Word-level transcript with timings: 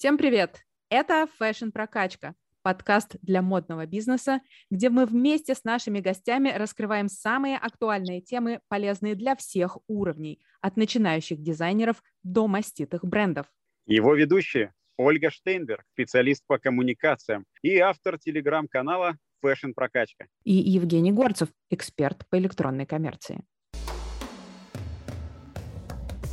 Всем 0.00 0.16
привет! 0.16 0.64
Это 0.88 1.28
Fashion 1.38 1.72
Прокачка, 1.72 2.34
подкаст 2.62 3.16
для 3.20 3.42
модного 3.42 3.84
бизнеса, 3.84 4.40
где 4.70 4.88
мы 4.88 5.04
вместе 5.04 5.54
с 5.54 5.62
нашими 5.62 6.00
гостями 6.00 6.48
раскрываем 6.48 7.10
самые 7.10 7.58
актуальные 7.58 8.22
темы, 8.22 8.60
полезные 8.68 9.14
для 9.14 9.36
всех 9.36 9.76
уровней, 9.88 10.40
от 10.62 10.78
начинающих 10.78 11.42
дизайнеров 11.42 12.02
до 12.22 12.46
маститых 12.46 13.04
брендов. 13.04 13.46
Его 13.84 14.14
ведущие 14.14 14.72
Ольга 14.96 15.28
Штейнберг, 15.28 15.84
специалист 15.92 16.46
по 16.46 16.56
коммуникациям 16.56 17.44
и 17.60 17.76
автор 17.76 18.18
телеграм-канала 18.18 19.18
Fashion 19.44 19.74
Прокачка. 19.74 20.28
И 20.44 20.54
Евгений 20.54 21.12
Горцев, 21.12 21.50
эксперт 21.68 22.26
по 22.30 22.38
электронной 22.38 22.86
коммерции 22.86 23.44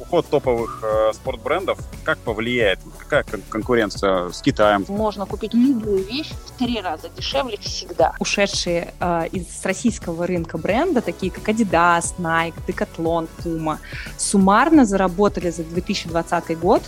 уход 0.07 0.25
топовых 0.29 0.79
э, 0.83 1.13
спортбрендов 1.13 1.79
как 2.03 2.17
повлияет? 2.19 2.79
Какая 2.97 3.23
кон- 3.23 3.43
конкуренция 3.49 4.29
с 4.31 4.41
Китаем? 4.41 4.85
Можно 4.87 5.25
купить 5.25 5.53
любую 5.53 6.03
вещь 6.03 6.31
в 6.45 6.57
три 6.57 6.79
раза 6.81 7.09
дешевле 7.09 7.57
всегда. 7.57 8.13
Ушедшие 8.19 8.93
э, 8.99 9.27
из 9.31 9.63
российского 9.63 10.25
рынка 10.25 10.57
бренда, 10.57 11.01
такие 11.01 11.31
как 11.31 11.49
Adidas, 11.49 12.15
Nike, 12.17 12.53
Decathlon, 12.67 13.27
Puma, 13.43 13.77
суммарно 14.17 14.85
заработали 14.85 15.49
за 15.49 15.63
2020 15.63 16.57
год 16.59 16.81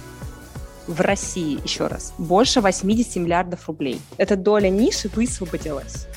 в 0.87 1.01
России, 1.01 1.59
еще 1.63 1.87
раз, 1.87 2.13
больше 2.17 2.61
80 2.61 3.17
миллиардов 3.17 3.67
рублей. 3.67 4.01
Эта 4.17 4.35
доля 4.35 4.69
ниши 4.69 5.09
высвободилась 5.13 6.07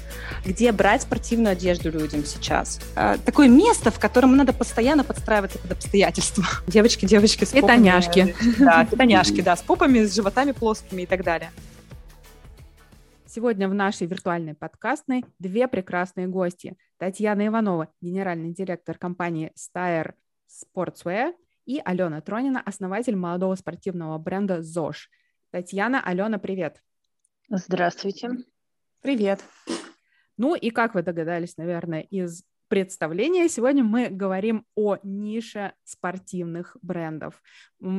где 0.45 0.73
брать 0.73 1.03
спортивную 1.03 1.53
одежду 1.53 1.91
людям 1.91 2.25
сейчас. 2.25 2.81
А, 2.97 3.19
такое 3.19 3.49
место, 3.49 3.91
в 3.91 3.99
котором 3.99 4.37
надо 4.37 4.53
постоянно 4.53 5.05
подстраиваться 5.05 5.59
под 5.59 5.73
обстоятельства. 5.73 6.45
Девочки, 6.67 7.07
девочки 7.07 7.45
с 7.45 7.53
Питоняшки. 7.53 8.35
Да, 8.59 8.85
питоняшки, 8.85 9.41
да, 9.41 9.57
с 9.57 9.63
попами, 9.63 10.05
с 10.05 10.15
животами 10.15 10.53
плоскими 10.53 11.03
и 11.03 11.07
так 11.07 11.25
далее. 11.25 11.51
Сегодня 13.27 13.69
в 13.69 13.75
нашей 13.75 14.07
виртуальной 14.07 14.55
подкастной 14.55 15.25
две 15.39 15.67
прекрасные 15.67 16.27
гости. 16.27 16.77
Татьяна 16.99 17.47
Иванова, 17.47 17.89
генеральный 18.01 18.53
директор 18.53 18.99
компании 18.99 19.53
Steyr 19.57 20.13
Sportswear, 20.49 21.33
и 21.65 21.81
Алена 21.85 22.21
Тронина, 22.21 22.61
основатель 22.61 23.17
молодого 23.17 23.55
спортивного 23.55 24.19
бренда 24.19 24.63
ЗОЖ. 24.63 25.11
Татьяна, 25.51 26.03
Алена, 26.03 26.39
привет. 26.39 26.83
Здравствуйте. 27.49 28.31
Привет. 29.01 29.41
Ну 30.37 30.55
и 30.55 30.71
как 30.71 30.95
вы 30.95 31.03
догадались, 31.03 31.57
наверное, 31.57 32.01
из 32.01 32.45
представления, 32.73 33.51
сегодня 33.51 33.85
мы 33.85 34.09
говорим 34.09 34.65
о 34.75 34.97
нише 35.03 35.75
спортивных 35.85 36.75
брендов. 36.81 37.43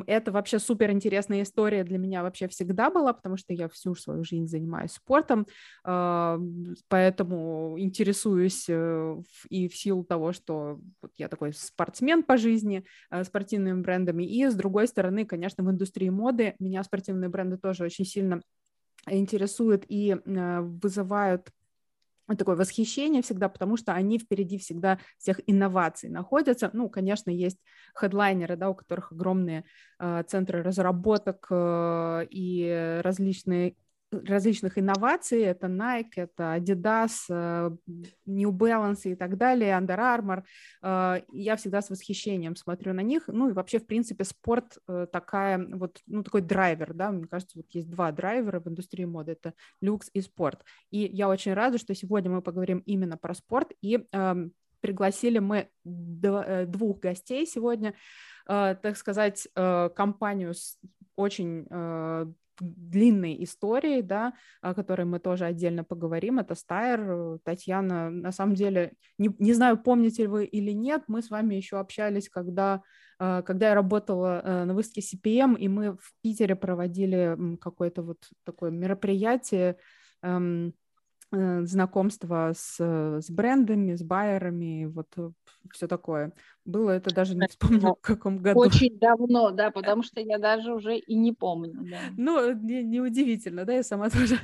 Это 0.08 0.32
вообще 0.32 0.58
супер 0.58 0.90
интересная 0.90 1.44
история 1.44 1.84
для 1.84 2.00
меня 2.00 2.24
вообще 2.24 2.48
всегда 2.48 2.90
была, 2.90 3.14
потому 3.14 3.38
что 3.38 3.54
я 3.54 3.70
всю 3.70 3.94
свою 3.94 4.24
жизнь 4.24 4.48
занимаюсь 4.48 4.94
спортом, 4.94 5.46
а, 5.84 6.40
поэтому 6.88 7.76
интересуюсь 7.78 8.66
э, 8.68 9.16
и 9.48 9.68
в 9.68 9.78
силу 9.78 10.04
того, 10.04 10.34
что 10.34 10.80
я 11.18 11.28
такой 11.28 11.54
спортсмен 11.54 12.24
по 12.24 12.38
жизни 12.38 12.84
э, 13.12 13.24
спортивными 13.26 13.80
брендами, 13.80 14.24
и 14.24 14.44
с 14.48 14.56
другой 14.56 14.88
стороны, 14.88 15.24
конечно, 15.24 15.64
в 15.64 15.70
индустрии 15.70 16.10
моды 16.10 16.56
меня 16.58 16.84
спортивные 16.84 17.30
бренды 17.30 17.58
тоже 17.58 17.84
очень 17.84 18.06
сильно 18.06 18.42
интересуют 19.06 19.86
и 19.88 20.16
э, 20.16 20.62
вызывают 20.62 21.52
такое 22.28 22.56
восхищение 22.56 23.22
всегда, 23.22 23.50
потому 23.50 23.78
что 23.78 23.94
они 23.94 24.18
впереди 24.18 24.58
всегда 24.58 25.00
всех 25.18 25.42
инноваций 25.46 26.10
находятся. 26.10 26.70
Ну, 26.74 26.90
конечно, 26.90 27.30
есть 27.30 27.60
хедлайнеры, 27.96 28.56
да, 28.56 28.70
у 28.70 28.76
которых 28.76 29.12
огромные 29.12 29.66
э, 30.00 30.24
центры 30.28 30.64
разработок 30.64 31.48
э, 31.50 32.26
и 32.30 33.02
различные 33.04 33.76
различных 34.14 34.78
инноваций. 34.78 35.42
Это 35.42 35.68
Nike, 35.68 36.14
это 36.16 36.56
Adidas, 36.56 37.26
э, 37.30 37.72
New 38.26 38.52
Balance 38.52 39.02
и 39.06 39.16
так 39.16 39.38
далее, 39.38 39.78
Under 39.78 39.98
Armour. 39.98 40.44
Э, 40.82 41.22
я 41.32 41.56
всегда 41.56 41.82
с 41.82 41.90
восхищением 41.90 42.56
смотрю 42.56 42.94
на 42.94 43.02
них. 43.02 43.24
Ну 43.28 43.50
и 43.50 43.54
вообще, 43.54 43.80
в 43.80 43.86
принципе, 43.86 44.24
спорт 44.24 44.78
э, 44.88 45.08
такая, 45.12 45.66
вот, 45.76 46.02
ну, 46.08 46.24
такой 46.24 46.42
драйвер, 46.42 46.94
да, 46.94 47.12
мне 47.12 47.28
кажется, 47.28 47.58
вот 47.58 47.66
есть 47.72 47.90
два 47.90 48.12
драйвера 48.12 48.60
в 48.60 48.68
индустрии 48.68 49.06
моды, 49.06 49.34
это 49.34 49.54
люкс 49.82 50.10
и 50.14 50.22
спорт. 50.22 50.64
И 50.92 51.00
я 51.00 51.28
очень 51.28 51.54
рада, 51.54 51.78
что 51.78 51.96
сегодня 51.96 52.32
мы 52.32 52.42
поговорим 52.42 52.80
именно 52.86 53.18
про 53.18 53.34
спорт, 53.34 53.72
и 53.82 54.06
эм, 54.12 54.54
пригласили 54.82 55.40
мы 55.40 55.70
двух 55.86 57.00
гостей 57.00 57.46
сегодня, 57.48 57.94
так 58.46 58.98
сказать, 58.98 59.48
компанию 59.56 60.54
с 60.54 60.78
очень 61.16 61.66
длинной 62.60 63.44
историей, 63.44 64.02
да, 64.02 64.34
о 64.62 64.74
которой 64.74 65.06
мы 65.06 65.20
тоже 65.20 65.46
отдельно 65.46 65.84
поговорим. 65.84 66.40
Это 66.40 66.56
Стайр, 66.56 67.40
Татьяна. 67.44 68.10
На 68.10 68.32
самом 68.32 68.56
деле, 68.56 68.94
не, 69.18 69.30
не 69.40 69.54
знаю, 69.54 69.78
помните 69.78 70.24
ли 70.24 70.28
вы 70.28 70.46
или 70.46 70.72
нет, 70.72 71.04
мы 71.08 71.22
с 71.22 71.30
вами 71.30 71.56
еще 71.56 71.80
общались, 71.80 72.30
когда, 72.30 72.82
э, 73.20 73.42
когда 73.46 73.70
я 73.70 73.76
работала 73.76 74.42
э, 74.44 74.64
на 74.66 74.74
выставке 74.74 75.02
CPM, 75.02 75.58
и 75.58 75.68
мы 75.68 75.94
в 75.94 76.14
Питере 76.22 76.56
проводили 76.56 77.58
какое-то 77.60 78.04
вот 78.04 78.18
такое 78.44 78.72
мероприятие, 78.72 79.78
эм, 80.22 80.74
Э, 81.36 81.66
знакомства 81.66 82.54
с, 82.56 82.80
с 82.80 83.32
брендами, 83.32 83.96
с 83.96 84.04
байерами, 84.04 84.86
вот 84.86 85.08
э, 85.18 85.32
все 85.72 85.88
такое. 85.88 86.32
Было 86.64 86.92
это 86.92 87.14
даже 87.14 87.36
не 87.36 87.48
вспомню, 87.48 87.96
в 87.96 88.02
каком 88.02 88.38
году. 88.38 88.60
Очень 88.60 89.00
давно, 89.00 89.50
да, 89.50 89.72
потому 89.72 90.04
что 90.04 90.22
я 90.22 90.38
даже 90.38 90.72
уже 90.72 90.96
и 90.96 91.16
не 91.16 91.34
помню. 91.34 91.74
Да. 91.90 91.98
Ну, 92.18 92.54
неудивительно, 92.54 93.62
не 93.62 93.66
да, 93.66 93.74
я 93.74 93.84
сама 93.84 94.10
тоже. 94.12 94.38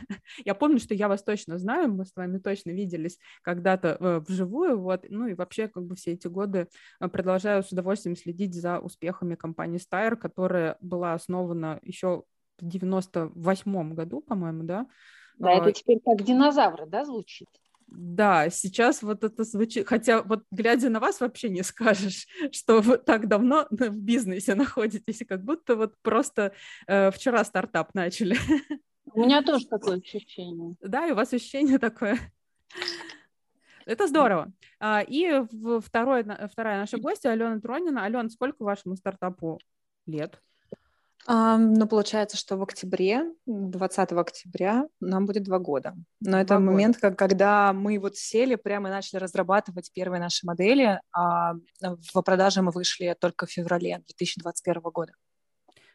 Я 0.44 0.56
помню, 0.56 0.80
что 0.80 0.96
я 0.96 1.08
вас 1.08 1.22
точно 1.22 1.60
знаю, 1.60 1.94
мы 1.94 2.06
с 2.06 2.16
вами 2.16 2.40
точно 2.40 2.72
виделись 2.72 3.20
когда-то 3.44 3.98
э, 4.00 4.22
вживую, 4.28 4.80
вот, 4.80 5.06
ну 5.10 5.28
и 5.28 5.36
вообще 5.36 5.68
как 5.68 5.86
бы 5.86 5.96
все 5.96 6.14
эти 6.14 6.28
годы 6.28 6.70
продолжаю 7.00 7.62
с 7.62 7.72
удовольствием 7.72 8.16
следить 8.16 8.56
за 8.56 8.80
успехами 8.80 9.36
компании 9.36 9.80
Steyr, 9.80 10.16
которая 10.16 10.76
была 10.82 11.14
основана 11.14 11.80
еще 11.84 12.24
в 12.60 12.68
98 12.68 13.94
году, 13.94 14.22
по-моему, 14.22 14.64
да, 14.64 14.88
да, 15.40 15.54
это 15.54 15.72
теперь 15.72 16.00
как 16.04 16.22
динозавры, 16.24 16.86
да, 16.86 17.06
звучит? 17.06 17.48
Да, 17.88 18.50
сейчас 18.50 19.02
вот 19.02 19.24
это 19.24 19.44
звучит, 19.44 19.88
хотя 19.88 20.22
вот 20.22 20.44
глядя 20.52 20.90
на 20.90 21.00
вас 21.00 21.20
вообще 21.20 21.50
не 21.50 21.64
скажешь, 21.64 22.28
что 22.52 22.82
вы 22.82 22.98
так 22.98 23.28
давно 23.28 23.68
в 23.72 23.98
бизнесе 23.98 24.56
находитесь, 24.56 25.24
как 25.28 25.44
будто 25.44 25.76
вот 25.76 25.96
просто 26.02 26.54
э, 26.88 27.10
вчера 27.12 27.44
стартап 27.44 27.96
начали. 27.96 28.38
У 29.14 29.22
меня 29.22 29.42
тоже 29.42 29.66
такое 29.70 29.98
ощущение. 29.98 30.76
Да, 30.82 31.08
и 31.08 31.12
у 31.12 31.16
вас 31.16 31.34
ощущение 31.34 31.80
такое. 31.80 32.20
Это 33.86 34.08
здорово. 34.08 34.52
А, 34.80 35.02
и 35.02 35.42
второй, 35.82 36.24
вторая 36.52 36.80
наша 36.80 37.00
гостья 37.00 37.30
Алена 37.30 37.60
Тронина. 37.60 38.06
Алена, 38.06 38.30
сколько 38.30 38.64
вашему 38.64 38.96
стартапу 38.96 39.60
лет? 40.06 40.40
Ну, 41.28 41.88
получается, 41.88 42.38
что 42.38 42.58
в 42.58 42.64
октябре, 42.64 43.24
20 43.46 44.12
октября, 44.14 44.88
нам 45.00 45.26
будет 45.26 45.44
два 45.44 45.60
года. 45.60 45.96
Но 46.22 46.32
два 46.32 46.42
это 46.42 46.56
года. 46.56 46.66
момент, 46.66 46.98
как, 46.98 47.18
когда 47.18 47.74
мы 47.74 48.00
вот 48.00 48.16
сели 48.16 48.56
прямо 48.56 48.90
и 48.90 48.92
начали 48.92 49.20
разрабатывать 49.20 49.92
первые 49.94 50.22
наши 50.22 50.46
модели, 50.46 51.02
а 51.12 51.54
в 51.82 52.22
продаже 52.22 52.62
мы 52.62 52.72
вышли 52.72 53.16
только 53.20 53.46
в 53.46 53.52
феврале 53.52 54.02
2021 54.08 54.82
года. 54.82 55.14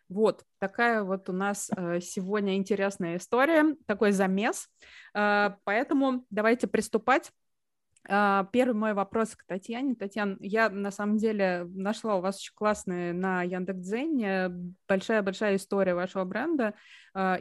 Вот 0.08 0.44
такая 0.58 1.02
вот 1.02 1.28
у 1.30 1.32
нас 1.32 1.70
э, 1.74 2.00
сегодня 2.00 2.56
интересная 2.56 3.16
история, 3.16 3.74
такой 3.86 4.12
замес. 4.12 4.68
Э, 5.14 5.52
поэтому 5.64 6.26
давайте 6.30 6.66
приступать. 6.66 7.32
А, 8.06 8.44
первый 8.52 8.74
мой 8.74 8.92
вопрос 8.92 9.34
к 9.34 9.44
Татьяне. 9.46 9.94
Татьяна, 9.94 10.36
я 10.40 10.68
на 10.68 10.90
самом 10.90 11.16
деле 11.16 11.66
нашла 11.74 12.16
у 12.16 12.20
вас 12.20 12.36
очень 12.36 12.54
классные 12.54 13.12
на 13.12 13.42
Яндекс.Дзене 13.42 14.50
большая-большая 14.86 15.56
история 15.56 15.94
вашего 15.94 16.24
бренда 16.24 16.74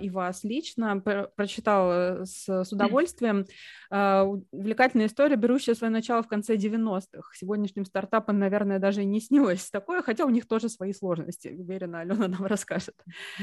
и 0.02 0.10
вас 0.10 0.44
лично. 0.44 1.00
Прочитала 1.36 2.26
с, 2.26 2.48
с 2.48 2.72
удовольствием. 2.72 3.46
А, 3.90 4.26
увлекательная 4.52 5.08
история, 5.08 5.36
берущая 5.36 5.76
свое 5.76 5.92
начало 5.92 6.24
в 6.24 6.28
конце 6.28 6.56
90-х. 6.56 7.30
Сегодняшним 7.34 7.86
стартапам, 7.86 8.40
наверное, 8.40 8.80
даже 8.80 9.02
и 9.02 9.06
не 9.06 9.20
снилось 9.20 9.70
такое, 9.70 10.02
хотя 10.02 10.26
у 10.26 10.30
них 10.30 10.48
тоже 10.48 10.70
свои 10.70 10.94
сложности. 10.94 11.50
Уверена, 11.50 12.02
Алена 12.02 12.28
нам 12.28 12.46
расскажет. 12.46 12.96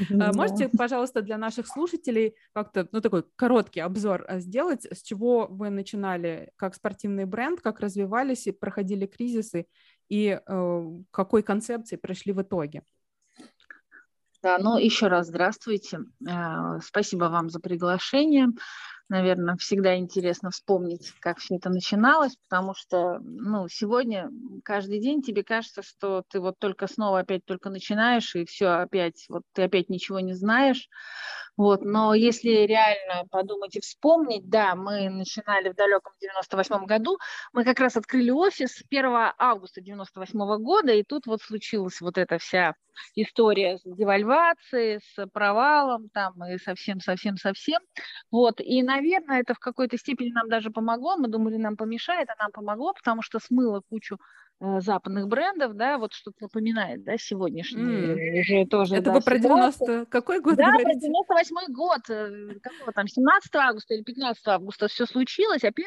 Можете, 0.09 0.69
пожалуйста, 0.69 1.21
для 1.21 1.37
наших 1.37 1.67
слушателей 1.67 2.35
как-то, 2.53 2.87
ну, 2.91 3.01
такой 3.01 3.23
короткий 3.35 3.81
обзор 3.81 4.25
сделать, 4.37 4.87
с 4.91 5.01
чего 5.01 5.47
вы 5.49 5.69
начинали 5.69 6.51
как 6.55 6.75
спортивный 6.75 7.11
спортивный 7.11 7.25
бренд, 7.25 7.61
как 7.61 7.79
развивались 7.79 8.47
и 8.47 8.51
проходили 8.51 9.05
кризисы, 9.05 9.65
и 10.09 10.39
э, 10.45 10.87
какой 11.11 11.43
концепции 11.43 11.95
пришли 11.95 12.33
в 12.33 12.41
итоге? 12.41 12.83
Да, 14.43 14.57
ну 14.57 14.77
еще 14.77 15.07
раз 15.07 15.27
здравствуйте. 15.27 15.99
Э, 16.27 16.79
спасибо 16.81 17.25
вам 17.25 17.49
за 17.49 17.59
приглашение 17.59 18.47
наверное, 19.11 19.57
всегда 19.57 19.97
интересно 19.97 20.51
вспомнить, 20.51 21.11
как 21.19 21.39
все 21.39 21.57
это 21.57 21.69
начиналось, 21.69 22.37
потому 22.47 22.73
что, 22.73 23.19
ну, 23.19 23.67
сегодня 23.67 24.29
каждый 24.63 24.99
день 25.01 25.21
тебе 25.21 25.43
кажется, 25.43 25.83
что 25.83 26.23
ты 26.29 26.39
вот 26.39 26.55
только 26.59 26.87
снова 26.87 27.19
опять 27.19 27.43
только 27.45 27.69
начинаешь, 27.69 28.33
и 28.35 28.45
все 28.45 28.67
опять, 28.67 29.25
вот 29.27 29.43
ты 29.53 29.63
опять 29.63 29.89
ничего 29.89 30.21
не 30.21 30.33
знаешь, 30.33 30.87
вот, 31.57 31.81
но 31.83 32.13
если 32.13 32.49
реально 32.49 33.25
подумать 33.29 33.75
и 33.75 33.81
вспомнить, 33.81 34.49
да, 34.49 34.75
мы 34.75 35.09
начинали 35.09 35.69
в 35.69 35.75
далеком 35.75 36.13
98 36.21 36.85
году, 36.85 37.17
мы 37.51 37.65
как 37.65 37.79
раз 37.79 37.97
открыли 37.97 38.31
офис 38.31 38.81
1 38.89 39.33
августа 39.37 39.81
98 39.81 40.57
года, 40.63 40.93
и 40.93 41.03
тут 41.03 41.27
вот 41.27 41.41
случилась 41.41 41.99
вот 41.99 42.17
эта 42.17 42.37
вся 42.37 42.73
история 43.15 43.77
с 43.77 43.81
девальвацией, 43.85 44.99
с 45.01 45.27
провалом 45.27 46.09
там 46.13 46.33
и 46.45 46.57
совсем-совсем-совсем. 46.57 47.81
Вот. 48.31 48.59
И, 48.59 48.83
наверное, 48.83 49.00
это 49.39 49.53
в 49.53 49.59
какой-то 49.59 49.97
степени 49.97 50.31
нам 50.31 50.49
даже 50.49 50.71
помогло. 50.71 51.17
Мы 51.17 51.27
думали, 51.27 51.57
нам 51.57 51.77
помешает, 51.77 52.29
а 52.29 52.41
нам 52.41 52.51
помогло, 52.51 52.93
потому 52.93 53.21
что 53.21 53.39
смыло 53.39 53.81
кучу 53.89 54.17
Э, 54.63 54.79
западных 54.79 55.27
брендов, 55.27 55.73
да, 55.73 55.97
вот 55.97 56.13
что-то 56.13 56.37
напоминает, 56.41 57.03
да, 57.03 57.17
сегодняшний 57.17 57.81
mm. 57.81 58.41
уже 58.41 58.65
тоже. 58.67 58.95
Это 58.97 59.05
да, 59.05 59.13
вы 59.13 59.21
про 59.21 59.39
90 59.39 60.05
какой 60.05 60.39
год 60.39 60.55
да, 60.55 60.67
говорите? 60.67 60.99
Да, 60.99 60.99
98 60.99 61.73
год, 61.73 62.01
э, 62.09 62.59
какого 62.61 62.91
там, 62.93 63.07
17 63.07 63.55
августа 63.55 63.95
или 63.95 64.03
15 64.03 64.47
августа 64.47 64.87
все 64.87 65.07
случилось, 65.07 65.63
а 65.63 65.69
1 65.69 65.85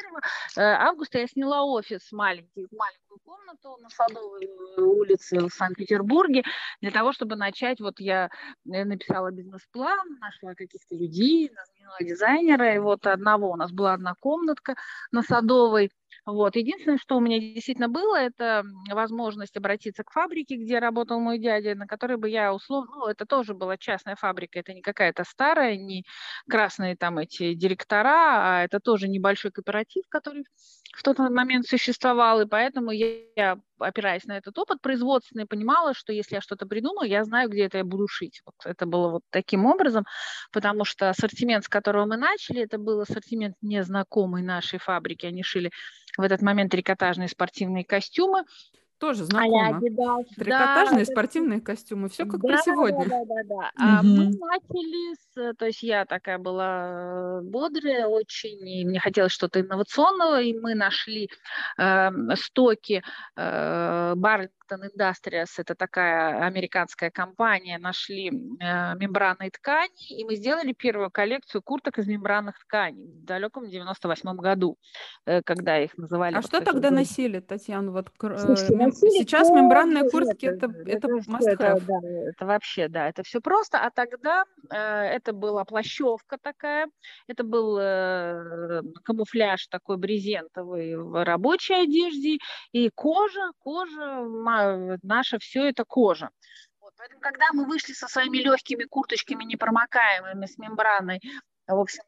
э, 0.57 0.61
августа 0.61 1.19
я 1.19 1.27
сняла 1.27 1.63
офис 1.63 2.11
маленький, 2.11 2.67
маленькую 3.15 3.19
комнату 3.23 3.77
на 3.81 3.89
Садовой 3.89 4.49
улице 4.77 5.39
в 5.39 5.49
Санкт-Петербурге 5.49 6.43
для 6.81 6.91
того, 6.91 7.13
чтобы 7.13 7.35
начать, 7.35 7.79
вот 7.79 7.99
я 7.99 8.29
написала 8.65 9.31
бизнес-план, 9.31 10.17
нашла 10.19 10.53
каких-то 10.55 10.95
людей, 10.95 11.49
наняла 11.49 11.97
дизайнера, 11.99 12.75
и 12.75 12.79
вот 12.79 13.05
одного 13.07 13.51
у 13.51 13.55
нас 13.55 13.71
была 13.71 13.93
одна 13.93 14.13
комнатка 14.19 14.75
на 15.11 15.21
Садовой, 15.21 15.91
вот. 16.25 16.55
Единственное, 16.55 16.97
что 16.97 17.17
у 17.17 17.19
меня 17.19 17.39
действительно 17.39 17.87
было, 17.87 18.15
это 18.15 18.63
возможность 18.91 19.55
обратиться 19.57 20.03
к 20.03 20.11
фабрике, 20.11 20.55
где 20.55 20.79
работал 20.79 21.19
мой 21.19 21.37
дядя, 21.39 21.75
на 21.75 21.85
которой 21.87 22.17
бы 22.17 22.29
я 22.29 22.53
условно, 22.53 22.91
ну, 22.95 23.05
это 23.07 23.25
тоже 23.25 23.53
была 23.53 23.77
частная 23.77 24.15
фабрика, 24.15 24.59
это 24.59 24.73
не 24.73 24.81
какая-то 24.81 25.23
старая, 25.23 25.77
не 25.77 26.03
красные 26.49 26.95
там 26.95 27.19
эти 27.19 27.53
директора, 27.53 28.59
а 28.59 28.63
это 28.63 28.79
тоже 28.79 29.07
небольшой 29.07 29.51
кооператив, 29.51 30.03
который 30.09 30.45
в 30.93 31.03
тот 31.03 31.19
момент 31.19 31.65
существовал, 31.67 32.41
и 32.41 32.45
поэтому 32.45 32.91
я, 32.91 33.57
опираясь 33.79 34.25
на 34.25 34.37
этот 34.37 34.57
опыт 34.57 34.81
производственный, 34.81 35.45
понимала, 35.45 35.93
что 35.93 36.13
если 36.13 36.35
я 36.35 36.41
что-то 36.41 36.65
придумаю, 36.65 37.09
я 37.09 37.23
знаю, 37.23 37.49
где 37.49 37.65
это 37.65 37.79
я 37.79 37.83
буду 37.83 38.07
шить. 38.07 38.41
Вот 38.45 38.55
это 38.65 38.85
было 38.85 39.09
вот 39.09 39.21
таким 39.29 39.65
образом, 39.65 40.05
потому 40.51 40.85
что 40.85 41.09
ассортимент, 41.09 41.65
с 41.65 41.69
которого 41.69 42.05
мы 42.05 42.17
начали, 42.17 42.61
это 42.61 42.77
был 42.77 43.01
ассортимент 43.01 43.55
незнакомый 43.61 44.41
нашей 44.41 44.79
фабрики. 44.79 45.25
Они 45.25 45.43
шили 45.43 45.71
в 46.17 46.21
этот 46.21 46.41
момент 46.41 46.71
трикотажные 46.71 47.27
спортивные 47.27 47.83
костюмы, 47.83 48.45
тоже 48.97 49.25
знакомо. 49.25 49.79
Трикотажные 50.35 51.05
да, 51.05 51.11
спортивные 51.11 51.57
это... 51.57 51.65
костюмы, 51.65 52.09
все 52.09 52.25
как 52.25 52.41
да, 52.41 52.47
про 52.47 52.57
сегодня. 52.59 53.05
Да, 53.05 53.23
да, 53.25 53.43
да. 53.43 53.71
да. 53.77 53.99
Угу. 53.99 54.07
мы 54.07 54.25
начали 54.25 55.15
с, 55.15 55.53
то 55.55 55.65
есть 55.65 55.83
я 55.83 56.05
такая 56.05 56.37
была 56.37 57.41
бодрая 57.41 58.07
очень, 58.07 58.67
и 58.67 58.85
мне 58.85 58.99
хотелось 58.99 59.31
что-то 59.31 59.61
инновационного, 59.61 60.41
и 60.41 60.57
мы 60.57 60.75
нашли 60.75 61.29
э, 61.77 62.09
стоки 62.35 63.03
э, 63.35 64.13
бар 64.15 64.49
Industries, 64.71 65.45
это 65.57 65.75
такая 65.75 66.45
американская 66.45 67.11
компания, 67.11 67.77
нашли 67.77 68.29
э, 68.29 68.95
мембранные 68.95 69.51
ткани, 69.51 70.09
и 70.09 70.23
мы 70.25 70.35
сделали 70.35 70.73
первую 70.73 71.11
коллекцию 71.11 71.61
курток 71.61 71.99
из 71.99 72.07
мембранных 72.07 72.57
тканей 72.59 73.05
в 73.05 73.25
далеком 73.25 73.69
98 73.69 74.35
году, 74.37 74.77
э, 75.25 75.41
когда 75.43 75.79
их 75.79 75.97
называли. 75.97 76.33
А 76.33 76.37
вот 76.37 76.47
что 76.47 76.61
тогда 76.61 76.89
году. 76.89 76.95
носили, 76.95 77.39
Татьяна? 77.39 77.91
Вот, 77.91 78.09
Слушайте, 78.17 78.73
э, 78.73 78.77
носили 78.77 78.94
сейчас 78.95 79.49
мембранные 79.49 80.09
куртки 80.09 80.45
это, 80.45 80.67
это, 80.85 81.07
это, 81.07 81.49
это, 81.49 81.81
да, 81.87 81.99
это 82.29 82.45
вообще, 82.45 82.87
да, 82.87 83.09
это 83.09 83.23
все 83.23 83.41
просто, 83.41 83.79
а 83.79 83.89
тогда 83.89 84.45
э, 84.69 84.77
это 84.77 85.33
была 85.33 85.65
плащевка 85.65 86.37
такая, 86.41 86.87
это 87.27 87.43
был 87.43 87.77
э, 87.79 88.81
камуфляж 89.03 89.67
такой 89.67 89.97
брезентовый 89.97 90.95
в 90.95 91.23
рабочей 91.23 91.75
одежде, 91.75 92.37
и 92.71 92.89
кожа, 92.93 93.51
кожа 93.59 94.25
наша 95.03 95.39
все 95.39 95.69
это 95.69 95.83
кожа. 95.85 96.29
Вот, 96.81 96.93
поэтому, 96.97 97.21
когда 97.21 97.45
мы 97.53 97.65
вышли 97.65 97.93
со 97.93 98.07
своими 98.07 98.37
легкими 98.37 98.83
курточками 98.83 99.43
непромокаемыми 99.43 100.45
с 100.45 100.57
мембраной, 100.57 101.21
в 101.67 101.79
общем, 101.79 102.03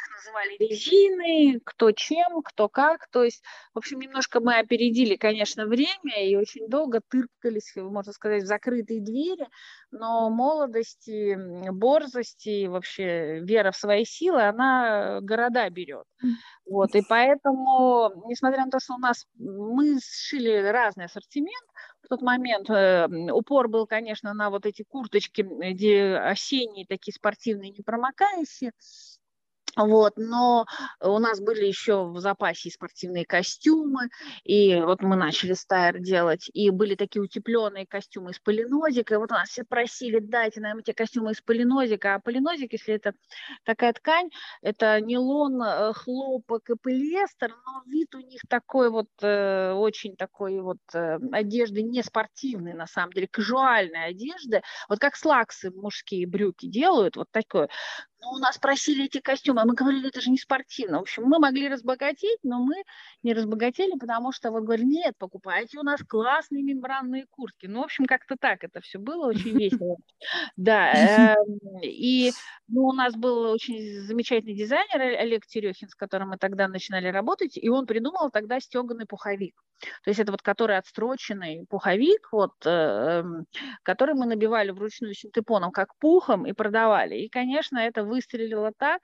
их 0.00 0.16
называли 0.16 0.56
резины, 0.58 1.60
кто 1.64 1.92
чем, 1.92 2.42
кто 2.42 2.68
как. 2.68 3.08
То 3.08 3.24
есть, 3.24 3.42
в 3.74 3.78
общем, 3.78 4.00
немножко 4.00 4.40
мы 4.40 4.58
опередили, 4.58 5.16
конечно, 5.16 5.66
время 5.66 6.26
и 6.26 6.36
очень 6.36 6.68
долго 6.68 7.00
тыркались, 7.08 7.72
можно 7.76 8.12
сказать, 8.12 8.44
в 8.44 8.46
закрытые 8.46 9.00
двери, 9.00 9.48
но 9.90 10.30
молодости, 10.30 11.36
борзости, 11.70 12.66
вообще 12.66 13.40
вера 13.40 13.70
в 13.70 13.76
свои 13.76 14.04
силы, 14.04 14.42
она 14.42 15.20
города 15.20 15.68
берет. 15.70 16.04
Вот, 16.66 16.94
и 16.94 17.02
поэтому, 17.08 18.24
несмотря 18.28 18.64
на 18.64 18.70
то, 18.70 18.78
что 18.80 18.94
у 18.94 18.98
нас 18.98 19.26
мы 19.36 19.98
сшили 20.00 20.70
разный 20.70 21.06
ассортимент, 21.06 21.66
в 22.02 22.08
тот 22.08 22.22
момент 22.22 22.70
э, 22.70 23.06
упор 23.32 23.68
был, 23.68 23.86
конечно, 23.86 24.32
на 24.34 24.50
вот 24.50 24.66
эти 24.66 24.82
курточки, 24.82 25.42
где 25.42 26.16
осенние 26.16 26.86
такие 26.86 27.12
спортивные, 27.12 27.70
непромокающие, 27.70 28.72
вот, 29.76 30.14
но 30.16 30.66
у 31.00 31.18
нас 31.18 31.40
были 31.40 31.64
еще 31.64 32.04
в 32.04 32.18
запасе 32.18 32.68
и 32.68 32.72
спортивные 32.72 33.24
костюмы, 33.24 34.08
и 34.44 34.80
вот 34.80 35.02
мы 35.02 35.16
начали 35.16 35.52
стайр 35.52 36.00
делать, 36.00 36.50
и 36.52 36.70
были 36.70 36.94
такие 36.94 37.22
утепленные 37.22 37.86
костюмы 37.86 38.32
из 38.32 38.38
полинозика, 38.40 39.14
и 39.14 39.16
вот 39.18 39.30
нас 39.30 39.50
все 39.50 39.64
просили, 39.64 40.18
дайте 40.18 40.60
нам 40.60 40.78
эти 40.78 40.92
костюмы 40.92 41.32
из 41.32 41.40
полинозика, 41.40 42.14
а 42.14 42.20
полинозик, 42.20 42.72
если 42.72 42.94
это 42.94 43.14
такая 43.64 43.92
ткань, 43.92 44.30
это 44.62 45.00
нейлон, 45.00 45.62
э, 45.62 45.92
хлопок 45.94 46.70
и 46.70 46.74
полиэстер, 46.74 47.50
но 47.50 47.82
вид 47.86 48.14
у 48.14 48.20
них 48.20 48.40
такой 48.48 48.90
вот, 48.90 49.08
э, 49.22 49.72
очень 49.72 50.16
такой 50.16 50.60
вот 50.60 50.78
э, 50.94 51.18
одежды 51.32 51.82
не 51.82 52.02
спортивной, 52.02 52.74
на 52.74 52.86
самом 52.86 53.12
деле, 53.12 53.28
кажуальной 53.28 54.06
одежды, 54.06 54.62
вот 54.88 54.98
как 54.98 55.16
слаксы 55.16 55.70
мужские 55.70 56.26
брюки 56.26 56.66
делают, 56.66 57.16
вот 57.16 57.28
такое, 57.30 57.68
ну, 58.22 58.32
у 58.32 58.38
нас 58.38 58.58
просили 58.58 59.06
эти 59.06 59.20
костюмы, 59.20 59.62
а 59.62 59.64
мы 59.64 59.74
говорили, 59.74 60.08
это 60.08 60.20
же 60.20 60.30
не 60.30 60.38
спортивно. 60.38 60.98
В 60.98 61.02
общем, 61.02 61.24
мы 61.24 61.38
могли 61.38 61.68
разбогатеть, 61.68 62.38
но 62.42 62.62
мы 62.62 62.74
не 63.22 63.32
разбогатели, 63.32 63.98
потому 63.98 64.32
что 64.32 64.50
вот 64.50 64.64
говорили, 64.64 64.86
нет, 64.86 65.14
покупайте 65.18 65.78
у 65.78 65.82
нас 65.82 66.00
классные 66.06 66.62
мембранные 66.62 67.26
куртки. 67.30 67.66
Ну, 67.66 67.80
в 67.80 67.84
общем, 67.84 68.04
как-то 68.04 68.36
так 68.38 68.62
это 68.62 68.80
все 68.80 68.98
было, 68.98 69.28
очень 69.28 69.56
весело. 69.58 69.96
Да, 70.56 70.92
эм, 70.92 71.58
и 71.82 72.32
ну, 72.68 72.82
у 72.86 72.92
нас 72.92 73.14
был 73.14 73.50
очень 73.50 74.00
замечательный 74.02 74.54
дизайнер 74.54 75.00
Олег 75.18 75.46
Терехин, 75.46 75.88
с 75.88 75.94
которым 75.94 76.30
мы 76.30 76.36
тогда 76.36 76.68
начинали 76.68 77.08
работать, 77.08 77.56
и 77.56 77.68
он 77.68 77.86
придумал 77.86 78.30
тогда 78.30 78.60
стеганый 78.60 79.06
пуховик. 79.06 79.54
То 80.04 80.10
есть 80.10 80.20
это 80.20 80.32
вот 80.32 80.42
который 80.42 80.76
отстроченный 80.78 81.66
пуховик, 81.68 82.28
вот, 82.32 82.52
э, 82.64 82.70
эм, 82.70 83.46
который 83.82 84.14
мы 84.14 84.26
набивали 84.26 84.70
вручную 84.70 85.14
синтепоном 85.14 85.70
как 85.72 85.96
пухом 85.98 86.46
и 86.46 86.52
продавали. 86.52 87.16
И, 87.16 87.28
конечно, 87.28 87.78
это 87.78 88.04
выстрелило 88.04 88.72
так, 88.76 89.02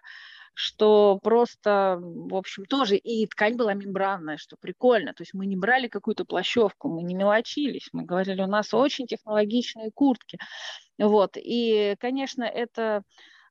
что 0.55 1.19
просто, 1.23 1.99
в 2.01 2.35
общем, 2.35 2.65
тоже 2.65 2.97
и 2.97 3.27
ткань 3.27 3.57
была 3.57 3.75
мембранная, 3.75 4.39
что 4.39 4.57
прикольно. 4.59 5.13
То 5.13 5.23
есть 5.23 5.35
мы 5.35 5.47
не 5.47 5.57
брали 5.57 5.87
какую-то 5.89 6.25
плащевку, 6.25 6.89
мы 6.89 7.03
не 7.03 7.15
мелочились, 7.15 7.89
мы 7.93 8.05
говорили, 8.05 8.43
у 8.43 8.47
нас 8.47 8.73
очень 8.73 9.07
технологичные 9.07 9.91
куртки. 9.95 10.39
Вот. 10.99 11.33
И, 11.37 11.97
конечно, 12.01 12.45
это 12.45 13.03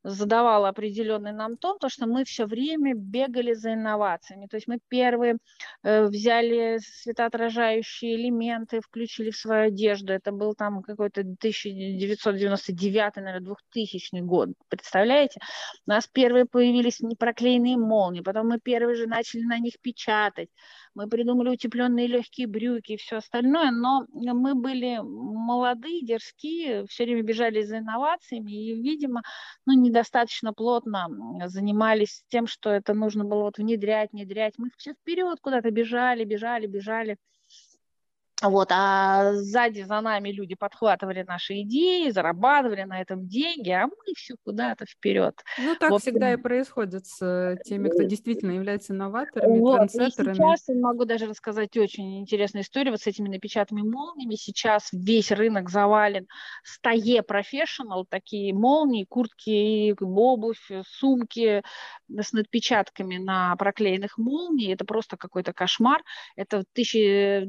задавало 0.05 0.69
определенный 0.69 1.31
нам 1.33 1.57
тон, 1.57 1.77
то, 1.79 1.89
что 1.89 2.05
мы 2.05 2.24
все 2.25 2.45
время 2.45 2.93
бегали 2.93 3.53
за 3.53 3.74
инновациями. 3.74 4.45
То 4.47 4.57
есть 4.57 4.67
мы 4.67 4.79
первые 4.88 5.38
э, 5.83 6.05
взяли 6.05 6.77
светоотражающие 6.79 8.15
элементы, 8.15 8.81
включили 8.81 9.31
в 9.31 9.38
свою 9.38 9.67
одежду. 9.67 10.13
Это 10.13 10.31
был 10.31 10.53
там 10.53 10.83
какой-то 10.83 11.21
1999, 11.21 13.15
наверное, 13.15 13.41
2000 13.41 14.21
год. 14.21 14.50
Представляете? 14.69 15.39
У 15.88 15.89
нас 15.89 16.07
первые 16.07 16.45
появились 16.45 17.00
непроклеенные 17.00 17.77
молнии, 17.77 18.21
потом 18.21 18.50
мы 18.50 18.59
первые 18.59 18.95
же 18.95 19.07
начали 19.07 19.41
на 19.41 19.57
них 19.57 19.79
печатать 19.81 20.50
мы 20.96 21.08
придумали 21.08 21.50
утепленные 21.50 22.08
легкие 22.08 22.48
брюки 22.48 22.94
и 22.94 22.98
все 22.98 23.18
остальное, 23.18 23.72
но 23.72 24.06
мы 24.14 24.56
были 24.56 25.00
молодые, 25.04 26.02
дерзкие, 26.06 26.86
все 26.88 27.04
время 27.04 27.22
бежали 27.22 27.62
за 27.62 27.80
инновациями 27.80 28.52
и, 28.52 28.82
видимо, 28.82 29.22
ну, 29.66 29.74
недостаточно 29.74 30.54
плотно 30.54 31.08
занимались 31.48 32.24
тем, 32.30 32.48
что 32.48 32.72
это 32.72 32.94
нужно 32.94 33.25
было 33.25 33.44
вот 33.44 33.58
внедрять, 33.58 34.12
внедрять. 34.14 34.54
Мы 34.58 34.70
все 34.78 34.94
вперед 34.94 35.40
куда-то 35.42 35.70
бежали, 35.70 36.24
бежали, 36.24 36.66
бежали. 36.68 37.18
Вот, 38.42 38.68
а 38.72 39.34
сзади 39.34 39.84
за 39.84 40.01
нами 40.01 40.30
люди 40.30 40.56
подхватывали 40.56 41.24
наши 41.24 41.62
идеи, 41.62 42.10
зарабатывали 42.10 42.84
на 42.84 43.01
этом 43.01 43.27
деньги, 43.27 43.70
а 43.70 43.88
мы 43.88 44.13
все 44.13 44.36
куда-то 44.44 44.86
вперед. 44.86 45.42
Ну, 45.58 45.74
так 45.75 45.92
Вот. 45.92 46.01
всегда 46.01 46.34
и 46.34 46.38
происходит 46.38 47.06
с 47.06 47.22
э, 47.25 47.58
теми, 47.63 47.88
кто 47.88 48.04
действительно 48.04 48.51
является 48.51 48.94
инноваторами, 48.94 49.60
Вот, 49.60 49.75
и 49.86 49.88
трендсеттерами. 49.98 50.34
сейчас 50.36 50.68
я 50.68 50.75
могу 50.75 51.06
даже 51.06 51.27
рассказать 51.27 51.77
очень 51.77 52.20
интересную 52.20 52.63
историю 52.63 52.92
вот 52.92 53.01
с 53.01 53.08
этими 53.08 53.30
напечатанными 53.30 53.89
молниями. 53.89 54.36
Сейчас 54.36 54.89
весь 54.92 55.32
рынок 55.32 55.70
завален 55.70 56.27
стае 56.63 57.24
профессионал, 57.24 58.06
такие 58.06 58.54
молнии, 58.54 59.06
куртки, 59.06 59.96
обувь, 60.01 60.70
сумки 60.86 61.63
с 62.10 62.34
надпечатками 62.34 63.18
на 63.18 63.56
проклеенных 63.56 64.18
молний. 64.18 64.74
Это 64.74 64.84
просто 64.84 65.15
какой-то 65.15 65.54
кошмар. 65.54 66.04
Это 66.36 66.60
в 66.60 66.65
1000 66.74 67.46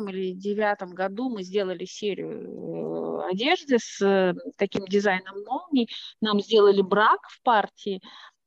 в 0.00 0.04
2008 0.04 0.10
или 0.10 0.32
2009 0.32 0.94
году 0.94 1.28
мы 1.30 1.42
сделали 1.42 1.84
серию 1.84 3.22
э, 3.22 3.30
одежды 3.30 3.78
с 3.78 4.00
э, 4.00 4.34
таким 4.56 4.86
дизайном 4.86 5.42
молний. 5.44 5.88
Нам 6.20 6.40
сделали 6.40 6.82
брак 6.82 7.20
в 7.28 7.42
партии. 7.42 8.00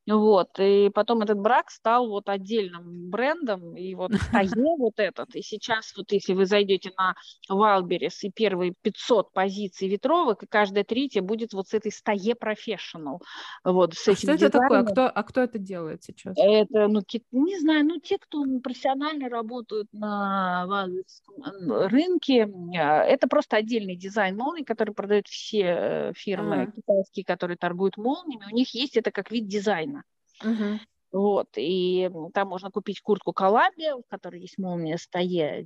Вот, 0.09 0.57
и 0.57 0.89
потом 0.93 1.21
этот 1.21 1.37
брак 1.37 1.69
стал 1.69 2.07
вот 2.07 2.29
отдельным 2.29 3.09
брендом, 3.09 3.75
и 3.75 3.93
вот 3.93 4.13
стае 4.15 4.47
вот 4.77 4.93
этот, 4.99 5.35
и 5.35 5.41
сейчас 5.41 5.93
вот 5.97 6.11
если 6.13 6.33
вы 6.33 6.45
зайдете 6.45 6.91
на 6.97 7.13
Wildberries 7.51 8.15
и 8.21 8.31
первые 8.31 8.73
500 8.81 9.33
позиций 9.33 9.89
ветровок, 9.89 10.43
и 10.43 10.47
каждая 10.47 10.85
третья 10.85 11.21
будет 11.21 11.51
вот 11.53 11.67
с 11.67 11.73
этой 11.73 11.91
стае 11.91 12.35
Professional, 12.41 13.19
вот, 13.65 13.95
с 13.95 14.07
А 14.07 14.11
этим 14.11 14.15
что 14.15 14.31
это 14.33 14.49
такое? 14.49 14.79
А 14.79 14.83
дизайном. 14.83 14.93
кто, 14.93 15.05
а 15.07 15.23
кто 15.23 15.41
это 15.41 15.59
делает 15.59 16.03
сейчас? 16.03 16.35
Это, 16.35 16.87
ну, 16.87 17.01
не 17.31 17.59
знаю, 17.59 17.85
ну, 17.85 17.99
те, 17.99 18.17
кто 18.19 18.43
профессионально 18.63 19.27
работают 19.27 19.87
на 19.91 20.87
рынке, 21.87 22.47
э, 22.47 22.79
это 22.79 23.27
просто 23.27 23.57
отдельный 23.57 23.95
дизайн 23.95 24.35
молний, 24.37 24.63
который 24.63 24.93
продают 24.93 25.27
все 25.27 25.61
э, 25.63 26.13
фирмы 26.15 26.63
Ага. 26.63 26.71
китайские, 26.75 27.25
которые 27.25 27.57
торгуют 27.57 27.97
молниями. 27.97 28.45
У 28.51 28.55
них 28.55 28.73
есть 28.75 28.97
это 28.97 29.11
как 29.11 29.31
вид 29.31 29.47
дизайна. 29.47 29.96
Мгм. 30.43 30.79
Вот, 31.11 31.47
и 31.55 32.09
там 32.33 32.49
можно 32.49 32.69
купить 32.69 32.99
куртку 33.01 33.31
Columbia, 33.31 33.95
в 33.95 34.03
которой 34.09 34.41
есть 34.41 34.57
молния 34.57 34.97
стае 34.97 35.63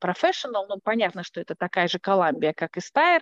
Professional. 0.00 0.66
Ну, 0.68 0.78
понятно, 0.82 1.24
что 1.24 1.40
это 1.40 1.54
такая 1.56 1.88
же 1.88 1.98
Columbia, 1.98 2.52
как 2.54 2.76
и 2.76 2.80
Steyr. 2.80 3.20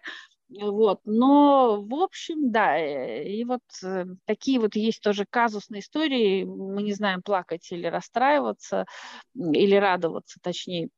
Вот, 0.51 1.01
но, 1.05 1.83
в 1.83 1.95
общем, 1.95 2.51
да, 2.51 2.79
э, 2.79 3.25
и 3.29 3.45
вот 3.45 3.61
э, 3.83 4.05
такие 4.27 4.59
вот 4.61 4.77
есть 4.77 5.03
тоже 5.03 5.27
казусные 5.29 5.81
истории. 5.81 6.45
Мы 6.45 6.83
не 6.83 6.93
знаем, 6.95 7.23
плакать 7.23 7.71
или 7.71 7.87
расстраиваться, 7.87 8.87
или 9.35 9.75
радоваться, 9.75 10.39
точнее, 10.43 10.89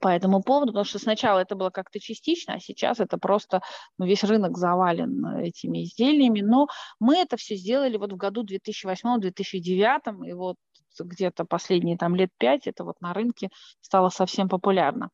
по 0.00 0.08
этому 0.08 0.42
поводу, 0.42 0.72
потому 0.72 0.84
что 0.84 0.98
сначала 0.98 1.40
это 1.40 1.54
было 1.54 1.70
как-то 1.70 1.98
частично, 2.00 2.54
а 2.54 2.60
сейчас 2.60 3.00
это 3.00 3.18
просто 3.18 3.60
ну, 3.98 4.06
весь 4.06 4.24
рынок 4.24 4.56
завален 4.56 5.24
э, 5.26 5.48
этими 5.48 5.84
изделиями. 5.84 6.40
Но 6.40 6.68
мы 7.00 7.16
это 7.16 7.36
все 7.36 7.56
сделали 7.56 7.96
вот 7.96 8.12
в 8.12 8.16
году 8.16 8.44
2008-2009, 8.44 10.26
и 10.26 10.32
вот 10.32 10.56
где-то 10.98 11.44
последние 11.44 11.96
там 11.96 12.14
лет 12.14 12.30
пять 12.38 12.66
это 12.66 12.84
вот 12.84 13.00
на 13.00 13.12
рынке 13.14 13.48
стало 13.80 14.08
совсем 14.10 14.48
популярно. 14.48 15.10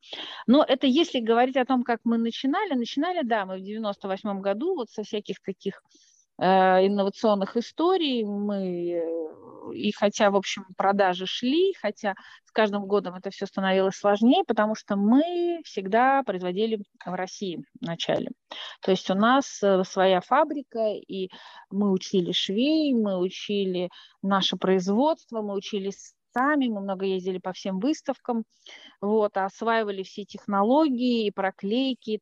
Но 0.47 0.65
это 0.67 0.87
если 0.87 1.21
говорить 1.21 1.57
о 1.57 1.65
том, 1.65 1.83
как 1.83 2.01
мы 2.05 2.19
начинали, 2.19 2.75
начинали, 2.75 3.23
да, 3.23 3.47
мы 3.47 3.59
в 3.59 3.63
98 3.63 4.41
году 4.41 4.75
вот 4.75 4.91
со 4.91 5.03
всяких 5.03 5.41
таких 5.43 5.83
инновационных 6.39 7.57
историй 7.57 8.25
мы 8.25 8.93
э, 8.93 9.73
и 9.75 9.93
хотя, 9.93 10.31
в 10.31 10.37
общем, 10.37 10.65
продажи 10.77 11.27
шли, 11.27 11.75
хотя 11.81 12.15
с 12.45 12.53
каждым 12.53 12.87
годом 12.87 13.15
это 13.15 13.31
все 13.31 13.47
становилось 13.47 13.97
сложнее, 13.97 14.45
потому 14.47 14.75
что 14.75 14.97
мы 14.97 15.61
всегда 15.65 16.23
производили 16.23 16.83
в 17.05 17.15
России 17.15 17.65
вначале. 17.81 18.31
То 18.83 18.91
есть 18.91 19.11
у 19.11 19.15
нас 19.15 19.63
э, 19.63 19.83
своя 19.85 20.21
фабрика, 20.21 20.93
и 20.93 21.31
мы 21.71 21.91
учили 21.91 22.33
швей, 22.33 22.95
мы 22.95 23.19
учили 23.19 23.91
наше 24.23 24.57
производство, 24.57 25.43
мы 25.43 25.55
учились 25.55 26.15
сами, 26.33 26.69
мы 26.69 26.83
много 26.83 27.07
ездили 27.07 27.39
по 27.39 27.53
всем 27.53 27.79
выставкам, 27.79 28.45
вот, 29.01 29.37
осваивали 29.37 30.03
все 30.03 30.25
технологии, 30.25 31.27
и 31.27 31.31
проклейки, 31.31 32.11
и 32.11 32.19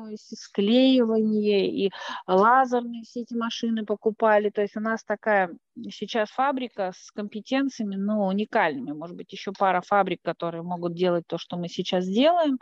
то 0.00 0.08
есть 0.08 0.32
и 0.32 0.36
склеивание, 0.36 1.68
и 1.68 1.92
лазерные 2.26 3.02
все 3.02 3.20
эти 3.20 3.34
машины 3.34 3.84
покупали. 3.84 4.50
То 4.50 4.62
есть 4.62 4.76
у 4.76 4.80
нас 4.80 5.04
такая 5.04 5.50
сейчас 5.90 6.30
фабрика 6.30 6.92
с 6.96 7.10
компетенциями, 7.10 7.96
ну, 7.96 8.26
уникальными. 8.26 8.92
Может 8.92 9.16
быть, 9.16 9.32
еще 9.32 9.52
пара 9.52 9.82
фабрик, 9.82 10.20
которые 10.22 10.62
могут 10.62 10.94
делать 10.94 11.24
то, 11.26 11.38
что 11.38 11.56
мы 11.56 11.68
сейчас 11.68 12.06
делаем. 12.06 12.58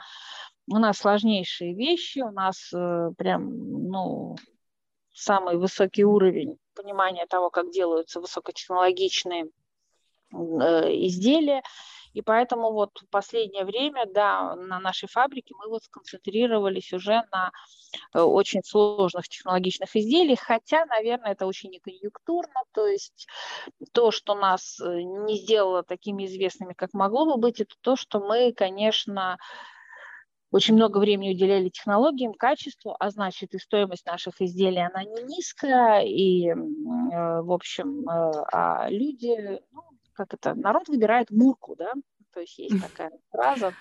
У 0.67 0.79
нас 0.79 0.99
сложнейшие 0.99 1.75
вещи, 1.75 2.19
у 2.21 2.31
нас 2.31 2.73
э, 2.75 3.11
прям, 3.17 3.89
ну, 3.89 4.37
самый 5.15 5.57
высокий 5.57 6.05
уровень 6.05 6.59
понимания 6.75 7.27
того, 7.27 7.51
как 7.51 7.71
делаются 7.71 8.21
высокотехнологичные 8.21 9.47
изделия. 10.33 11.63
И 12.15 12.23
поэтому 12.23 12.73
вот 12.73 12.91
в 13.01 13.09
последнее 13.11 13.65
время, 13.65 14.07
да, 14.07 14.57
на 14.57 14.81
нашей 14.81 15.09
фабрике 15.09 15.55
мы 15.59 15.69
вот 15.69 15.85
сконцентрировались 15.85 16.93
уже 16.93 17.23
на 17.31 17.53
э, 18.15 18.21
очень 18.21 18.63
сложных 18.65 19.29
технологичных 19.29 19.95
изделиях, 19.95 20.41
хотя, 20.41 20.85
наверное, 20.87 21.33
это 21.33 21.47
очень 21.47 21.71
не 21.71 21.79
конъюнктурно, 21.79 22.63
то 22.73 22.87
есть 22.87 23.29
то, 23.93 24.11
что 24.11 24.35
нас 24.35 24.81
э, 24.81 25.03
не 25.03 25.37
сделало 25.37 25.83
такими 25.83 26.27
известными, 26.27 26.73
как 26.73 26.93
могло 26.93 27.27
бы 27.27 27.37
быть, 27.37 27.61
это 27.61 27.75
то, 27.83 27.95
что 27.95 28.21
мы, 28.21 28.53
конечно, 28.53 29.39
очень 30.51 30.75
много 30.75 30.99
времени 30.99 31.35
уделяли 31.35 31.69
технологиям, 31.69 32.33
качеству, 32.33 32.97
а 32.99 33.11
значит 33.11 33.55
и 33.55 33.59
стоимость 33.59 34.07
наших 34.07 34.41
изделий, 34.41 34.85
она 34.85 35.05
не 35.05 35.23
низкая, 35.23 36.03
и, 36.05 36.49
э, 36.49 36.55
в 36.55 37.53
общем, 37.53 38.09
э, 38.09 38.45
а 38.51 38.89
люди, 38.89 39.61
ну, 39.73 39.83
как 40.19 40.35
это, 40.35 40.55
народ 40.55 40.89
выбирает 40.89 41.31
мурку, 41.31 41.77
да, 41.77 41.93
то 42.35 42.41
есть 42.41 42.59
есть 42.59 42.81
такая 42.83 43.13
фраза. 43.31 43.73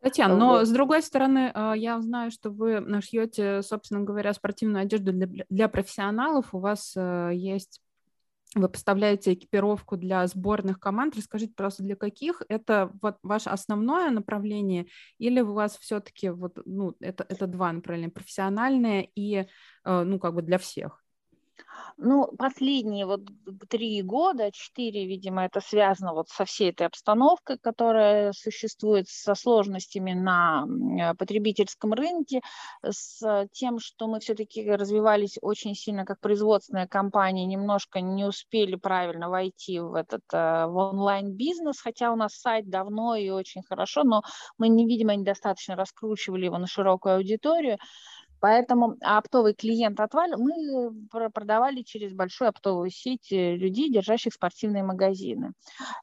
Татьяна, 0.00 0.36
но 0.36 0.48
Вот. 0.54 0.66
с 0.66 0.70
другой 0.70 1.02
стороны, 1.02 1.52
а, 1.54 1.74
я 1.74 2.00
знаю, 2.00 2.30
что 2.32 2.50
вы 2.50 2.84
шьете, 3.02 3.62
собственно 3.62 4.00
говоря, 4.00 4.32
спортивную 4.32 4.82
одежду 4.82 5.12
для, 5.12 5.44
для 5.48 5.68
профессионалов. 5.68 6.52
У 6.52 6.58
вас 6.58 6.94
э, 6.96 7.30
есть, 7.34 7.80
вы 8.56 8.68
поставляете 8.68 9.34
экипировку 9.34 9.96
для 9.96 10.26
сборных 10.26 10.80
команд. 10.80 11.14
Расскажите, 11.16 11.52
просто 11.54 11.84
для 11.84 11.94
каких? 11.94 12.42
Это 12.48 12.90
вот 13.00 13.18
ваше 13.22 13.50
основное 13.50 14.10
направление 14.10 14.86
или 15.18 15.40
у 15.40 15.52
вас 15.52 15.78
все-таки 15.78 16.30
вот, 16.30 16.58
ну, 16.64 16.96
это, 16.98 17.24
это 17.28 17.46
два 17.46 17.70
направления, 17.70 18.10
профессиональное 18.10 19.06
и, 19.14 19.46
э, 19.84 20.02
ну, 20.02 20.18
как 20.18 20.34
бы 20.34 20.42
для 20.42 20.58
всех? 20.58 21.01
Ну, 21.98 22.26
последние 22.38 23.06
вот 23.06 23.20
три 23.68 24.02
года, 24.02 24.50
четыре, 24.52 25.06
видимо, 25.06 25.44
это 25.44 25.60
связано 25.60 26.14
вот 26.14 26.28
со 26.28 26.44
всей 26.44 26.70
этой 26.70 26.86
обстановкой, 26.86 27.58
которая 27.58 28.32
существует, 28.32 29.08
со 29.08 29.34
сложностями 29.34 30.12
на 30.12 30.62
м, 30.66 31.16
потребительском 31.16 31.92
рынке, 31.92 32.40
с 32.84 33.46
тем, 33.52 33.78
что 33.78 34.06
мы 34.08 34.20
все-таки 34.20 34.68
развивались 34.70 35.38
очень 35.42 35.74
сильно 35.74 36.04
как 36.04 36.20
производственная 36.20 36.86
компания, 36.86 37.46
немножко 37.46 38.00
не 38.00 38.24
успели 38.24 38.76
правильно 38.76 39.28
войти 39.28 39.78
в 39.80 39.94
этот 39.94 40.22
э, 40.32 40.66
в 40.66 40.76
онлайн-бизнес, 40.76 41.80
хотя 41.80 42.12
у 42.12 42.16
нас 42.16 42.34
сайт 42.34 42.68
давно 42.68 43.14
и 43.16 43.28
очень 43.30 43.62
хорошо, 43.62 44.02
но 44.04 44.22
мы, 44.58 44.68
видимо, 44.68 45.14
недостаточно 45.14 45.76
раскручивали 45.76 46.46
его 46.46 46.58
на 46.58 46.66
широкую 46.66 47.16
аудиторию. 47.16 47.78
Поэтому 48.42 48.96
оптовый 49.00 49.54
клиент 49.54 50.00
отвалил. 50.00 50.36
Мы 50.36 51.06
пр- 51.12 51.30
продавали 51.30 51.82
через 51.82 52.12
большую 52.12 52.48
оптовую 52.48 52.90
сеть 52.90 53.30
э, 53.30 53.54
людей, 53.54 53.88
держащих 53.88 54.34
спортивные 54.34 54.82
магазины. 54.82 55.52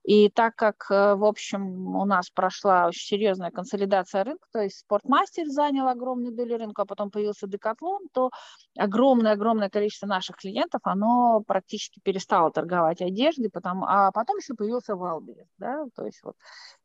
И 0.05 0.29
так 0.29 0.55
как, 0.55 0.85
э, 0.89 1.15
в 1.15 1.25
общем, 1.25 1.97
у 1.97 2.05
нас 2.05 2.29
прошла 2.29 2.87
очень 2.87 3.05
серьезная 3.05 3.51
консолидация 3.51 4.23
рынка, 4.23 4.47
то 4.53 4.61
есть 4.61 4.79
Спортмастер 4.79 5.47
занял 5.47 5.89
огромную 5.89 6.33
долю 6.33 6.57
рынка, 6.57 6.83
а 6.83 6.85
потом 6.85 7.11
появился 7.11 7.45
Декатлон, 7.45 8.07
то 8.13 8.29
огромное-огромное 8.77 9.69
количество 9.69 10.07
наших 10.07 10.37
клиентов, 10.37 10.79
оно 10.85 11.43
практически 11.45 11.99
перестало 11.99 12.51
торговать 12.51 13.01
одеждой, 13.01 13.49
потому, 13.49 13.83
а 13.85 14.13
потом 14.13 14.37
еще 14.37 14.53
появился 14.53 14.95
Wildberries, 14.95 15.47
да, 15.57 15.83
то 15.93 16.05
есть 16.05 16.21
вот. 16.23 16.35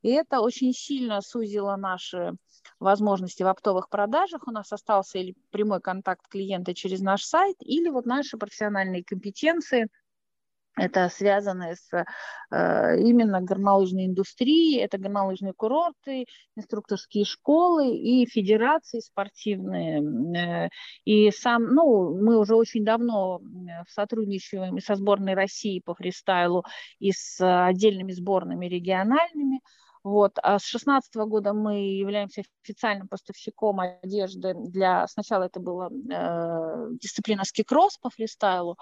И 0.04 0.10
это 0.10 0.40
очень 0.40 0.74
сильно 0.74 1.22
сузило 1.22 1.76
наши 1.76 2.34
возможности 2.78 3.42
в 3.42 3.46
оптовых 3.46 3.88
продажах. 3.88 4.46
У 4.46 4.50
нас 4.50 4.70
остался 4.70 5.18
или 5.18 5.34
прямой 5.50 5.80
контакт 5.80 6.28
клиента 6.28 6.74
через 6.74 7.00
наш 7.00 7.24
сайт, 7.24 7.56
или 7.60 7.88
вот 7.88 8.04
наши 8.04 8.36
профессиональные 8.36 9.02
компетенции, 9.02 9.88
это 10.76 11.08
связано 11.08 11.74
с 11.74 11.88
э, 11.94 13.00
именно 13.00 13.40
горнолыжной 13.40 14.06
индустрией, 14.06 14.80
это 14.80 14.98
горнолыжные 14.98 15.52
курорты, 15.54 16.26
инструкторские 16.56 17.24
школы 17.24 17.96
и 17.96 18.26
федерации 18.26 18.98
спортивные. 18.98 20.66
Э, 20.66 20.68
и 21.04 21.30
сам, 21.30 21.74
ну, 21.74 22.20
мы 22.20 22.38
уже 22.38 22.56
очень 22.56 22.84
давно 22.84 23.40
э, 23.40 23.84
сотрудничаем 23.88 24.76
и 24.76 24.80
со 24.80 24.96
сборной 24.96 25.34
России 25.34 25.80
по 25.80 25.94
фристайлу, 25.94 26.64
и 26.98 27.12
с 27.12 27.38
отдельными 27.40 28.12
сборными 28.12 28.66
региональными. 28.66 29.60
Вот. 30.04 30.32
А 30.42 30.58
с 30.58 30.70
2016 30.70 31.14
года 31.16 31.54
мы 31.54 31.78
являемся 31.96 32.42
официальным 32.62 33.08
поставщиком 33.08 33.80
одежды 33.80 34.52
для... 34.54 35.06
Сначала 35.08 35.44
это 35.44 35.60
была 35.60 35.88
э, 35.88 36.88
дисциплина 37.00 37.42
скикросс 37.44 37.96
по 37.96 38.10
фристайлу, 38.10 38.76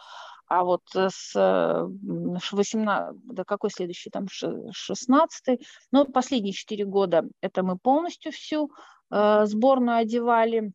а 0.49 0.65
вот 0.65 0.83
с 0.93 1.33
18... 1.35 3.17
Да 3.25 3.45
какой 3.45 3.71
следующий? 3.71 4.11
Там 4.11 4.27
16 4.29 5.61
Ну, 5.93 6.05
последние 6.07 6.53
4 6.53 6.85
года 6.87 7.25
это 7.41 7.63
мы 7.63 7.79
полностью 7.79 8.33
всю 8.33 8.73
э, 9.13 9.47
сборную 9.47 9.99
одевали 9.99 10.73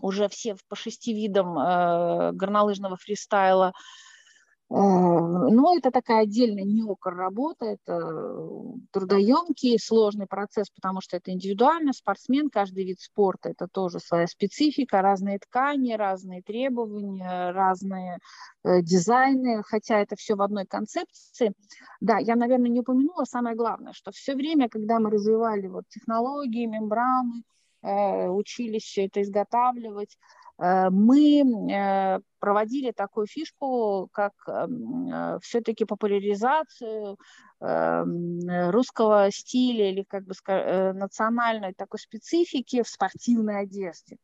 уже 0.00 0.28
все 0.30 0.56
по 0.68 0.76
шести 0.76 1.12
видам 1.12 1.58
э, 1.58 2.32
горнолыжного 2.32 2.96
фристайла. 2.96 3.74
Но 4.74 5.76
это 5.76 5.90
такая 5.90 6.22
отдельная 6.22 6.64
неокр 6.64 7.14
работа, 7.14 7.66
это 7.66 8.38
трудоемкий, 8.90 9.78
сложный 9.78 10.26
процесс, 10.26 10.70
потому 10.70 11.02
что 11.02 11.18
это 11.18 11.30
индивидуально, 11.30 11.92
спортсмен, 11.92 12.48
каждый 12.48 12.84
вид 12.84 12.98
спорта, 12.98 13.50
это 13.50 13.68
тоже 13.70 13.98
своя 13.98 14.26
специфика, 14.26 15.02
разные 15.02 15.38
ткани, 15.40 15.92
разные 15.92 16.40
требования, 16.40 17.50
разные 17.52 18.18
э, 18.64 18.80
дизайны, 18.80 19.62
хотя 19.62 19.98
это 19.98 20.16
все 20.16 20.36
в 20.36 20.40
одной 20.40 20.64
концепции. 20.64 21.52
Да, 22.00 22.16
я, 22.16 22.34
наверное, 22.34 22.70
не 22.70 22.80
упомянула 22.80 23.24
самое 23.24 23.54
главное, 23.54 23.92
что 23.92 24.10
все 24.10 24.34
время, 24.34 24.70
когда 24.70 24.98
мы 25.00 25.10
развивали 25.10 25.66
вот 25.66 25.84
технологии, 25.90 26.64
мембраны, 26.64 27.42
э, 27.82 28.28
учились 28.28 28.84
все 28.84 29.06
это 29.06 29.22
изготавливать, 29.22 30.16
Э, 30.62 30.90
мы 30.90 31.42
э, 31.42 32.20
проводили 32.38 32.92
такую 32.92 33.26
фишку, 33.26 34.08
как 34.12 34.32
эм, 34.46 35.40
все-таки 35.40 35.84
популяризацию 35.84 37.16
эм, 37.60 38.70
русского 38.70 39.30
стиля 39.30 39.90
или 39.90 40.04
как 40.08 40.24
бы 40.24 40.34
национальной 40.94 41.72
такой 41.74 42.00
специфики 42.00 42.82
в 42.82 42.88
спортивной 42.88 43.60
одежде. 43.60 44.18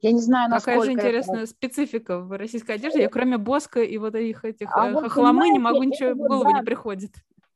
Я 0.00 0.12
не 0.12 0.20
знаю, 0.20 0.50
насколько... 0.50 0.80
Какая 0.80 0.86
же 0.86 0.92
интересная 0.92 1.42
это... 1.42 1.46
специфика 1.46 2.20
в 2.20 2.36
российской 2.36 2.72
одежде. 2.72 3.02
Я 3.02 3.08
кроме 3.08 3.38
боска 3.38 3.82
и 3.82 3.98
вот 3.98 4.14
этих 4.14 4.44
этих 4.44 4.68
а 4.70 4.92
хохломы 4.92 5.48
вот, 5.48 5.52
не 5.52 5.58
могу 5.58 5.82
ничего 5.82 6.14
в 6.14 6.16
голову 6.16 6.44
да, 6.44 6.60
не 6.60 6.64
приходит. 6.64 7.12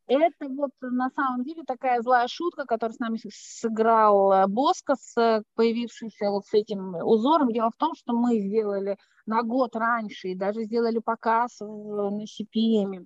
Это 0.09 0.49
вот 0.49 0.71
на 0.81 1.11
самом 1.11 1.45
деле 1.45 1.65
такая 1.67 2.00
злая 2.00 2.29
шутка, 2.29 2.65
которую 2.65 2.95
с 2.95 2.99
нами 2.99 3.21
сыграл 3.31 4.33
э, 4.33 4.47
Боско 4.47 4.95
с 4.99 5.43
появившимся 5.55 6.31
вот 6.31 6.47
с 6.47 6.55
этим 6.55 6.95
узором. 6.95 7.53
Дело 7.53 7.71
в 7.71 7.77
том, 7.77 7.95
что 7.95 8.15
мы 8.15 8.41
сделали 8.41 8.97
на 9.27 9.43
год 9.43 9.77
раньше 9.77 10.29
и 10.29 10.35
даже 10.35 10.65
сделали 10.65 10.99
показ 10.99 11.61
на 11.61 12.25
CPM 12.25 13.05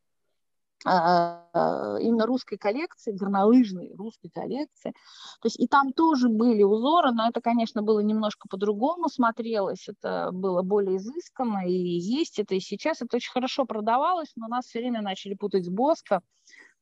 а, 0.85 1.99
именно 2.01 2.27
русской 2.27 2.57
коллекции, 2.57 3.13
горнолыжной 3.13 3.93
русской 3.97 4.29
коллекции. 4.29 4.93
То 5.41 5.47
есть 5.47 5.59
и 5.59 5.67
там 5.67 5.93
тоже 5.93 6.29
были 6.29 6.63
узоры, 6.63 7.13
но 7.13 7.29
это, 7.29 7.41
конечно, 7.41 7.83
было 7.83 8.01
немножко 8.01 8.49
по-другому 8.49 9.09
смотрелось, 9.09 9.89
это 9.89 10.31
было 10.33 10.63
более 10.63 10.97
изысканно, 10.97 11.67
и 11.69 11.73
есть 11.73 12.39
это 12.39 12.55
и 12.55 12.61
сейчас. 12.61 13.03
Это 13.03 13.17
очень 13.17 13.33
хорошо 13.33 13.65
продавалось, 13.65 14.33
но 14.37 14.49
нас 14.49 14.67
все 14.67 14.81
время 14.81 15.03
начали 15.03 15.35
путать 15.35 15.67
с 15.67 15.69
Боско. 15.69 16.21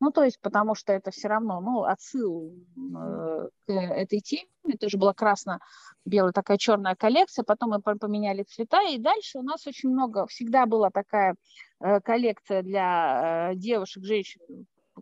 Ну, 0.01 0.11
то 0.11 0.25
есть, 0.25 0.41
потому 0.41 0.75
что 0.75 0.95
это 0.95 1.11
все 1.11 1.29
равно, 1.29 1.61
ну, 1.61 1.83
отсыл 1.85 2.55
э, 2.77 3.49
к 3.67 3.71
этой 3.71 4.21
теме. 4.21 4.49
Это 4.67 4.89
же 4.89 4.97
была 4.97 5.13
красно-белая 5.13 6.33
такая 6.33 6.57
черная 6.57 6.95
коллекция. 6.95 7.45
Потом 7.45 7.71
мы 7.71 7.81
поменяли 7.81 8.43
цвета, 8.45 8.81
и 8.89 8.99
дальше 8.99 9.39
у 9.39 9.43
нас 9.43 9.67
очень 9.67 9.91
много, 9.91 10.27
всегда 10.27 10.65
была 10.65 10.91
такая 10.91 11.37
э, 11.81 12.01
коллекция 12.01 12.63
для 12.63 13.51
э, 13.53 13.57
девушек, 13.57 14.05
женщин 14.05 14.41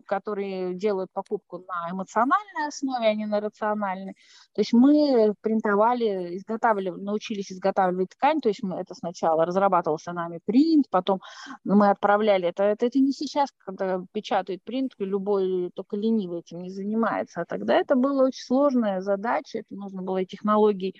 которые 0.05 0.75
делают 0.75 1.11
покупку 1.13 1.59
на 1.59 1.91
эмоциональной 1.91 2.67
основе, 2.67 3.07
а 3.07 3.13
не 3.13 3.25
на 3.25 3.39
рациональной. 3.39 4.13
То 4.53 4.61
есть 4.61 4.73
мы 4.73 5.33
принтовали, 5.41 6.37
изготавливали, 6.37 7.01
научились 7.01 7.51
изготавливать 7.51 8.09
ткань, 8.09 8.41
то 8.41 8.49
есть 8.49 8.63
мы, 8.63 8.77
это 8.77 8.95
сначала 8.95 9.45
разрабатывался 9.45 10.13
нами 10.13 10.39
принт, 10.45 10.89
потом 10.89 11.19
мы 11.63 11.89
отправляли 11.89 12.49
это. 12.49 12.63
Это, 12.63 12.85
это 12.85 12.99
не 12.99 13.11
сейчас, 13.11 13.49
когда 13.57 14.01
печатают 14.11 14.63
принт, 14.63 14.93
любой 14.99 15.71
только 15.75 15.95
ленивый 15.95 16.39
этим 16.39 16.59
не 16.59 16.69
занимается, 16.69 17.41
а 17.41 17.45
тогда 17.45 17.75
это 17.75 17.95
была 17.95 18.25
очень 18.25 18.43
сложная 18.43 19.01
задача, 19.01 19.59
это 19.59 19.73
нужно 19.75 20.01
было 20.01 20.17
и 20.17 20.25
технологий 20.25 20.95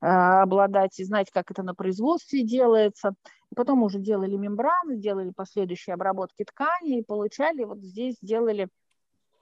э, 0.00 0.06
обладать 0.06 0.98
и 1.00 1.04
знать, 1.04 1.30
как 1.30 1.50
это 1.50 1.62
на 1.62 1.74
производстве 1.74 2.44
делается. 2.44 3.14
Потом 3.56 3.82
уже 3.82 3.98
делали 3.98 4.36
мембраны, 4.36 4.96
делали 4.96 5.30
последующие 5.30 5.94
обработки 5.94 6.44
ткани 6.44 6.98
и 6.98 7.04
получали, 7.04 7.64
вот 7.64 7.80
здесь 7.80 8.16
делали 8.22 8.68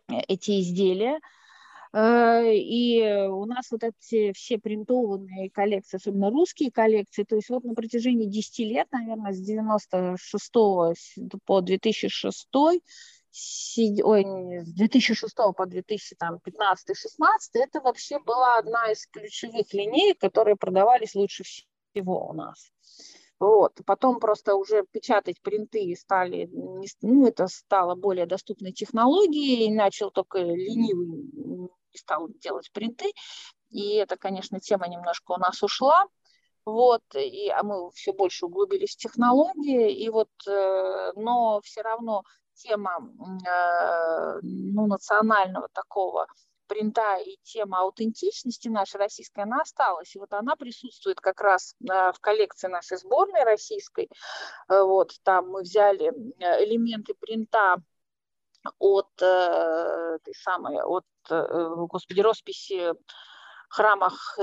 э, 0.09 0.14
эти 0.29 0.61
изделия. 0.61 1.21
Э, 1.92 2.55
и 2.55 3.03
у 3.29 3.44
нас 3.44 3.71
вот 3.71 3.83
эти 3.85 4.33
все 4.33 4.59
принтованные 4.59 5.51
коллекции, 5.51 5.99
особенно 5.99 6.31
русские 6.31 6.71
коллекции, 6.71 7.25
то 7.25 7.37
есть 7.37 7.51
вот 7.51 7.64
на 7.64 7.75
протяжении 7.75 8.27
10 8.27 8.59
лет, 8.61 8.88
наверное, 8.92 9.33
с 9.33 9.40
96 9.40 10.53
по 11.44 11.61
2006 11.61 12.49
ой, 12.55 12.83
с 14.64 14.73
2006 14.73 15.37
по 15.37 15.66
2015-16, 15.66 16.37
это 17.55 17.81
вообще 17.81 18.18
была 18.18 18.59
одна 18.59 18.90
из 18.90 19.07
ключевых 19.07 19.73
линеек, 19.73 20.18
которые 20.18 20.57
продавались 20.57 21.14
лучше 21.14 21.44
всего 21.44 22.29
у 22.29 22.33
нас. 22.33 22.71
Вот. 23.40 23.81
Потом 23.87 24.18
просто 24.18 24.57
уже 24.57 24.85
печатать 24.90 25.40
принты 25.42 25.94
стали, 25.96 26.48
ну, 27.03 27.27
это 27.27 27.46
стало 27.46 27.94
более 27.94 28.27
доступной 28.27 28.72
технологией, 28.72 29.72
начал 29.74 30.11
только 30.11 30.38
ленивый 30.38 31.70
стал 31.98 32.29
делать 32.40 32.70
принты, 32.72 33.12
и 33.70 33.94
это, 33.94 34.16
конечно, 34.16 34.61
тема 34.61 34.88
немножко 34.88 35.33
у 35.33 35.37
нас 35.37 35.62
ушла, 35.62 36.07
вот, 36.64 37.03
и, 37.14 37.48
а 37.48 37.62
мы 37.62 37.90
все 37.92 38.12
больше 38.12 38.46
углубились 38.46 38.94
в 38.94 38.98
технологии, 38.98 39.92
и 39.92 40.09
вот, 40.11 40.31
э, 40.46 41.12
но 41.16 41.61
все 41.62 41.83
равно 41.83 42.22
тема 42.55 42.98
э, 43.46 44.40
ну, 44.42 44.87
национального 44.87 45.68
такого 45.72 46.27
принта 46.68 47.16
и 47.16 47.37
тема 47.42 47.81
аутентичности 47.81 48.68
нашей 48.68 48.98
российской, 48.98 49.40
она 49.40 49.62
осталась. 49.62 50.14
И 50.14 50.18
вот 50.18 50.33
она 50.33 50.54
присутствует 50.57 51.20
как 51.20 51.40
раз 51.40 51.74
э, 51.81 52.12
в 52.12 52.20
коллекции 52.20 52.68
нашей 52.68 52.98
сборной 52.98 53.42
российской. 53.44 54.09
Э, 54.68 54.83
вот 54.83 55.12
там 55.24 55.48
мы 55.48 55.62
взяли 55.62 56.07
э, 56.07 56.64
элементы 56.64 57.14
принта 57.18 57.76
от 58.78 59.09
этой 59.16 60.35
самой, 60.35 60.83
от, 60.83 61.04
господи, 61.28 62.20
росписи 62.20 62.92
храмах 63.68 64.38